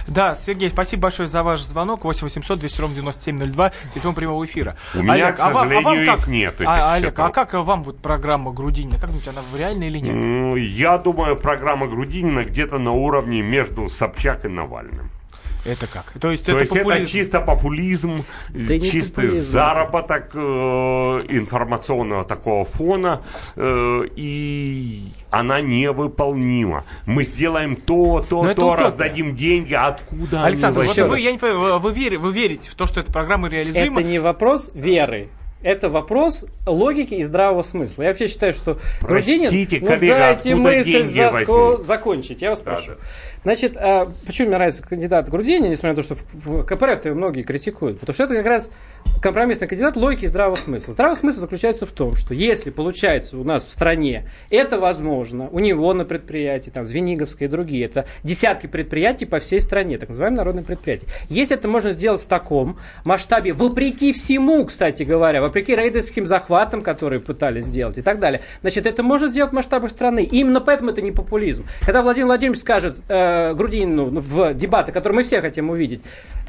Да, 0.08 0.34
Сергей, 0.34 0.70
спасибо 0.70 1.02
большое 1.02 1.28
за 1.28 1.42
ваш 1.44 1.60
звонок. 1.62 2.04
8 2.04 2.24
800 2.24 2.58
200 2.58 2.80
ровно 2.80 2.96
9702, 2.96 3.72
телефон 3.94 4.14
прямого 4.14 4.44
эфира. 4.44 4.76
У 4.94 5.02
меня, 5.02 5.32
к 5.32 5.38
а 5.40 5.50
вам- 5.50 5.56
а 5.56 5.74
вам 5.74 5.84
сожалению, 5.84 6.06
как? 6.12 6.20
их 6.20 6.28
нет, 6.28 6.54
этих 6.60 6.66
А, 6.68 6.94
Олег, 6.94 7.10
счетов. 7.12 7.26
а 7.26 7.30
как 7.30 7.52
вам 7.54 7.84
вот 7.84 7.98
программа 7.98 8.52
Грудинина? 8.52 8.98
Как 8.98 9.06
думаете, 9.10 9.30
она 9.30 9.42
реальная 9.56 9.86
или 9.88 9.98
нет? 9.98 10.16
М, 10.16 10.54
Я 10.56 10.98
думаю, 10.98 11.36
программа 11.36 11.86
Грудинина 11.86 12.44
где-то 12.44 12.78
на 12.78 12.92
уровне 12.92 13.42
между 13.42 13.88
Собчак 13.88 14.44
и 14.44 14.48
Навальным. 14.48 15.10
Это 15.66 15.86
как? 15.86 16.12
То 16.20 16.30
есть 16.30 16.46
То 16.46 16.52
это 16.52 16.60
есть 16.60 16.72
это 16.76 16.84
популизм? 16.84 17.06
чисто 17.10 17.40
популизм, 17.40 18.24
Да 18.50 18.78
чистый 18.78 19.24
популизм. 19.24 19.46
заработок 19.50 20.30
э, 20.34 20.38
информационного 21.28 22.24
такого 22.24 22.64
фона, 22.64 23.22
э, 23.56 24.02
и 24.16 25.00
она 25.30 25.60
невыполнима. 25.60 26.84
Мы 27.06 27.24
сделаем 27.24 27.76
то, 27.76 28.24
то, 28.28 28.44
Но 28.44 28.50
это 28.50 28.60
то, 28.60 28.76
раздадим 28.76 29.34
деньги, 29.34 29.74
откуда 29.74 30.44
Александр, 30.44 30.80
они 30.80 30.88
вот 30.88 31.08
вы, 31.08 31.20
я 31.20 31.32
не 31.32 31.38
понимаю, 31.38 31.78
вы, 31.78 31.92
верите, 31.92 32.18
вы 32.18 32.32
верите 32.32 32.70
в 32.70 32.74
то, 32.74 32.86
что 32.86 33.00
эта 33.00 33.12
программа 33.12 33.48
реализуема? 33.48 34.00
Это 34.00 34.08
не 34.08 34.18
вопрос 34.18 34.70
веры. 34.74 35.28
Это 35.66 35.90
вопрос 35.90 36.46
логики 36.64 37.14
и 37.14 37.24
здравого 37.24 37.62
смысла. 37.62 38.02
Я 38.04 38.10
вообще 38.10 38.28
считаю, 38.28 38.52
что. 38.52 38.78
Простите, 39.00 39.80
ну, 39.80 39.86
коллега, 39.88 40.18
дайте 40.18 40.54
мысль 40.54 41.02
заско- 41.02 41.78
закончить, 41.78 42.40
я 42.40 42.50
вас 42.50 42.60
Да, 42.62 42.70
прошу. 42.70 42.92
да. 42.92 42.98
Значит, 43.42 43.76
а 43.76 44.12
почему 44.24 44.48
мне 44.48 44.56
нравится 44.58 44.82
кандидат 44.84 45.28
Грудинин, 45.28 45.68
несмотря 45.68 45.90
на 45.90 45.96
то, 45.96 46.02
что 46.02 46.14
в, 46.14 46.24
в 46.32 46.64
КПРФ-то 46.64 47.08
его 47.08 47.18
многие 47.18 47.42
критикуют? 47.42 47.98
Потому 47.98 48.14
что 48.14 48.24
это 48.24 48.34
как 48.36 48.46
раз 48.46 48.70
компромиссный 49.20 49.66
кандидат 49.66 49.96
логики 49.96 50.24
и 50.24 50.28
здравого 50.28 50.54
смысла. 50.56 50.92
Здравый 50.92 51.16
смысл 51.16 51.40
заключается 51.40 51.84
в 51.84 51.90
том, 51.90 52.14
что 52.14 52.32
если 52.32 52.70
получается 52.70 53.36
у 53.36 53.42
нас 53.44 53.64
в 53.66 53.70
стране, 53.72 54.30
это 54.50 54.78
возможно, 54.78 55.48
у 55.50 55.58
него 55.58 55.92
на 55.94 56.04
предприятии, 56.04 56.70
там, 56.70 56.84
Звениговское 56.84 57.48
и 57.48 57.50
другие, 57.50 57.86
это 57.86 58.06
десятки 58.22 58.66
предприятий 58.68 59.26
по 59.26 59.40
всей 59.40 59.60
стране, 59.60 59.98
так 59.98 60.10
называемые 60.10 60.38
народные 60.38 60.64
предприятия. 60.64 61.06
Если 61.28 61.56
это 61.56 61.66
можно 61.66 61.90
сделать 61.92 62.22
в 62.22 62.26
таком 62.26 62.78
масштабе, 63.04 63.52
вопреки 63.52 64.12
всему, 64.12 64.64
кстати 64.64 65.02
говоря, 65.02 65.40
вопреки 65.56 65.74
рейдерским 65.74 66.26
захватам, 66.26 66.82
которые 66.82 67.18
пытались 67.20 67.64
сделать 67.64 67.96
и 67.96 68.02
так 68.02 68.20
далее, 68.20 68.42
значит, 68.60 68.84
это 68.86 69.02
можно 69.02 69.28
сделать 69.28 69.52
в 69.52 69.54
масштабах 69.54 69.90
страны. 69.90 70.22
И 70.22 70.40
именно 70.40 70.60
поэтому 70.60 70.90
это 70.90 71.00
не 71.00 71.12
популизм. 71.12 71.64
Когда 71.80 72.02
Владимир 72.02 72.26
Владимирович 72.26 72.60
скажет 72.60 72.98
э, 73.08 73.54
Грудинину 73.54 74.10
ну, 74.10 74.20
в 74.20 74.52
дебаты, 74.52 74.92
которые 74.92 75.16
мы 75.16 75.22
все 75.22 75.40
хотим 75.40 75.70
увидеть, 75.70 76.02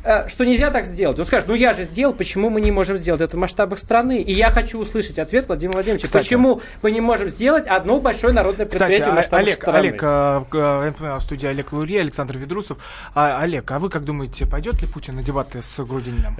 э, 0.03 0.27
что 0.27 0.45
нельзя 0.45 0.71
так 0.71 0.85
сделать, 0.85 1.17
он 1.19 1.25
скажет, 1.25 1.47
ну 1.47 1.55
я 1.55 1.73
же 1.73 1.83
сделал, 1.85 2.13
почему 2.13 2.49
мы 2.49 2.59
не 2.59 2.71
можем 2.71 2.97
сделать 2.97 3.21
это 3.21 3.37
в 3.37 3.39
масштабах 3.39 3.79
страны? 3.79 4.21
И 4.21 4.33
я 4.33 4.51
хочу 4.51 4.77
услышать 4.77 5.19
ответ 5.19 5.47
Владимира 5.47 5.75
Владимировича, 5.75 6.07
Кстати. 6.07 6.25
почему 6.25 6.61
мы 6.81 6.91
не 6.91 6.99
можем 6.99 7.29
сделать 7.29 7.65
одно 7.65 8.01
большое 8.01 8.33
народное 8.33 8.65
Кстати, 8.65 8.79
предприятие 8.79 9.11
в 9.11 9.13
а- 9.13 9.15
масштабах 9.15 9.45
Олег, 9.45 9.55
страны? 9.55 9.77
Олег, 9.77 10.01
в- 10.01 10.47
а, 10.53 10.85
я 10.85 10.91
понимаю, 10.91 11.19
в 11.19 11.23
студии 11.23 11.47
Олег 11.47 11.71
Лурье, 11.71 12.01
Александр 12.01 12.37
Ведрусов. 12.37 12.77
А, 13.15 13.39
Олег, 13.41 13.71
а 13.71 13.79
вы 13.79 13.89
как 13.89 14.03
думаете, 14.03 14.45
пойдет 14.45 14.81
ли 14.81 14.87
Путин 14.89 15.15
на 15.15 15.23
дебаты 15.23 15.61
с 15.61 15.81
Грудининым? 15.81 16.35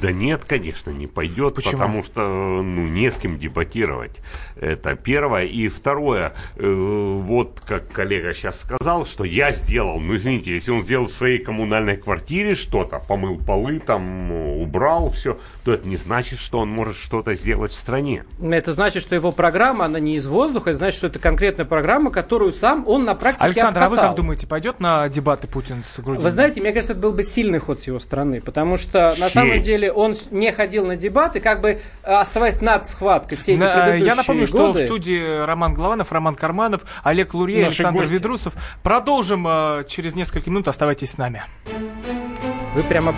Да 0.00 0.12
нет, 0.12 0.42
конечно, 0.46 0.90
не 0.90 1.06
пойдет, 1.06 1.56
Почему? 1.56 1.72
потому 1.72 2.02
что 2.02 2.22
ну, 2.62 2.88
не 2.88 3.10
с 3.10 3.16
кем 3.16 3.36
дебатировать. 3.36 4.12
Это 4.56 4.94
первое. 4.94 5.44
И 5.44 5.68
второе, 5.68 6.32
э, 6.56 7.12
вот 7.18 7.60
как 7.66 7.92
коллега 7.92 8.32
сейчас 8.32 8.60
сказал, 8.60 9.04
что 9.04 9.24
я 9.24 9.52
сделал, 9.52 10.00
ну 10.00 10.16
извините, 10.16 10.54
если 10.54 10.70
он 10.70 10.82
сделал 10.82 11.06
в 11.06 11.12
своей 11.12 11.38
коммунальной 11.38 11.98
квартире 11.98 12.54
что-то, 12.54 12.98
помыл 12.98 13.38
полы, 13.38 13.78
там, 13.78 14.32
убрал 14.32 15.10
все, 15.10 15.38
то 15.64 15.74
это 15.74 15.86
не 15.86 15.96
значит, 15.96 16.38
что 16.38 16.60
он 16.60 16.70
может 16.70 16.96
что-то 16.96 17.34
сделать 17.34 17.72
в 17.72 17.78
стране. 17.78 18.24
Это 18.40 18.72
значит, 18.72 19.02
что 19.02 19.14
его 19.14 19.32
программа, 19.32 19.84
она 19.84 20.00
не 20.00 20.16
из 20.16 20.26
воздуха, 20.26 20.70
это 20.70 20.78
значит, 20.78 20.96
что 20.96 21.08
это 21.08 21.18
конкретная 21.18 21.66
программа, 21.66 22.10
которую 22.10 22.52
сам 22.52 22.88
он 22.88 23.04
на 23.04 23.14
практике 23.14 23.44
Александр, 23.44 23.82
а 23.82 23.88
вы 23.88 23.96
обкатал. 23.96 24.10
как 24.12 24.16
думаете, 24.16 24.46
пойдет 24.46 24.80
на 24.80 25.08
дебаты 25.10 25.46
Путин 25.46 25.84
с 25.84 25.96
Грудининым? 25.96 26.22
Вы 26.22 26.30
знаете, 26.30 26.62
мне 26.62 26.72
кажется, 26.72 26.94
это 26.94 27.02
был 27.02 27.12
бы 27.12 27.22
сильный 27.22 27.58
ход 27.58 27.80
с 27.80 27.86
его 27.86 27.98
стороны, 27.98 28.40
потому 28.40 28.78
что, 28.78 29.14
на 29.20 29.28
самом 29.28 29.62
деле 29.62 29.92
он 29.92 30.14
не 30.30 30.52
ходил 30.52 30.86
на 30.86 30.96
дебаты, 30.96 31.40
как 31.40 31.60
бы 31.60 31.70
э, 31.70 32.12
оставаясь 32.12 32.60
над 32.60 32.86
схваткой 32.86 33.38
все 33.38 33.52
эти 33.52 33.60
На- 33.60 33.72
предыдущие 33.72 34.06
Я 34.06 34.14
напомню, 34.14 34.46
что 34.46 34.66
годы. 34.68 34.82
в 34.82 34.86
студии 34.86 35.44
Роман 35.44 35.74
Голованов, 35.74 36.10
Роман 36.12 36.34
Карманов, 36.34 36.82
Олег 37.02 37.34
Лурье, 37.34 37.64
Наши 37.64 37.82
Александр 37.82 38.00
гости. 38.00 38.12
Ведрусов. 38.14 38.54
Продолжим 38.82 39.46
э, 39.48 39.84
через 39.88 40.14
несколько 40.14 40.50
минут. 40.50 40.68
Оставайтесь 40.68 41.10
с 41.12 41.18
нами. 41.18 41.42
Вы 42.74 42.82
прямо 42.82 43.14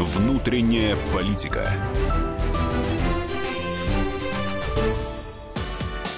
Внутренняя 0.00 0.96
политика. 1.12 1.66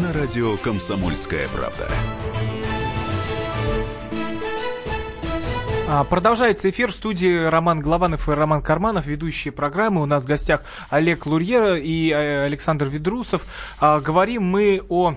На 0.00 0.10
радио 0.14 0.56
«Комсомольская 0.56 1.48
правда». 1.48 1.86
А, 5.86 6.04
Продолжается 6.04 6.70
эфир 6.70 6.90
в 6.90 6.94
студии 6.94 7.44
Роман 7.44 7.80
Главанов 7.80 8.26
и 8.26 8.32
Роман 8.32 8.62
Карманов, 8.62 9.04
ведущие 9.04 9.52
программы. 9.52 10.00
У 10.00 10.06
нас 10.06 10.22
в 10.22 10.26
гостях 10.26 10.62
Олег 10.88 11.26
Лурьера 11.26 11.76
и 11.76 12.10
э, 12.10 12.44
Александр 12.44 12.86
Ведрусов. 12.86 13.44
А, 13.80 14.00
Говорим 14.00 14.44
мы 14.44 14.80
о 14.88 15.14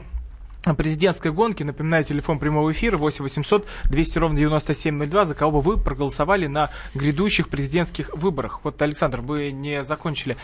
президентской 0.73 1.31
гонке. 1.31 1.63
Напоминаю, 1.63 2.03
телефон 2.03 2.39
прямого 2.39 2.71
эфира 2.71 2.97
8 2.97 3.23
800 3.23 3.67
200 3.85 4.17
ровно 4.17 4.37
9702. 4.37 5.25
За 5.25 5.35
кого 5.35 5.61
бы 5.61 5.61
вы 5.61 5.77
проголосовали 5.77 6.47
на 6.47 6.71
грядущих 6.95 7.47
президентских 7.47 8.13
выборах? 8.13 8.59
Вот, 8.63 8.81
Александр, 8.81 9.21
вы 9.21 9.51
не 9.51 9.85
закончили 9.85 10.35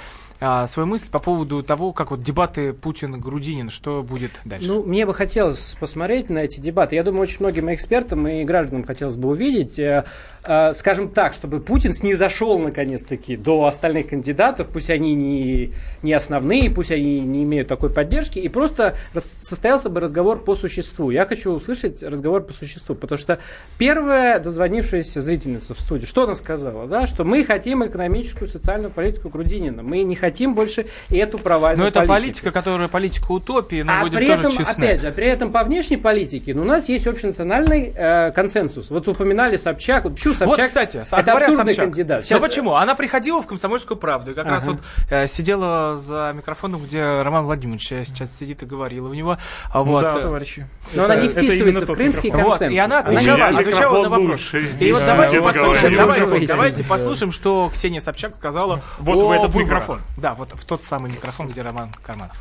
а, 0.44 0.66
свою 0.66 0.88
мысль 0.88 1.06
по 1.12 1.20
поводу 1.20 1.62
того, 1.62 1.94
как 1.94 2.10
вот 2.10 2.24
дебаты 2.24 2.74
Путин-Грудинин, 2.74 3.70
что 3.70 4.02
будет 4.02 4.32
дальше? 4.44 4.68
Ну, 4.68 4.82
мне 4.82 5.06
бы 5.06 5.14
хотелось 5.14 5.78
посмотреть 5.80 6.32
на 6.32 6.40
эти 6.40 6.60
дебаты. 6.60 6.96
Я 6.96 7.04
думаю, 7.04 7.22
очень 7.22 7.38
многим 7.42 7.72
экспертам 7.72 8.28
и 8.28 8.44
гражданам 8.44 8.84
хотелось 8.84 9.18
бы 9.18 9.30
увидеть, 9.30 9.78
э, 9.78 10.04
э, 10.44 10.74
скажем 10.74 11.10
так, 11.10 11.36
чтобы 11.36 11.60
Путин 11.60 11.94
снизошел 11.94 12.58
наконец-таки 12.58 13.38
до 13.38 13.68
остальных 13.68 14.08
кандидатов, 14.08 14.70
пусть 14.74 14.90
они 14.90 15.14
не, 15.14 15.74
не 16.02 16.12
основные, 16.12 16.72
пусть 16.72 16.90
они 16.90 17.20
не 17.20 17.44
имеют 17.44 17.68
такой 17.68 17.92
поддержки, 17.92 18.40
и 18.40 18.50
просто 18.50 18.96
состоялся 19.16 19.90
бы 19.90 20.00
разговор 20.00 20.40
по 20.40 20.56
существу. 20.56 21.12
Я 21.12 21.28
хочу 21.28 21.52
услышать 21.52 22.02
разговор 22.02 22.42
по 22.42 22.54
существу, 22.54 22.96
потому 22.96 23.20
что 23.20 23.38
первая 23.78 24.40
дозвонившаяся 24.40 25.22
зрительница 25.22 25.76
в 25.76 25.80
студии, 25.80 26.08
что 26.08 26.24
она 26.24 26.34
сказала, 26.34 26.88
да, 26.88 27.06
что 27.06 27.26
мы 27.26 27.46
хотим 27.46 27.86
экономическую, 27.86 28.48
социальную 28.48 28.90
политику 28.90 29.30
Грудинина, 29.30 29.84
мы 29.84 30.02
не 30.02 30.16
хотим 30.16 30.31
больше 30.54 30.86
эту 31.10 31.38
провальную 31.38 31.84
Но 31.84 31.88
это 31.88 32.00
политику. 32.00 32.14
политика, 32.22 32.52
которая 32.52 32.88
политика 32.88 33.32
утопии, 33.32 33.82
но 33.82 33.94
А 33.94 34.02
будем 34.02 34.18
при 34.18 34.28
тоже 34.28 34.40
этом, 34.42 34.52
честны. 34.58 34.84
опять 34.86 35.02
же, 35.02 35.12
при 35.12 35.28
этом 35.28 35.52
по 35.52 35.64
внешней 35.64 35.98
политике 35.98 36.54
ну, 36.54 36.62
у 36.62 36.66
нас 36.66 36.90
есть 36.90 37.08
общенациональный 37.08 37.94
э, 37.96 38.32
консенсус. 38.32 38.90
Вот 38.90 39.08
упоминали 39.08 39.56
Собчак. 39.58 40.04
Вот, 40.06 40.14
почему 40.16 40.34
Собчак 40.34 40.58
Вот, 40.58 40.66
кстати, 40.66 40.98
это 40.98 41.34
абсурдный 41.34 41.74
Собчак. 41.74 41.86
кандидат. 41.86 42.20
Ну 42.20 42.26
Сейчас- 42.26 42.42
почему? 42.42 42.76
Она 42.76 42.96
приходила 42.96 43.42
в 43.42 43.48
«Комсомольскую 43.48 43.98
правду» 43.98 44.32
и 44.32 44.34
как 44.34 44.46
Ага. 44.46 44.54
раз 44.56 44.66
вот 44.66 44.78
э, 45.10 45.28
сидела 45.28 45.98
за 45.98 46.34
микрофоном, 46.36 46.84
где 46.86 47.22
Роман 47.22 47.46
Владимирович 47.46 47.88
сейчас 47.88 48.38
сидит 48.38 48.64
и 48.64 48.66
говорил. 48.66 49.08
У 49.08 49.14
него 49.14 49.38
а, 49.72 49.84
вот, 49.84 50.02
Да, 50.02 50.18
э, 50.18 50.22
товарищи. 50.22 50.68
Но 50.94 51.06
она 51.06 51.16
не 51.16 51.30
вписывается 51.30 51.86
в 51.86 51.94
крымский 51.96 52.32
Вот, 52.32 52.42
консенсус. 52.60 52.76
и 52.76 52.78
она 52.80 53.00
отвечала, 53.00 53.46
отвечала 53.60 54.04
на 54.04 54.10
вопрос. 54.10 54.54
И 54.80 54.92
вот 54.92 55.02
да, 55.02 55.08
давайте 55.08 55.42
послушаем, 55.42 55.96
давайте, 55.96 56.48
давайте 56.48 56.84
послушаем, 56.84 57.32
что 57.32 57.70
Ксения 57.74 58.00
Собчак 58.00 58.36
сказала 58.36 58.82
Вот 59.00 59.18
о 59.18 59.28
в 59.28 59.32
этот 59.32 59.48
выборах. 59.54 59.68
микрофон. 59.68 60.02
Да, 60.22 60.36
вот 60.36 60.52
в 60.54 60.66
тот 60.66 60.84
самый 60.84 61.12
микрофон, 61.12 61.48
где 61.48 61.64
Роман 61.64 61.92
Карманов. 62.04 62.38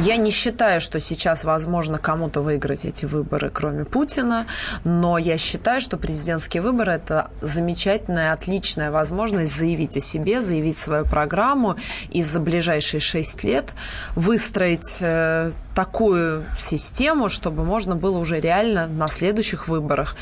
Я 0.00 0.16
не 0.16 0.30
считаю, 0.30 0.80
что 0.80 0.98
сейчас 0.98 1.44
возможно 1.44 1.98
кому-то 1.98 2.40
выиграть 2.40 2.84
эти 2.84 3.06
выборы, 3.06 3.48
кроме 3.48 3.84
Путина, 3.84 4.46
но 4.82 5.18
я 5.18 5.38
считаю, 5.38 5.80
что 5.80 5.96
президентские 5.96 6.62
выборы– 6.62 6.92
это 6.94 7.30
замечательная, 7.40 8.32
отличная 8.32 8.90
возможность 8.90 9.56
заявить 9.56 9.96
о 9.96 10.00
себе, 10.00 10.40
заявить 10.40 10.78
свою 10.78 11.04
программу 11.04 11.76
и 12.10 12.24
за 12.24 12.40
ближайшие 12.40 13.00
шесть 13.00 13.44
лет 13.44 13.70
выстроить 14.16 14.98
э, 15.00 15.52
такую 15.76 16.44
систему, 16.58 17.28
чтобы 17.28 17.64
можно 17.64 17.94
было 17.94 18.18
уже 18.18 18.40
реально 18.40 18.88
на 18.88 19.06
следующих 19.06 19.68
выборах, 19.68 20.16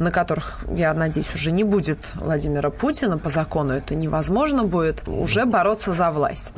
на 0.00 0.10
которых, 0.10 0.64
я 0.76 0.92
надеюсь, 0.94 1.32
уже 1.32 1.52
не 1.52 1.62
будет 1.62 2.10
Владимира 2.14 2.70
Путина, 2.70 3.18
по 3.18 3.30
закону 3.30 3.72
это 3.72 3.94
невозможно 3.94 4.64
будет, 4.64 5.06
уже 5.06 5.44
бороться 5.44 5.92
за 5.92 6.10
власть. 6.10 6.52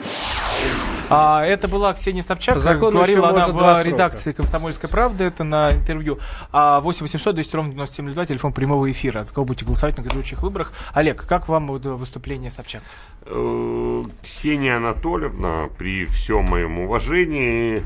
А, 1.10 1.44
это 1.44 1.68
была 1.68 1.92
Ксения 1.92 2.22
Собчак, 2.22 2.54
По 2.54 2.60
закону 2.60 2.92
говорила 2.92 3.28
она 3.30 3.48
в 3.48 3.56
срока. 3.56 3.82
редакции 3.82 4.32
«Комсомольской 4.32 4.88
правды», 4.88 5.24
это 5.24 5.44
на 5.44 5.72
интервью. 5.72 6.18
А 6.52 6.80
8 6.80 7.02
800 7.02 7.34
200 7.34 7.56
ровно 7.56 7.72
9702, 7.72 8.26
телефон 8.26 8.52
прямого 8.52 8.90
эфира. 8.90 9.24
За 9.24 9.34
кого 9.34 9.44
будете 9.46 9.64
голосовать 9.66 9.96
на 9.98 10.02
грядущих 10.02 10.42
выборах? 10.42 10.72
Олег, 10.92 11.26
как 11.26 11.48
вам 11.48 11.66
выступление 11.66 12.50
Собчак? 12.50 12.82
Э, 13.26 14.04
Ксения 14.22 14.76
Анатольевна, 14.76 15.68
при 15.78 16.06
всем 16.06 16.44
моем 16.44 16.78
уважении, 16.80 17.82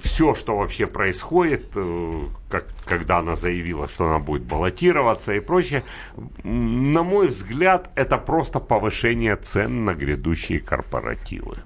все, 0.00 0.34
что 0.34 0.56
вообще 0.56 0.86
происходит, 0.86 1.66
э, 1.74 2.20
как, 2.48 2.66
когда 2.84 3.18
она 3.18 3.36
заявила, 3.36 3.88
что 3.88 4.08
она 4.08 4.18
будет 4.18 4.42
баллотироваться 4.42 5.32
и 5.34 5.40
прочее, 5.40 5.82
на 6.42 7.02
мой 7.02 7.28
взгляд, 7.28 7.90
это 7.94 8.18
просто 8.18 8.60
повышение 8.60 9.36
цен 9.36 9.84
на 9.84 9.94
грядущие 9.94 10.60
корпоративы. 10.60 11.58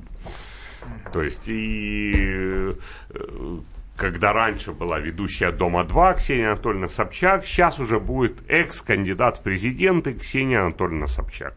То 1.13 1.23
есть 1.23 1.49
и 1.49 2.75
э, 3.11 3.59
когда 3.97 4.33
раньше 4.33 4.73
была 4.73 4.99
ведущая 4.99 5.53
Дома-2 5.53 6.17
Ксения 6.19 6.53
Анатольевна 6.53 6.89
Собчак, 6.89 7.47
сейчас 7.47 7.81
уже 7.81 7.99
будет 7.99 8.49
экс-кандидат 8.49 9.39
в 9.39 9.43
президенты 9.43 10.15
Ксения 10.15 10.63
Анатольевна 10.63 11.07
Собчак. 11.07 11.55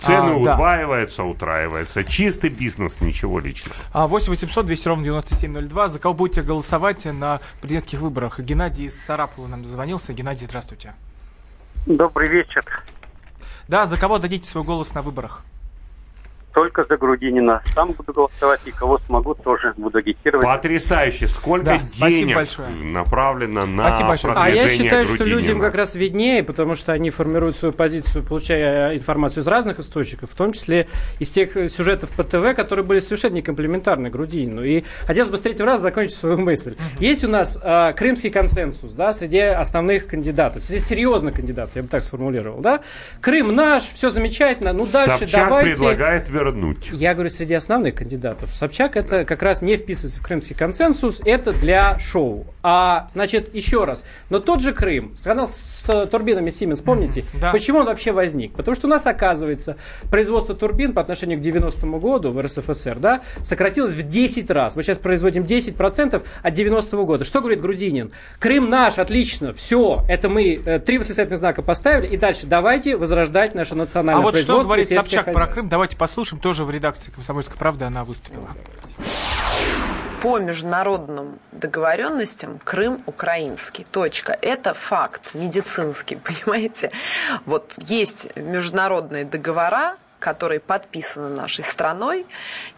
Цены 0.00 0.30
А, 0.40 0.44
да. 0.44 0.52
удваиваются, 0.54 1.24
утраиваются. 1.24 2.02
Чистый 2.04 2.48
бизнес, 2.48 3.00
ничего 3.02 3.38
личного. 3.38 3.76
А 3.92 4.06
8 4.06 4.30
800 4.30 4.64
200 4.64 4.88
ровно 4.88 5.04
9702. 5.04 5.88
За 5.88 5.98
кого 5.98 6.14
будете 6.14 6.42
голосовать 6.42 7.04
на 7.04 7.40
президентских 7.60 8.00
выборах? 8.00 8.40
Геннадий 8.40 8.86
из 8.86 8.98
Сарапула 8.98 9.46
нам 9.46 9.62
дозвонился. 9.62 10.14
Геннадий, 10.14 10.46
здравствуйте. 10.46 10.94
Добрый 11.84 12.28
вечер. 12.28 12.64
Да, 13.68 13.84
за 13.86 13.98
кого 13.98 14.18
дадите 14.18 14.48
свой 14.48 14.64
голос 14.64 14.94
на 14.94 15.02
выборах? 15.02 15.44
Только 16.54 16.84
за 16.84 16.96
Грудинина. 16.96 17.62
Сам 17.74 17.92
буду 17.92 18.12
голосовать, 18.12 18.60
и 18.64 18.70
кого 18.70 18.98
смогу, 19.06 19.34
тоже 19.34 19.72
буду 19.76 19.98
агитировать. 19.98 20.44
Потрясающе. 20.44 21.28
Сколько 21.28 21.64
Да, 21.64 21.80
денег 22.08 22.34
большое. 22.34 22.68
направлено 22.70 23.66
на 23.66 23.88
Спасибо 23.88 24.08
большое. 24.08 24.32
А 24.34 24.36
продвижение 24.36 24.72
я 24.72 24.84
считаю, 24.84 25.06
что 25.06 25.16
Грудинина. 25.18 25.40
людям 25.40 25.60
как 25.60 25.74
раз 25.74 25.94
виднее, 25.94 26.42
потому 26.42 26.74
что 26.74 26.92
они 26.92 27.10
формируют 27.10 27.56
свою 27.56 27.72
позицию, 27.72 28.24
получая 28.24 28.96
информацию 28.96 29.42
из 29.42 29.48
разных 29.48 29.78
источников, 29.78 30.30
в 30.30 30.34
том 30.34 30.52
числе 30.52 30.88
из 31.18 31.30
тех 31.30 31.56
э, 31.56 31.68
сюжетов 31.68 32.10
по 32.10 32.24
ТВ, 32.24 32.54
которые 32.56 32.84
были 32.84 33.00
совершенно 33.00 33.34
не 33.34 33.42
комплементарны 33.42 34.10
Грудинину. 34.10 34.64
И 34.64 34.84
хотелось 35.06 35.30
бы 35.30 35.38
с 35.38 35.40
третьего 35.40 35.66
раза 35.66 35.82
закончить 35.82 36.16
свою 36.16 36.38
мысль. 36.38 36.76
Есть 36.98 37.24
у 37.24 37.28
нас 37.28 37.58
э, 37.62 37.92
крымский 37.96 38.30
консенсус, 38.30 38.94
да, 38.94 39.12
среди 39.12 39.38
основных 39.38 40.06
кандидатов, 40.06 40.64
среди 40.64 40.80
серьезных 40.80 41.34
кандидатов, 41.34 41.76
я 41.76 41.82
бы 41.82 41.88
так 41.88 42.02
сформулировал, 42.02 42.60
да. 42.60 42.80
Крым 43.20 43.54
наш, 43.54 43.84
все 43.84 44.10
замечательно, 44.10 44.72
ну 44.72 44.86
дальше 44.86 45.18
Собчак 45.20 45.48
давайте... 45.48 45.70
предлагает 45.70 46.28
вернуть. 46.40 46.88
Я 46.92 47.14
говорю, 47.14 47.30
среди 47.30 47.54
основных 47.54 47.94
кандидатов. 47.94 48.54
Собчак 48.54 48.96
это 48.96 49.24
как 49.24 49.42
раз 49.42 49.62
не 49.62 49.76
вписывается 49.76 50.20
в 50.20 50.22
крымский 50.22 50.56
консенсус, 50.56 51.20
это 51.24 51.52
для 51.52 51.98
шоу. 51.98 52.46
А, 52.62 53.10
значит, 53.14 53.54
еще 53.54 53.84
раз, 53.84 54.04
но 54.28 54.38
тот 54.38 54.60
же 54.60 54.74
Крым, 54.74 55.16
скандал 55.18 55.48
с 55.48 55.84
э, 55.88 56.06
турбинами 56.06 56.50
Siemens, 56.50 56.82
помните? 56.82 57.24
да. 57.40 57.52
Почему 57.52 57.78
он 57.78 57.86
вообще 57.86 58.12
возник? 58.12 58.52
Потому 58.52 58.74
что 58.74 58.86
у 58.86 58.90
нас, 58.90 59.06
оказывается, 59.06 59.76
производство 60.10 60.54
турбин 60.54 60.92
по 60.92 61.00
отношению 61.00 61.38
к 61.38 61.42
90-му 61.42 61.98
году 61.98 62.32
в 62.32 62.40
РСФСР, 62.40 62.98
да, 62.98 63.22
сократилось 63.42 63.94
в 63.94 64.06
10 64.06 64.50
раз. 64.50 64.76
Мы 64.76 64.82
сейчас 64.82 64.98
производим 64.98 65.44
10% 65.44 66.22
от 66.42 66.58
90-го 66.58 67.06
года. 67.06 67.24
Что 67.24 67.40
говорит 67.40 67.60
Грудинин? 67.60 68.12
Крым 68.38 68.68
наш, 68.68 68.98
отлично, 68.98 69.52
все, 69.52 70.04
это 70.08 70.28
мы 70.28 70.54
э, 70.54 70.78
три 70.78 70.98
восклицательных 70.98 71.38
знака 71.38 71.62
поставили, 71.62 72.08
и 72.08 72.16
дальше 72.16 72.46
давайте 72.46 72.96
возрождать 72.96 73.54
наше 73.54 73.72
А 73.72 73.76
национальное 73.76 74.22
вот 74.22 74.36
что 74.36 74.46
производство 74.46 74.64
говорит 74.64 74.88
Собчак 74.88 75.32
про. 75.32 75.46
Крым, 75.46 75.68
давайте 75.68 75.96
послушаем. 75.96 76.29
Тоже 76.38 76.64
в 76.64 76.70
редакции 76.70 77.10
«Комсомольской 77.10 77.56
правды» 77.56 77.84
она 77.84 78.04
выступила. 78.04 78.48
По 80.22 80.38
международным 80.38 81.38
договоренностям 81.50 82.58
Крым 82.58 83.02
украинский. 83.06 83.86
Точка. 83.90 84.38
Это 84.42 84.74
факт 84.74 85.34
медицинский, 85.34 86.16
понимаете? 86.44 86.92
Вот 87.46 87.74
есть 87.78 88.36
международные 88.36 89.24
договора, 89.24 89.96
которые 90.20 90.60
подписаны 90.60 91.30
нашей 91.30 91.64
страной, 91.64 92.26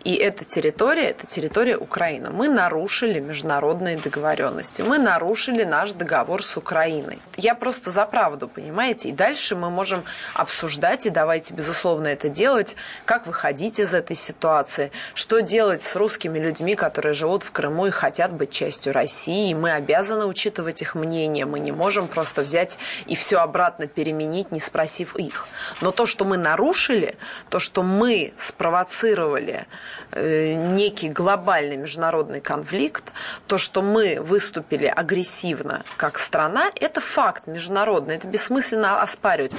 и 0.04 0.14
эта 0.14 0.44
территория, 0.44 1.08
это 1.08 1.26
территория 1.26 1.76
Украины. 1.76 2.30
Мы 2.30 2.48
нарушили 2.48 3.20
международные 3.20 3.98
договоренности, 3.98 4.82
мы 4.82 4.98
нарушили 4.98 5.64
наш 5.64 5.92
договор 5.92 6.42
с 6.42 6.56
Украиной. 6.56 7.18
Я 7.36 7.54
просто 7.54 7.90
за 7.90 8.06
правду, 8.06 8.48
понимаете? 8.48 9.10
И 9.10 9.12
дальше 9.12 9.56
мы 9.56 9.70
можем 9.70 10.04
обсуждать, 10.34 11.06
и 11.06 11.10
давайте, 11.10 11.52
безусловно, 11.54 12.06
это 12.06 12.28
делать, 12.28 12.76
как 13.04 13.26
выходить 13.26 13.80
из 13.80 13.92
этой 13.92 14.16
ситуации, 14.16 14.92
что 15.14 15.40
делать 15.40 15.82
с 15.82 15.96
русскими 15.96 16.38
людьми, 16.38 16.76
которые 16.76 17.12
живут 17.12 17.42
в 17.42 17.50
Крыму 17.50 17.86
и 17.86 17.90
хотят 17.90 18.32
быть 18.32 18.50
частью 18.50 18.92
России, 18.92 19.50
и 19.50 19.54
мы 19.54 19.72
обязаны 19.72 20.26
учитывать 20.26 20.80
их 20.80 20.94
мнение, 20.94 21.44
мы 21.44 21.58
не 21.58 21.72
можем 21.72 22.06
просто 22.06 22.42
взять 22.42 22.78
и 23.06 23.16
все 23.16 23.38
обратно 23.38 23.88
переменить, 23.88 24.52
не 24.52 24.60
спросив 24.60 25.16
их. 25.16 25.48
Но 25.80 25.90
то, 25.90 26.06
что 26.06 26.24
мы 26.24 26.36
нарушили, 26.36 27.16
то, 27.48 27.58
что 27.58 27.82
мы 27.82 28.32
спровоцировали 28.36 29.66
э, 30.12 30.54
некий 30.54 31.08
глобальный 31.08 31.76
международный 31.76 32.40
конфликт, 32.40 33.12
то, 33.46 33.58
что 33.58 33.82
мы 33.82 34.18
выступили 34.20 34.86
агрессивно 34.86 35.82
как 35.96 36.18
страна, 36.18 36.70
это 36.80 37.00
факт 37.00 37.46
международный, 37.46 38.16
это 38.16 38.28
бессмысленно 38.28 39.02
оспаривать. 39.02 39.54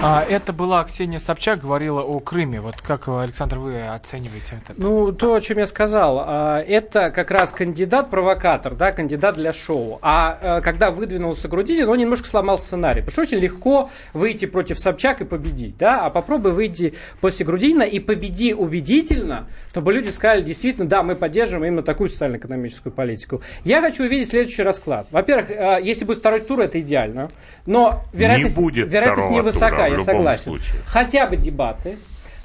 А, 0.00 0.24
это 0.24 0.52
была 0.52 0.84
Ксения 0.84 1.18
Собчак, 1.18 1.60
говорила 1.60 2.02
о 2.02 2.20
Крыме. 2.20 2.60
Вот 2.60 2.76
как, 2.80 3.08
Александр, 3.08 3.58
вы 3.58 3.86
оцениваете 3.86 4.62
это? 4.62 4.74
Ну, 4.76 5.12
то, 5.12 5.34
о 5.34 5.40
чем 5.40 5.58
я 5.58 5.66
сказал, 5.66 6.22
а, 6.24 6.60
это 6.60 7.10
как 7.10 7.30
раз 7.30 7.52
кандидат-провокатор, 7.52 8.74
да, 8.74 8.92
кандидат 8.92 9.34
для 9.34 9.52
шоу. 9.52 9.98
А 10.02 10.38
а, 10.40 10.60
когда 10.60 10.90
выдвинулся 10.90 11.48
Грудинин, 11.48 11.88
он 11.88 11.98
немножко 11.98 12.28
сломал 12.28 12.58
сценарий. 12.58 13.00
Потому 13.00 13.12
что 13.12 13.22
очень 13.22 13.38
легко 13.38 13.90
выйти 14.12 14.46
против 14.46 14.78
Собчак 14.78 15.20
и 15.20 15.24
победить, 15.24 15.76
да, 15.76 16.06
а 16.06 16.10
попробуй 16.10 16.52
выйти 16.52 16.77
после 17.20 17.44
Грудинина 17.46 17.82
и 17.82 17.98
победи 18.00 18.52
убедительно, 18.54 19.48
чтобы 19.70 19.92
люди 19.92 20.08
сказали, 20.08 20.42
действительно, 20.42 20.88
да, 20.88 21.02
мы 21.02 21.16
поддерживаем 21.16 21.72
именно 21.72 21.82
такую 21.82 22.08
социально-экономическую 22.08 22.92
политику. 22.92 23.42
Я 23.64 23.80
хочу 23.80 24.04
увидеть 24.04 24.28
следующий 24.28 24.62
расклад. 24.62 25.06
Во-первых, 25.10 25.50
а, 25.50 25.78
если 25.78 26.04
будет 26.04 26.18
второй 26.18 26.40
тур, 26.40 26.60
это 26.60 26.80
идеально, 26.80 27.30
но 27.66 28.04
вероятность, 28.12 28.56
будет 28.56 28.92
вероятность 28.92 29.30
невысока, 29.30 29.76
тура 29.76 29.88
я 29.88 29.98
согласен. 30.00 30.44
случае. 30.44 30.80
Хотя 30.86 31.26
бы 31.26 31.36
дебаты. 31.36 31.96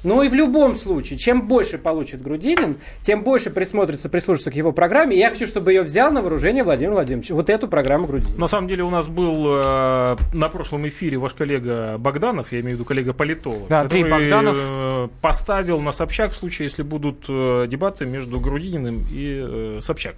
Но 0.04 0.22
и 0.22 0.28
в 0.28 0.34
любом 0.34 0.74
случае, 0.74 1.18
чем 1.18 1.48
больше 1.48 1.78
получит 1.78 2.22
Грудинин, 2.22 2.76
тем 3.02 3.24
больше 3.24 3.50
присмотрится, 3.50 4.08
прислушается 4.08 4.50
к 4.50 4.54
его 4.54 4.72
программе. 4.72 5.16
И 5.16 5.18
я 5.18 5.30
хочу, 5.30 5.46
чтобы 5.46 5.72
ее 5.72 5.82
взял 5.82 6.12
на 6.12 6.20
вооружение 6.20 6.62
Владимир 6.62 6.92
Владимирович. 6.92 7.30
Вот 7.30 7.50
эту 7.50 7.66
программу 7.68 8.06
Грудинина. 8.06 8.38
На 8.38 8.46
самом 8.46 8.68
деле 8.68 8.84
у 8.84 8.90
нас 8.90 9.08
был 9.08 9.44
э, 9.48 10.16
на 10.34 10.48
прошлом 10.48 10.86
эфире 10.88 11.16
ваш 11.16 11.34
коллега 11.34 11.96
Богданов, 11.98 12.52
я 12.52 12.60
имею 12.60 12.76
в 12.76 12.80
виду 12.80 12.84
коллега 12.84 13.12
политолог, 13.14 13.68
Да, 13.68 13.84
который, 13.84 14.10
Богданов. 14.10 14.56
э, 14.58 15.08
поставил 15.22 15.80
на 15.80 15.92
Собчак 15.92 16.32
в 16.32 16.36
случае, 16.36 16.66
если 16.66 16.82
будут 16.82 17.24
э, 17.28 17.66
дебаты 17.68 18.04
между 18.04 18.38
Грудининым 18.38 19.02
и 19.10 19.42
э, 19.42 19.78
Собчак. 19.80 20.16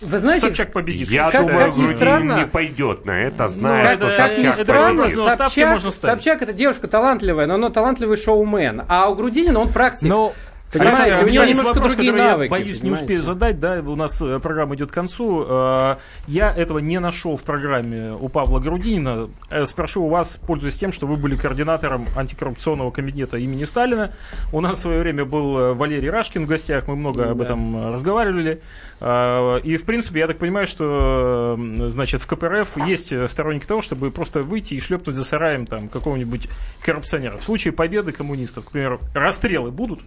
Вы 0.00 0.18
знаете, 0.18 0.46
Собчак 0.48 0.72
победит. 0.72 1.08
Я 1.08 1.30
Как- 1.30 1.40
думаю, 1.46 1.58
как 1.58 1.68
ни 1.68 1.72
Грудинин 1.78 1.96
странно- 1.96 2.38
не 2.40 2.46
пойдет 2.46 3.06
на 3.06 3.18
это, 3.22 3.44
Ну, 3.44 3.48
зная, 3.48 3.82
как, 3.84 3.94
что 3.94 4.04
как 4.16 4.32
Собчак 4.32 4.54
странно, 4.54 5.02
победит. 5.02 5.18
Но 5.18 5.30
Собчак, 5.36 5.68
можно 5.70 5.90
ставить. 5.90 6.22
Собчак 6.22 6.42
это 6.42 6.52
девушка 6.52 6.86
талантливая, 6.88 7.46
но 7.46 7.54
она 7.54 7.70
талантливый 7.70 8.16
шоумен. 8.18 8.82
А 8.88 9.08
у 9.08 9.14
Грудинина 9.14 9.58
он 9.58 9.72
практик. 9.72 10.08
Ну, 10.08 10.34
Понимаете, 10.72 11.02
Александр, 11.02 11.26
у 11.28 11.32
него 11.32 11.44
немножко 11.44 11.74
вопрос, 11.74 11.94
другие 11.94 12.12
навыки. 12.12 12.44
я 12.44 12.50
боюсь 12.50 12.76
не 12.76 12.80
понимаете? 12.80 13.02
успею 13.04 13.22
задать, 13.22 13.60
да, 13.60 13.80
у 13.80 13.96
нас 13.96 14.20
э, 14.20 14.38
программа 14.40 14.74
идет 14.74 14.90
к 14.90 14.94
концу. 14.94 15.44
Э, 15.48 15.96
Я 16.26 16.52
этого 16.54 16.80
не 16.80 16.98
нашел 16.98 17.36
в 17.36 17.44
программе 17.44 18.12
у 18.12 18.28
Павла 18.28 18.58
Грудинина. 18.58 19.30
Э, 19.48 19.64
Спрошу 19.64 20.04
у 20.04 20.08
вас, 20.08 20.36
пользуясь 20.44 20.76
тем, 20.76 20.90
что 20.92 21.06
вы 21.06 21.16
были 21.16 21.36
координатором 21.36 22.08
антикоррупционного 22.16 22.90
комитета 22.90 23.36
имени 23.38 23.62
Сталина. 23.64 24.12
У 24.52 24.60
нас 24.60 24.78
в 24.78 24.80
свое 24.82 25.00
время 25.00 25.24
был 25.24 25.74
Валерий 25.76 26.10
Рашкин 26.10 26.44
в 26.44 26.48
гостях, 26.48 26.88
мы 26.88 26.96
много 26.96 27.30
об 27.30 27.38
Да. 27.38 27.44
этом 27.44 27.76
э, 27.76 27.92
разговаривали. 27.92 28.60
И, 28.98 29.76
в 29.76 29.84
принципе, 29.84 30.20
я 30.20 30.26
так 30.26 30.38
понимаю, 30.38 30.66
что, 30.66 31.54
значит, 31.86 32.22
в 32.22 32.26
КПРФ 32.26 32.78
есть 32.86 33.12
сторонники 33.28 33.66
того, 33.66 33.82
чтобы 33.82 34.10
просто 34.10 34.42
выйти 34.42 34.72
и 34.74 34.80
шлепнуть 34.80 35.16
за 35.16 35.24
сараем 35.24 35.66
там 35.66 35.88
какого-нибудь 35.88 36.48
коррупционера. 36.82 37.36
В 37.36 37.44
случае 37.44 37.72
победы 37.74 38.12
коммунистов, 38.12 38.64
к 38.64 38.70
примеру, 38.70 39.00
расстрелы 39.14 39.70
будут? 39.70 40.00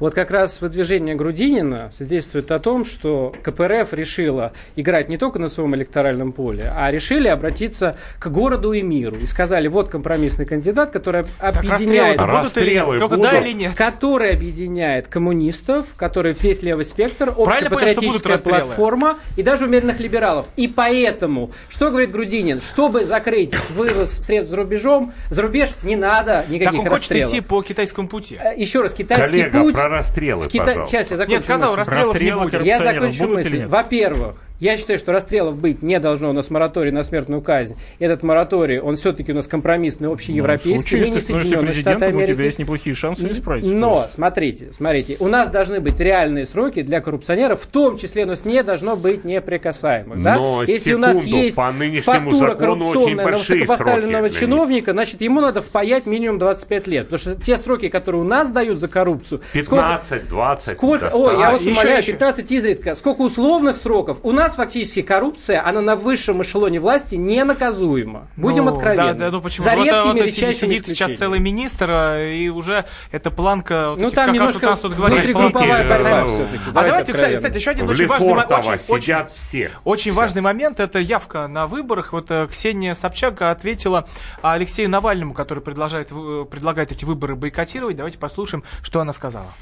Вот 0.00 0.14
как 0.14 0.30
раз 0.30 0.60
выдвижение 0.60 1.14
Грудинина 1.14 1.90
свидетельствует 1.92 2.50
о 2.50 2.58
том, 2.58 2.84
что 2.84 3.32
КПРФ 3.42 3.92
решила 3.92 4.52
играть 4.76 5.08
не 5.08 5.16
только 5.16 5.38
на 5.38 5.48
своем 5.48 5.74
электоральном 5.76 6.32
поле, 6.32 6.72
а 6.74 6.90
решили 6.90 7.28
обратиться 7.28 7.96
к 8.18 8.26
городу 8.28 8.72
и 8.72 8.82
миру. 8.82 9.16
И 9.16 9.26
сказали, 9.26 9.68
вот 9.68 9.90
компромиссный 9.90 10.46
кандидат, 10.46 10.90
который 10.90 11.24
объединяет... 11.38 12.20
расстрелы-то 12.20 12.26
будут 12.26 12.56
или 12.56 12.72
нет? 12.74 12.84
Расстрелы 12.84 12.98
Только 12.98 13.16
будут? 13.16 13.30
да 13.30 13.38
или 13.38 13.52
нет? 13.52 13.74
Который 13.74 14.30
объединяет 14.32 15.06
коммунистов, 15.08 15.86
который 15.96 16.32
весь 16.32 16.62
левый 16.62 16.84
спектр, 16.84 17.32
общепатриотическая 17.36 18.32
расстрелы? 18.32 18.60
платформа 18.60 19.18
и 19.36 19.42
даже 19.42 19.66
умеренных 19.66 20.00
либералов. 20.00 20.46
И 20.56 20.68
поэтому, 20.68 21.50
что 21.68 21.90
говорит 21.90 22.10
Грудинин, 22.10 22.60
чтобы 22.60 23.04
закрыть 23.04 23.54
вывоз 23.70 24.12
средств 24.12 24.50
за 24.50 24.56
рубежом, 24.56 25.12
за 25.30 25.42
рубеж 25.42 25.70
не 25.82 25.96
надо 25.96 26.44
никаких 26.48 26.64
Так 26.64 26.74
он 26.74 26.88
хочет 26.88 27.00
расстрелов. 27.02 27.30
идти 27.30 27.40
по 27.40 27.62
китайскому 27.62 28.08
пути. 28.08 28.38
Э, 28.42 28.54
Еще 28.56 28.80
раз, 28.82 28.94
китайский 28.94 29.30
Коллега, 29.30 29.60
путь... 29.60 29.74
про 29.88 29.96
расстрелы, 29.98 30.44
в 30.44 30.48
Кита- 30.48 30.64
пожалуйста. 30.66 30.90
Сейчас 30.96 31.10
я 31.10 31.16
закончу 31.16 31.32
Нет, 31.36 31.42
сказал, 31.44 31.68
мысль. 31.76 31.78
расстрелов 31.78 32.06
не 32.06 32.12
Расстрелы 32.12 32.42
будет. 32.44 32.62
Я 32.62 32.82
закончу 32.82 33.28
мысль. 33.28 33.66
Во-первых, 33.66 34.36
я 34.60 34.76
считаю, 34.76 34.98
что 34.98 35.12
расстрелов 35.12 35.56
быть 35.56 35.82
не 35.82 35.98
должно. 35.98 36.30
У 36.30 36.32
нас 36.32 36.50
мораторий 36.50 36.90
на 36.92 37.02
смертную 37.02 37.42
казнь. 37.42 37.76
Этот 37.98 38.22
мораторий, 38.22 38.78
он 38.78 38.96
все-таки 38.96 39.32
у 39.32 39.34
нас 39.34 39.46
компромиссный, 39.48 40.06
Ну, 40.06 40.10
в 40.12 40.14
общеевропейский. 40.14 40.78
случае, 40.78 41.00
Мы 41.00 41.06
не 41.06 41.14
если 41.14 41.18
ты 41.18 41.44
становишься 41.44 41.58
президентом, 41.58 42.16
у 42.16 42.26
тебя 42.26 42.44
есть 42.44 42.58
неплохие 42.58 42.94
шансы 42.94 43.30
исправить 43.30 43.72
Но, 43.72 44.06
смотрите, 44.08 44.68
смотрите, 44.72 45.16
у 45.18 45.28
нас 45.28 45.50
должны 45.50 45.80
быть 45.80 45.98
реальные 45.98 46.46
сроки 46.46 46.82
для 46.82 47.00
коррупционеров, 47.00 47.62
в 47.62 47.66
том 47.66 47.98
числе 47.98 48.24
у 48.24 48.26
нас 48.28 48.44
не 48.44 48.62
должно 48.62 48.96
быть 48.96 49.24
неприкасаемых. 49.24 50.22
Да? 50.22 50.36
Но, 50.36 50.62
Если 50.62 50.94
у 50.94 50.98
нас 50.98 51.18
секунду, 51.18 51.36
есть 51.36 51.56
по 51.56 51.72
фактура 52.12 52.54
коррупционная 52.54 53.24
на 53.26 53.38
высокопоставленного 53.38 54.28
сроки 54.28 54.40
чиновника, 54.40 54.92
значит, 54.92 55.20
ему 55.20 55.40
надо 55.40 55.62
впаять 55.62 56.06
минимум 56.06 56.38
25 56.38 56.86
лет. 56.86 57.08
Потому 57.08 57.18
что 57.18 57.34
те 57.36 57.58
сроки, 57.58 57.88
которые 57.88 58.22
у 58.22 58.24
нас 58.24 58.50
дают 58.50 58.78
за 58.78 58.88
коррупцию... 58.88 59.40
сколько- 59.62 60.00
15-20. 60.30 60.60
Сколько, 60.74 61.10
ой, 61.12 61.38
я 61.40 61.50
вас 61.52 61.60
еще, 61.60 61.72
умоляю, 61.72 61.98
еще. 61.98 62.12
15 62.12 62.50
изредка. 62.52 62.94
Сколько 62.94 63.22
условных 63.22 63.76
сроков? 63.76 64.20
У 64.22 64.32
нас 64.32 64.43
фактически 64.52 65.02
коррупция, 65.02 65.66
она 65.66 65.80
на 65.80 65.96
высшем 65.96 66.42
эшелоне 66.42 66.78
власти 66.80 67.14
не 67.14 67.42
наказуема. 67.44 68.28
Будем 68.36 68.66
Ну, 68.66 68.72
откровенны. 68.74 69.14
Да, 69.14 69.26
да, 69.26 69.30
ну 69.30 69.40
почему? 69.40 69.64
За 69.64 69.70
Вот, 69.76 69.84
редкими 69.84 70.02
вот, 70.02 70.14
вот 70.20 70.24
сидит 70.28 70.36
сейчас 70.36 70.82
исключениями. 70.82 71.16
целый 71.16 71.38
министр, 71.40 71.86
а, 71.90 72.32
и 72.32 72.48
уже 72.48 72.84
эта 73.12 73.30
планка... 73.30 73.90
вот 73.90 73.98
Ну, 73.98 74.06
этих, 74.08 74.16
там 74.16 74.26
как, 74.26 74.34
немножко 74.34 74.60
как 74.60 74.70
нас 74.70 74.80
тут 74.80 74.94
говорили, 74.94 75.20
внутригрупповая 75.20 75.86
планки, 75.86 76.02
борьба 76.02 76.20
э, 76.20 76.26
все-таки. 76.28 76.58
А 76.74 76.82
давайте, 76.84 77.12
кстати, 77.14 77.34
кстати, 77.34 77.56
еще 77.56 77.70
один 77.70 77.88
очень 77.88 78.06
важный, 78.06 78.28
мо- 78.28 78.34
Лефортово 78.42 78.58
очень, 78.74 78.84
очень, 78.88 79.02
сидят 79.02 79.30
все. 79.30 79.70
очень 79.84 80.12
важный 80.12 80.42
момент, 80.42 80.80
это 80.80 80.98
явка 80.98 81.48
на 81.48 81.66
выборах. 81.66 82.12
Вот 82.12 82.30
э, 82.30 82.46
Ксения 82.50 82.94
Собчак 82.94 83.40
ответила 83.42 84.06
Алексею 84.42 84.90
Навальному, 84.90 85.34
который 85.34 85.62
предлагает, 85.62 86.08
предлагает 86.08 86.92
эти 86.92 87.04
выборы 87.04 87.34
бойкотировать. 87.36 87.96
Давайте 87.96 88.18
послушаем, 88.18 88.62
что 88.82 89.00
она 89.00 89.12
сказала. 89.12 89.52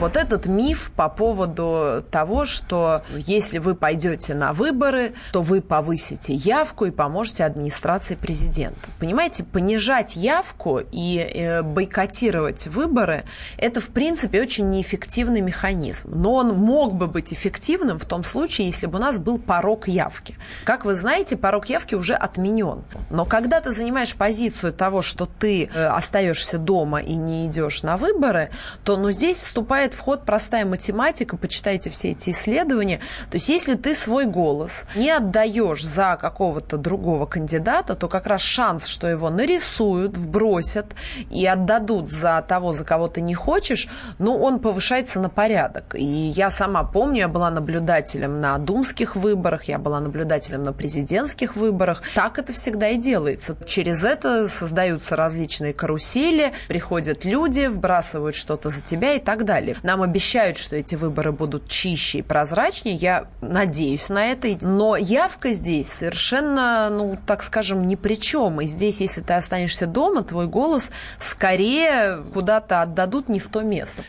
Вот 0.00 0.14
этот 0.14 0.46
миф 0.46 0.92
по 0.94 1.08
поводу 1.08 2.04
того, 2.12 2.44
что 2.44 3.02
если 3.16 3.58
вы 3.58 3.74
пойдете 3.74 4.32
на 4.32 4.52
выборы, 4.52 5.12
то 5.32 5.42
вы 5.42 5.60
повысите 5.60 6.34
явку 6.34 6.84
и 6.84 6.92
поможете 6.92 7.44
администрации 7.44 8.14
президента. 8.14 8.78
Понимаете, 9.00 9.42
понижать 9.42 10.14
явку 10.14 10.80
и 10.92 11.18
э, 11.18 11.62
бойкотировать 11.62 12.68
выборы– 12.68 13.24
это, 13.58 13.80
в 13.80 13.88
принципе, 13.88 14.40
очень 14.40 14.70
неэффективный 14.70 15.40
механизм. 15.40 16.12
Но 16.14 16.34
он 16.34 16.54
мог 16.54 16.94
бы 16.94 17.08
быть 17.08 17.34
эффективным 17.34 17.98
в 17.98 18.04
том 18.04 18.22
случае, 18.22 18.68
если 18.68 18.86
бы 18.86 18.98
у 18.98 19.02
нас 19.02 19.18
был 19.18 19.40
порог 19.40 19.88
явки. 19.88 20.36
Как 20.62 20.84
вы 20.84 20.94
знаете, 20.94 21.36
порог 21.36 21.66
явки 21.66 21.96
уже 21.96 22.14
отменен. 22.14 22.84
Но 23.10 23.24
когда 23.24 23.60
ты 23.60 23.72
занимаешь 23.72 24.14
позицию 24.14 24.72
того, 24.72 25.02
что 25.02 25.26
ты 25.26 25.64
э, 25.64 25.86
остаешься 25.86 26.56
дома 26.58 27.00
и 27.00 27.16
не 27.16 27.46
идешь 27.46 27.82
на 27.82 27.96
выборы, 27.96 28.50
то 28.84 28.96
ну, 28.96 29.10
здесь 29.10 29.38
вступает 29.38 29.87
в 29.94 30.00
ход 30.00 30.24
простая 30.24 30.64
математика, 30.64 31.36
почитайте 31.36 31.90
все 31.90 32.10
эти 32.10 32.30
исследования. 32.30 33.00
То 33.30 33.36
есть 33.36 33.48
если 33.48 33.74
ты 33.74 33.94
свой 33.94 34.26
голос 34.26 34.86
не 34.94 35.10
отдаешь 35.10 35.84
за 35.84 36.18
какого-то 36.20 36.76
другого 36.76 37.26
кандидата, 37.26 37.94
то 37.94 38.08
как 38.08 38.26
раз 38.26 38.40
шанс, 38.40 38.86
что 38.86 39.08
его 39.08 39.30
нарисуют, 39.30 40.16
вбросят 40.16 40.86
и 41.30 41.46
отдадут 41.46 42.10
за 42.10 42.44
того, 42.46 42.72
за 42.72 42.84
кого 42.84 43.08
ты 43.08 43.20
не 43.20 43.34
хочешь, 43.34 43.88
ну, 44.18 44.36
он 44.36 44.60
повышается 44.60 45.20
на 45.20 45.28
порядок. 45.28 45.94
И 45.94 46.04
я 46.04 46.50
сама 46.50 46.84
помню, 46.84 47.18
я 47.18 47.28
была 47.28 47.50
наблюдателем 47.50 48.40
на 48.40 48.58
думских 48.58 49.16
выборах, 49.16 49.64
я 49.64 49.78
была 49.78 50.00
наблюдателем 50.00 50.62
на 50.62 50.72
президентских 50.72 51.56
выборах. 51.56 52.02
Так 52.14 52.38
это 52.38 52.52
всегда 52.52 52.88
и 52.88 52.96
делается. 52.96 53.56
Через 53.66 54.04
это 54.04 54.48
создаются 54.48 55.16
различные 55.16 55.72
карусели, 55.72 56.52
приходят 56.68 57.24
люди, 57.24 57.66
вбрасывают 57.66 58.34
что-то 58.34 58.70
за 58.70 58.82
тебя 58.82 59.14
и 59.14 59.20
так 59.20 59.44
далее. 59.44 59.76
Нам 59.82 60.02
обещают, 60.02 60.56
что 60.56 60.76
эти 60.76 60.94
выборы 60.94 61.32
будут 61.32 61.68
чище 61.68 62.18
и 62.18 62.22
прозрачнее. 62.22 62.94
Я 62.96 63.26
надеюсь 63.40 64.08
на 64.08 64.26
это. 64.26 64.48
Но 64.62 64.96
явка 64.96 65.52
здесь 65.52 65.90
совершенно, 65.92 66.88
ну, 66.90 67.18
так 67.26 67.42
скажем, 67.42 67.86
ни 67.86 67.94
при 67.94 68.14
чем. 68.14 68.60
И 68.60 68.66
здесь, 68.66 69.00
если 69.00 69.20
ты 69.20 69.34
останешься 69.34 69.86
дома, 69.86 70.22
твой 70.22 70.46
голос 70.46 70.90
скорее 71.18 72.18
куда-то 72.32 72.82
отдадут 72.82 73.28
не 73.28 73.40
в 73.40 73.48
то 73.48 73.62
место. 73.62 74.02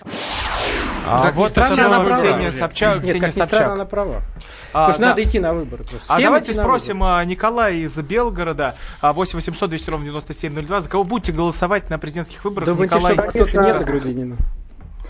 А 1.06 1.24
Как 1.24 1.36
вот 1.36 1.52
странно, 1.52 1.86
она 1.88 2.00
права. 2.02 2.18
Ксения 2.18 2.52
Собчак. 2.52 2.96
Нет, 2.98 3.04
Ксения 3.04 3.22
как 3.22 3.34
Собчак. 3.34 3.48
странно, 3.56 3.74
она 3.74 3.86
права. 3.86 4.22
А, 4.72 4.86
Потому 4.88 4.94
что 4.94 5.02
да. 5.02 5.08
надо 5.10 5.24
идти 5.24 5.40
на 5.40 5.54
выборы. 5.54 5.84
просто. 5.84 6.06
А 6.08 6.14
Всем 6.14 6.26
давайте 6.26 6.54
спросим 6.54 7.04
а, 7.04 7.24
Николая 7.26 7.74
из 7.74 7.98
Белгорода, 7.98 8.76
а, 9.02 9.14
8 9.14 9.36
800 9.38 9.70
200 9.70 9.90
ровно 9.90 10.06
9702, 10.06 10.82
за 10.82 10.90
кого 10.90 11.04
будете 11.04 11.32
голосовать 11.32 11.90
на 11.90 11.98
президентских 11.98 12.44
выборах? 12.44 12.68
Думаете, 12.68 12.96
Николай? 12.96 13.14
что 13.16 13.24
кто-то 13.24 13.62
не 13.64 13.74
за 13.74 13.84
Грудинина? 13.84 14.38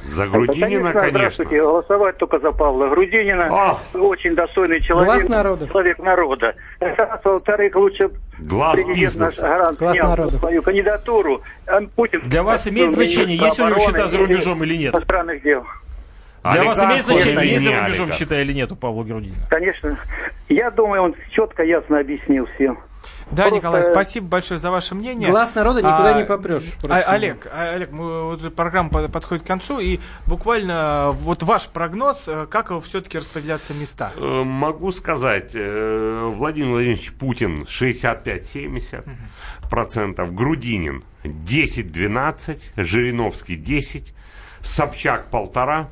За 0.02 0.28
Грудинина, 0.28 0.91
конечно. 0.93 1.10
Здравствуйте. 1.20 1.62
Голосовать 1.62 2.18
только 2.18 2.39
за 2.39 2.52
Павла 2.52 2.88
Грудинина. 2.88 3.78
Очень 3.93 4.36
достойный 4.36 4.82
человек. 4.82 5.08
Глаз 5.08 5.28
народа. 5.30 5.68
Человек 5.68 6.00
народа. 6.00 6.56
Раз, 6.80 7.20
во-вторых, 7.24 7.76
лучше 7.76 8.10
Глаз 8.39 8.80
бизнеса. 8.86 9.41
Гарант 9.41 9.80
Глаз 9.80 9.97
народа. 10.00 10.38
свою 10.38 10.62
кандидатуру. 10.62 11.41
А 11.68 11.82
Путин 11.95 12.22
Для 12.30 12.43
вас 12.43 12.68
имеет 12.68 12.91
значение, 12.91 13.38
есть 13.38 13.60
у 13.60 13.68
него 13.68 13.80
счета 13.80 14.08
за 14.08 14.18
рубежом 14.18 14.64
или 14.64 14.76
нет? 14.78 14.93
Иностранных 14.93 15.43
дел. 15.43 15.66
Для 16.43 16.64
вас 16.64 16.80
Олигарх 16.80 16.91
имеет 16.91 17.04
значение, 17.04 17.52
есть 17.52 17.66
за 17.66 17.82
рубежом 17.82 18.12
счета 18.12 18.41
или 18.41 18.54
нет 18.54 18.72
у 18.72 18.76
Павла 18.76 19.04
Грудинина? 19.04 19.45
Конечно. 19.50 19.97
Я 20.47 20.72
думаю, 20.72 21.04
он 21.04 21.16
четко, 21.32 21.64
ясно 21.64 22.00
объяснил 22.00 22.47
всем. 22.56 22.80
Да, 23.32 23.43
Просто- 23.43 23.55
Николай, 23.55 23.84
спасибо 23.84 24.27
большое 24.27 24.59
за 24.59 24.71
ваше 24.71 24.95
мнение. 24.95 25.30
Глаз 25.30 25.53
народа 25.53 25.82
никуда 25.82 26.13
не 26.13 26.23
попрешь, 26.25 26.73
а. 26.89 26.95
Олег, 27.13 27.47
а, 27.53 27.73
Олег, 27.75 27.91
мы, 27.91 28.23
вот 28.25 28.55
программа 28.55 28.89
под- 28.89 29.11
подходит 29.11 29.43
к 29.43 29.47
концу, 29.47 29.80
и 29.80 29.99
буквально 30.25 31.11
вот 31.11 31.43
ваш 31.43 31.67
прогноз, 31.67 32.27
э, 32.27 32.47
как 32.49 32.71
все-таки 32.84 33.17
распределяться 33.19 33.73
места? 33.73 34.11
Э, 34.15 34.43
Могу 34.43 34.91
сказать, 34.91 35.51
э, 35.53 36.23
Владимир 36.36 36.69
Владимирович 36.71 37.13
Путин 37.13 37.65
65-70 37.67 39.03
процентов, 39.69 40.34
Грудинин 40.34 41.03
10-12, 41.23 42.71
Жириновский 42.77 43.55
10, 43.55 44.13
Собчак 44.61 45.30
полтора, 45.30 45.89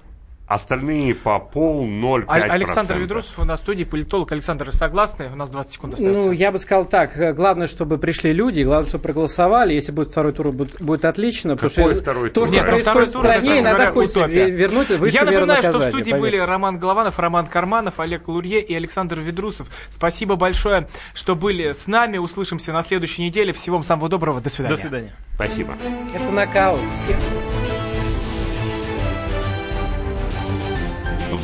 остальные 0.47 1.13
по 1.13 1.39
пол 1.39 1.85
0,5 1.85 2.23
А- 2.27 2.33
Александр 2.53 2.97
Ведрусов 2.97 3.37
у 3.39 3.43
нас 3.43 3.59
в 3.59 3.63
студии, 3.63 3.83
политолог. 3.83 4.31
Александр, 4.31 4.71
согласны? 4.73 5.29
У 5.31 5.35
нас 5.35 5.49
20 5.49 5.71
секунд 5.73 5.93
остается. 5.95 6.27
Ну, 6.27 6.31
я 6.31 6.51
бы 6.51 6.59
сказал 6.59 6.85
так. 6.85 7.17
э, 7.17 7.33
Главное, 7.33 7.67
чтобы 7.67 7.97
пришли 7.97 8.31
люди, 8.33 8.61
главное, 8.61 8.87
чтобы 8.87 9.03
проголосовали. 9.03 9.73
Если 9.73 9.91
будет 9.91 10.07
второй 10.09 10.31
тур, 10.33 10.51
будет, 10.51 10.81
будет 10.81 11.03
отлично. 11.05 11.55
потому 11.55 11.69
Какой 11.69 11.91
что 11.93 12.01
второй 12.01 12.29
то, 12.29 12.33
тур? 12.41 12.47
что 12.47 12.55
Нет, 12.55 12.63
ну, 12.65 12.71
происходит 12.71 13.09
второй 13.09 13.37
в 13.37 13.41
стране, 13.41 13.59
иногда 13.59 13.91
хочется 13.91 14.25
вернуть 14.25 14.89
выше 14.89 15.15
Я 15.15 15.23
напоминаю, 15.25 15.61
что 15.63 15.79
в 15.79 15.83
студии 15.89 16.11
были 16.11 16.19
поверьте. 16.37 16.43
Роман 16.45 16.79
Голованов, 16.79 17.19
Роман 17.19 17.47
Карманов, 17.47 17.99
Олег 17.99 18.27
Лурье 18.27 18.61
и 18.61 18.73
Александр 18.73 19.19
Ведрусов. 19.19 19.69
Спасибо 19.89 20.35
большое, 20.37 20.87
что 21.13 21.35
были 21.35 21.73
с 21.73 21.87
нами. 21.87 22.17
Услышимся 22.17 22.71
на 22.71 22.83
следующей 22.83 23.23
неделе. 23.23 23.51
Всего 23.51 23.75
вам 23.77 23.83
самого 23.83 24.07
доброго. 24.09 24.39
До 24.39 24.49
свидания. 24.49 24.75
До 24.75 24.81
свидания. 24.81 25.13
Спасибо. 25.35 25.77
Это 26.15 26.31
нокаут. 26.31 26.79
Всех 27.03 27.17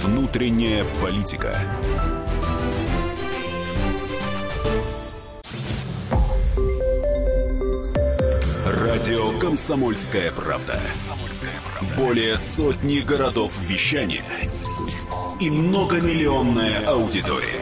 Внутренняя 0.02 0.86
политика. 1.00 1.56
Радио 8.66 9.38
«Комсомольская 9.38 10.32
правда». 10.32 10.80
Более 11.96 12.38
сотни 12.38 13.02
городов 13.02 13.54
вещания 13.62 14.26
и 15.40 15.52
многомиллионная 15.52 16.88
аудитория. 16.88 17.62